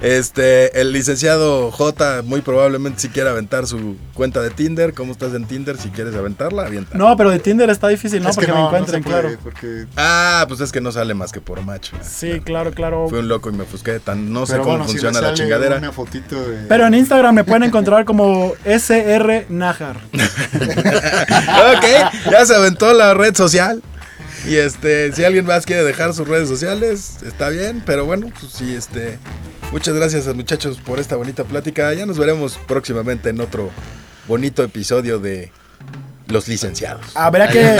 Este, 0.00 0.80
el 0.80 0.92
licenciado 0.92 1.70
J 1.70 2.22
muy 2.24 2.42
probablemente 2.42 3.00
si 3.00 3.08
quiere 3.08 3.30
aventar 3.30 3.66
su 3.66 3.96
cuenta 4.12 4.42
de 4.42 4.50
Tinder. 4.50 4.92
¿Cómo 4.92 5.12
estás 5.12 5.32
en 5.32 5.46
Tinder? 5.46 5.78
Si 5.78 5.88
quieres 5.88 6.14
aventarla, 6.14 6.66
avienta. 6.66 6.96
No, 6.98 7.16
pero 7.16 7.30
de 7.30 7.38
Tinder 7.38 7.70
está 7.70 7.88
difícil, 7.88 8.22
¿no? 8.22 8.28
Es 8.30 8.36
Porque 8.36 8.52
me 8.52 8.58
no, 8.58 8.66
encuentren, 8.66 9.02
claro. 9.02 9.30
Porque, 9.42 9.86
Ah, 9.96 10.44
pues 10.46 10.60
es 10.60 10.72
que 10.72 10.80
no 10.82 10.92
sale 10.92 11.14
más 11.14 11.32
que 11.32 11.40
por 11.40 11.62
macho. 11.62 11.96
Sí, 12.02 12.40
claro, 12.44 12.72
claro. 12.72 13.06
Fui 13.08 13.20
un 13.20 13.28
loco 13.28 13.48
y 13.48 13.54
me 13.54 13.62
ofusqué 13.62 13.98
tan 13.98 14.30
no 14.32 14.44
sé 14.44 14.58
cómo 14.58 14.70
bueno, 14.70 14.84
funciona 14.84 15.20
la 15.22 15.32
chingadera. 15.32 15.78
Una 15.78 15.92
fotito 15.92 16.36
de. 16.48 16.66
Pero 16.68 16.86
en 16.86 16.94
Instagram 16.94 17.34
me 17.36 17.44
pueden 17.44 17.62
encontrar 17.62 18.04
como 18.04 18.52
SR 18.64 19.46
Ok, 21.74 21.84
ya 22.30 22.46
se 22.46 22.54
aventó 22.54 22.92
la 22.92 23.14
red 23.14 23.34
social. 23.34 23.82
Y 24.46 24.56
este, 24.56 25.12
si 25.12 25.24
alguien 25.24 25.46
más 25.46 25.64
quiere 25.64 25.84
dejar 25.84 26.12
sus 26.12 26.28
redes 26.28 26.48
sociales, 26.48 27.18
está 27.24 27.48
bien, 27.48 27.82
pero 27.84 28.04
bueno, 28.04 28.30
pues 28.38 28.52
sí, 28.52 28.74
este. 28.74 29.18
Muchas 29.72 29.94
gracias 29.94 30.32
muchachos 30.34 30.78
por 30.78 31.00
esta 31.00 31.16
bonita 31.16 31.44
plática. 31.44 31.92
Ya 31.94 32.06
nos 32.06 32.18
veremos 32.18 32.58
próximamente 32.68 33.30
en 33.30 33.40
otro 33.40 33.70
bonito 34.28 34.62
episodio 34.62 35.18
de 35.18 35.50
Los 36.28 36.46
Licenciados. 36.46 37.04
Habrá 37.14 37.48
que 37.48 37.76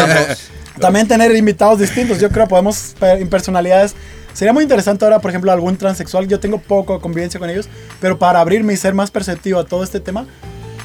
también 0.80 1.06
tener 1.06 1.34
invitados 1.36 1.78
distintos. 1.78 2.18
Yo 2.18 2.30
creo 2.30 2.46
que 2.46 2.50
podemos 2.50 2.94
en 3.00 3.28
personalidades. 3.28 3.94
Sería 4.32 4.52
muy 4.52 4.64
interesante 4.64 5.04
ahora, 5.04 5.20
por 5.20 5.30
ejemplo, 5.30 5.52
algún 5.52 5.76
transexual. 5.76 6.26
Yo 6.26 6.40
tengo 6.40 6.58
poco 6.58 7.00
convivencia 7.00 7.38
con 7.38 7.48
ellos, 7.48 7.68
pero 8.00 8.18
para 8.18 8.40
abrirme 8.40 8.72
y 8.72 8.76
ser 8.76 8.94
más 8.94 9.10
perceptivo 9.10 9.60
a 9.60 9.64
todo 9.64 9.84
este 9.84 10.00
tema, 10.00 10.26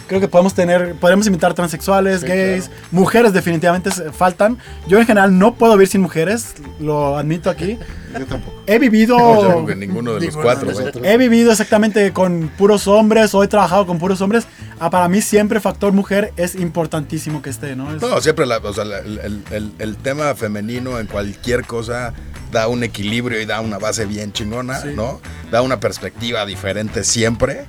creo 0.10 0.20
que 0.20 0.28
podemos 0.28 0.54
tener, 0.54 0.96
podemos 0.96 1.26
invitar 1.28 1.54
transexuales, 1.54 2.22
Sí, 2.22 2.28
gays, 2.28 2.66
claro. 2.68 2.84
mujeres 2.92 3.32
definitivamente 3.32 3.92
faltan. 4.12 4.58
Yo 4.88 5.00
en 5.00 5.06
general 5.06 5.38
no 5.38 5.54
puedo 5.54 5.74
vivir 5.74 5.88
sin 5.88 6.02
mujeres, 6.02 6.56
lo 6.80 7.16
admito 7.18 7.50
aquí. 7.50 7.78
Yo 8.20 8.26
tampoco. 8.26 8.64
He 8.66 8.80
vivido 8.80 9.16
No, 9.18 9.36
yo 9.36 9.48
creo 9.50 9.66
que 9.68 9.76
ninguno 9.76 10.16
de 10.16 10.26
los 10.26 10.36
cuatro, 10.36 10.68
de 10.68 10.74
nosotros. 10.74 11.06
He 11.06 11.18
vivido 11.18 11.52
exactamente 11.52 12.12
con 12.12 12.52
puros 12.58 12.88
hombres 12.88 13.36
o 13.36 13.44
he 13.44 13.48
trabajado 13.48 13.86
con 13.86 14.00
puros 14.00 14.20
hombres. 14.22 14.48
Ah, 14.80 14.90
para 14.90 15.08
mí 15.10 15.22
siempre 15.22 15.60
factor 15.60 15.92
mujer 15.92 16.34
es 16.38 16.56
importantísimo 16.56 17.42
que 17.42 17.50
esté, 17.50 17.76
¿no? 17.76 17.94
Es- 17.94 18.02
No, 18.02 18.22
siempre 18.22 18.46
la- 18.46 18.58
o 18.60 18.74
sea, 18.74 18.86
la- 18.86 19.00
el, 19.00 19.20
el- 19.20 19.44
el- 19.52 19.74
el 19.80 19.98
tema 19.98 20.34
femenino 20.36 21.00
en 21.00 21.08
cualquier 21.08 21.66
cosa 21.66 22.14
da 22.52 22.68
un 22.68 22.84
equilibrio 22.84 23.40
y 23.42 23.46
da 23.46 23.60
una 23.62 23.78
base 23.78 24.06
bien 24.06 24.32
chingona, 24.32 24.80
Sí. 24.82 24.90
¿no? 24.96 25.22
Da 25.52 25.62
una 25.62 25.80
perspectiva 25.80 26.46
diferente 26.46 27.04
siempre. 27.04 27.66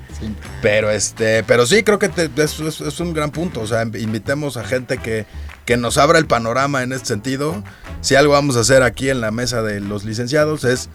Pero 0.62 0.90
este, 0.90 1.42
pero 1.44 1.66
sí 1.66 1.83
creo 1.83 1.99
que 1.99 2.09
te- 2.09 2.31
es, 2.37 2.61
es- 2.61 2.81
es 2.81 3.01
un 3.01 3.12
gran 3.12 3.31
punto. 3.31 3.61
O 3.61 3.66
sea, 3.66 3.83
invitemos 3.83 4.57
a 4.57 4.64
gente 4.64 4.99
que, 4.99 5.27
que 5.66 5.77
nos 5.77 5.99
abra 5.99 6.18
el 6.18 6.27
panorama 6.27 6.83
en 6.83 6.92
este 6.92 7.09
sentido. 7.09 7.62
Si 8.01 8.14
algo 8.14 8.33
vamos 8.35 8.57
a 8.57 8.61
hacer 8.61 8.83
aquí 8.83 9.11
en 9.11 9.20
la 9.20 9.31
mesa 9.33 9.62
de 9.62 9.81
los 9.81 10.05
licenciados 10.05 10.64
es 10.64 10.88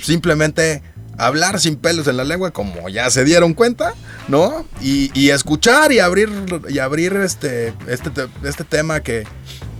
simplemente 0.00 0.82
hablar 1.18 1.60
sin 1.60 1.76
pelos 1.76 2.06
en 2.08 2.16
la 2.16 2.24
lengua, 2.24 2.50
como 2.52 2.88
ya 2.88 3.10
se 3.10 3.24
dieron 3.24 3.52
cuenta, 3.54 3.92
¿no? 4.28 4.64
Y, 4.80 5.10
y 5.18 5.30
escuchar 5.30 5.92
y 5.92 5.98
abrir, 5.98 6.30
y 6.68 6.78
abrir 6.78 7.14
este, 7.16 7.74
este, 7.88 8.10
te- 8.10 8.28
este 8.44 8.64
tema 8.64 9.00
que, 9.00 9.24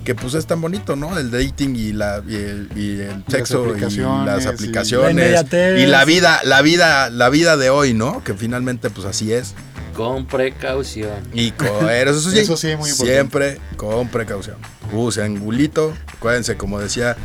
que 0.05 0.15
pues 0.15 0.35
es 0.35 0.47
tan 0.47 0.61
bonito, 0.61 0.97
¿no? 0.97 1.19
El 1.19 1.31
dating 1.31 1.77
y, 1.77 1.93
la, 1.93 2.23
y, 2.27 2.35
el, 2.35 2.69
y 2.75 3.01
el 3.01 3.09
Las 3.09 3.25
sexo 3.31 3.65
y 3.65 3.69
aplicaciones 3.71 4.27
las 4.27 4.43
y- 4.43 4.47
La 4.47 4.51
aplicaciones 4.51 5.45
y 5.79 5.87
la 5.87 6.05
vida, 6.05 6.41
la 6.45 6.61
vida, 6.63 7.11
la 7.11 7.29
vida 7.29 7.57
de 7.57 7.71
hoy, 7.71 7.95
¿no? 7.95 8.23
Que 8.25 8.35
finalmente 8.35 8.91
pues 8.91 9.07
así 9.07 9.33
es. 9.33 9.55
Con 9.95 10.27
precaución. 10.27 11.11
Y 11.33 11.51
co- 11.53 11.65
eso 11.91 12.31
sí, 12.31 12.39
Eso 12.39 12.57
sí, 12.57 12.69
muy 12.77 12.91
importante. 12.91 13.13
siempre 13.13 13.61
con 13.77 14.09
precaución. 14.09 14.57
Usen 14.93 15.39
gulito, 15.41 15.93
acuérdense, 16.17 16.57
como 16.57 16.81
decía, 16.81 17.17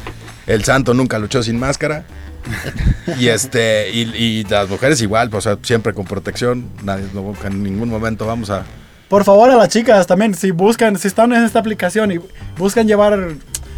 el 0.47 0.63
santo 0.65 0.93
nunca 0.93 1.17
luchó 1.19 1.41
sin 1.43 1.57
máscara. 1.57 2.05
y 3.19 3.27
este, 3.27 3.89
y, 3.91 4.01
y 4.15 4.43
las 4.45 4.69
mujeres 4.69 5.01
igual, 5.01 5.29
pues, 5.29 5.45
o 5.45 5.49
sea, 5.55 5.59
siempre 5.63 5.93
con 5.93 6.05
protección. 6.05 6.65
Nadie, 6.83 7.05
no, 7.13 7.33
en 7.43 7.63
ningún 7.63 7.89
momento 7.89 8.25
vamos 8.25 8.49
a. 8.49 8.63
Por 9.09 9.23
favor, 9.23 9.49
a 9.51 9.55
las 9.55 9.69
chicas 9.69 10.07
también, 10.07 10.33
si 10.33 10.51
buscan, 10.51 10.97
si 10.97 11.07
están 11.07 11.33
en 11.33 11.43
esta 11.43 11.59
aplicación 11.59 12.11
y 12.11 12.19
buscan 12.57 12.87
llevar, 12.87 13.35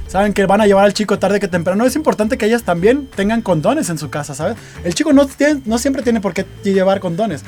saben 0.07 0.31
que 0.33 0.45
van 0.45 0.61
a 0.61 0.67
llevar 0.67 0.85
al 0.85 0.93
chico 0.93 1.19
tarde 1.19 1.39
que 1.39 1.47
temprano, 1.47 1.85
es 1.85 1.95
importante 1.95 2.37
que 2.37 2.45
ellas 2.45 2.63
también 2.63 3.07
tengan 3.15 3.41
condones 3.41 3.89
en 3.89 3.97
su 3.97 4.09
casa, 4.09 4.33
¿sabes? 4.33 4.55
El 4.83 4.93
chico 4.95 5.11
no, 5.11 5.25
tiene- 5.27 5.61
no 5.65 5.77
siempre 5.77 6.03
tiene 6.03 6.21
por 6.21 6.33
qué 6.33 6.45
llevar 6.63 6.99
condones. 7.01 7.41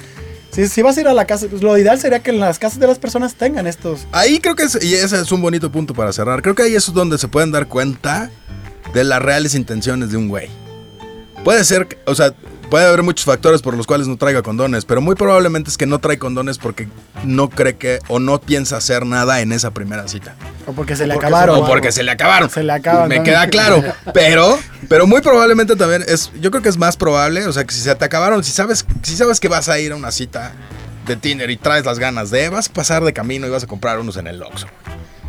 Si, 0.52 0.68
si 0.68 0.82
vas 0.82 0.98
a 0.98 1.02
ir 1.02 1.08
a 1.08 1.14
la 1.14 1.26
casa, 1.26 1.46
lo 1.62 1.78
ideal 1.78 2.00
sería 2.00 2.20
que 2.20 2.32
en 2.32 2.40
las 2.40 2.58
casas 2.60 2.80
de 2.80 2.88
las 2.88 3.00
personas 3.00 3.36
tengan 3.36 3.68
estos. 3.68 4.06
Ahí 4.12 4.40
creo 4.40 4.56
que 4.56 4.64
es, 4.64 4.84
y 4.84 4.96
ese 4.96 5.22
es 5.22 5.32
un 5.32 5.42
bonito 5.42 5.72
punto 5.72 5.94
para 5.94 6.12
cerrar. 6.12 6.42
Creo 6.42 6.56
que 6.56 6.64
ahí 6.64 6.76
es 6.76 6.92
donde 6.94 7.18
se 7.18 7.28
pueden 7.28 7.52
dar 7.52 7.68
cuenta 7.68 8.32
de 8.94 9.04
las 9.04 9.22
reales 9.22 9.56
intenciones 9.56 10.10
de 10.12 10.18
un 10.18 10.28
güey. 10.30 10.50
Puede 11.48 11.64
ser, 11.64 11.88
o 12.04 12.14
sea, 12.14 12.34
puede 12.70 12.86
haber 12.86 13.04
muchos 13.04 13.24
factores 13.24 13.62
por 13.62 13.74
los 13.74 13.88
cuales 13.88 14.10
no 14.10 14.18
traiga 14.18 14.42
condones, 14.42 14.84
pero 14.84 15.00
muy 15.00 15.16
probablemente 15.16 15.70
es 15.70 15.78
que 15.78 15.86
no 15.86 16.00
trae 16.00 16.20
condones 16.20 16.58
porque 16.58 16.90
no 17.24 17.50
cree 17.50 17.78
que 17.78 18.00
o 18.10 18.20
no 18.20 18.42
piensa 18.42 18.76
hacer 18.76 19.06
nada 19.06 19.40
en 19.40 19.54
esa 19.54 19.72
primera 19.72 20.10
cita. 20.10 20.36
O 20.66 20.74
porque 20.74 20.98
se 20.98 21.08
le 21.08 21.14
porque 21.14 21.28
acabaron. 21.28 21.60
O 21.60 21.66
porque 21.66 21.94
se 21.94 22.04
le 22.04 22.12
acabaron. 22.12 22.50
Se 22.50 22.64
le 22.64 22.74
acaban, 22.74 23.08
Me 23.08 23.20
¿no? 23.20 23.24
queda 23.24 23.48
claro. 23.48 23.82
Pero, 24.14 24.60
pero 24.90 25.08
muy 25.08 25.22
probablemente 25.22 25.78
también 25.78 26.04
es, 26.06 26.34
yo 26.38 26.52
creo 26.52 26.62
que 26.62 26.68
es 26.68 26.78
más 26.78 26.98
probable, 26.98 27.46
o 27.46 27.54
sea, 27.54 27.64
que 27.64 27.74
si 27.74 27.80
se 27.80 27.96
te 27.96 28.04
acabaron, 28.04 28.44
si 28.44 28.52
sabes, 28.52 28.86
si 29.02 29.16
sabes 29.16 29.40
que 29.40 29.48
vas 29.48 29.70
a 29.70 29.80
ir 29.80 29.94
a 29.94 29.96
una 29.96 30.12
cita 30.12 30.52
de 31.06 31.16
Tinder 31.16 31.50
y 31.50 31.56
traes 31.56 31.86
las 31.86 31.98
ganas 31.98 32.30
de, 32.30 32.50
vas 32.50 32.68
a 32.68 32.74
pasar 32.74 33.06
de 33.06 33.14
camino 33.14 33.48
y 33.48 33.52
vas 33.52 33.64
a 33.64 33.68
comprar 33.68 34.00
unos 34.00 34.18
en 34.18 34.28
el 34.28 34.44
Oxxo. 34.44 34.68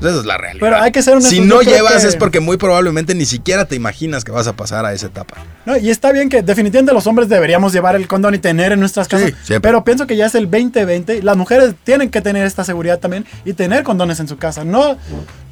Esa 0.01 0.21
es 0.21 0.25
la 0.27 0.39
realidad. 0.39 0.61
Pero 0.61 0.81
hay 0.81 0.93
que 0.93 1.03
ser 1.03 1.15
honestos, 1.15 1.33
Si 1.33 1.41
no 1.41 1.61
llevas 1.63 2.03
que- 2.03 2.09
es 2.09 2.17
porque 2.17 2.41
muy 2.41 2.57
probablemente 2.57 3.15
ni 3.15 3.27
siquiera 3.27 3.65
te 3.65 3.75
imaginas 3.75 4.25
que 4.25 4.31
vas 4.31 4.47
a 4.47 4.53
pasar 4.55 4.85
a 4.87 4.93
esa 4.93 5.07
etapa. 5.07 5.37
No, 5.67 5.77
y 5.77 5.91
está 5.91 6.13
bien 6.13 6.29
que 6.29 6.43
definitivamente 6.43 6.93
los 6.95 7.07
hombres 7.07 7.29
deberíamos 7.29 7.73
llevar 7.73 7.97
el 7.97 8.07
condón 8.07 8.35
y 8.35 8.39
tener 8.39 8.73
en 8.73 8.81
nuestras 8.81 9.09
casas. 9.09 9.33
siempre. 9.43 9.61
pero 9.69 9.83
pienso 9.85 10.07
que 10.07 10.17
ya 10.17 10.27
es 10.27 10.35
el 10.35 10.49
2020. 10.51 11.23
Las 11.23 11.37
mujeres 11.37 11.75
tienen 11.85 12.11
que 12.11 12.21
tener 12.21 12.47
esta 12.47 12.65
seguridad 12.65 12.99
también 13.01 13.27
y 13.45 13.53
tener 13.55 13.83
condones 13.83 14.21
en 14.21 14.29
su 14.29 14.37
casa. 14.39 14.65
No, 14.65 14.97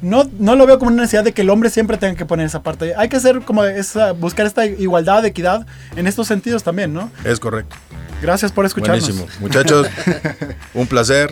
no, 0.01 0.29
no 0.39 0.55
lo 0.55 0.65
veo 0.65 0.79
como 0.79 0.91
una 0.91 1.01
necesidad 1.01 1.23
de 1.23 1.33
que 1.33 1.41
el 1.41 1.49
hombre 1.49 1.69
siempre 1.69 1.97
tenga 1.97 2.15
que 2.15 2.25
poner 2.25 2.45
esa 2.45 2.63
parte. 2.63 2.93
Hay 2.95 3.09
que 3.09 3.17
hacer 3.17 3.41
como 3.41 3.63
esa, 3.65 4.13
buscar 4.13 4.45
esta 4.45 4.65
igualdad, 4.65 5.25
equidad 5.25 5.65
en 5.95 6.07
estos 6.07 6.27
sentidos 6.27 6.63
también, 6.63 6.93
¿no? 6.93 7.11
Es 7.25 7.39
correcto. 7.39 7.75
Gracias 8.21 8.51
por 8.51 8.65
escucharnos. 8.65 9.03
Buenísimo. 9.03 9.27
Muchachos, 9.41 9.87
un 10.73 10.87
placer. 10.87 11.31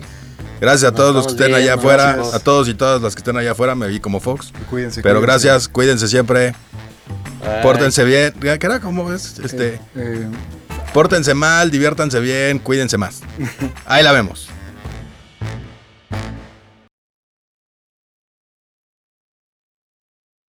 Gracias 0.60 0.90
a 0.90 0.94
todos 0.94 1.14
los 1.14 1.26
que 1.26 1.32
estén 1.32 1.54
allá 1.54 1.74
afuera, 1.74 2.14
gracias. 2.14 2.34
a 2.34 2.38
todos 2.40 2.68
y 2.68 2.74
todas 2.74 3.02
las 3.02 3.14
que 3.14 3.20
estén 3.20 3.36
allá 3.36 3.52
afuera, 3.52 3.74
me 3.74 3.88
vi 3.88 4.00
como 4.00 4.20
Fox. 4.20 4.52
Cuídense. 4.70 5.02
Pero 5.02 5.20
cuídense. 5.20 5.46
gracias, 5.48 5.68
cuídense 5.68 6.08
siempre, 6.08 6.54
Bye. 7.40 7.62
pórtense 7.62 8.04
bien. 8.04 8.32
¿Qué 8.40 8.58
era? 8.60 8.80
¿Cómo 8.80 9.12
es? 9.12 9.38
Este, 9.38 9.80
Eh, 9.94 10.26
pórtense 10.94 11.34
mal, 11.34 11.70
diviértanse 11.70 12.20
bien, 12.20 12.58
cuídense 12.58 12.96
más. 12.96 13.20
Ahí 13.86 14.02
la 14.02 14.12
vemos. 14.12 14.48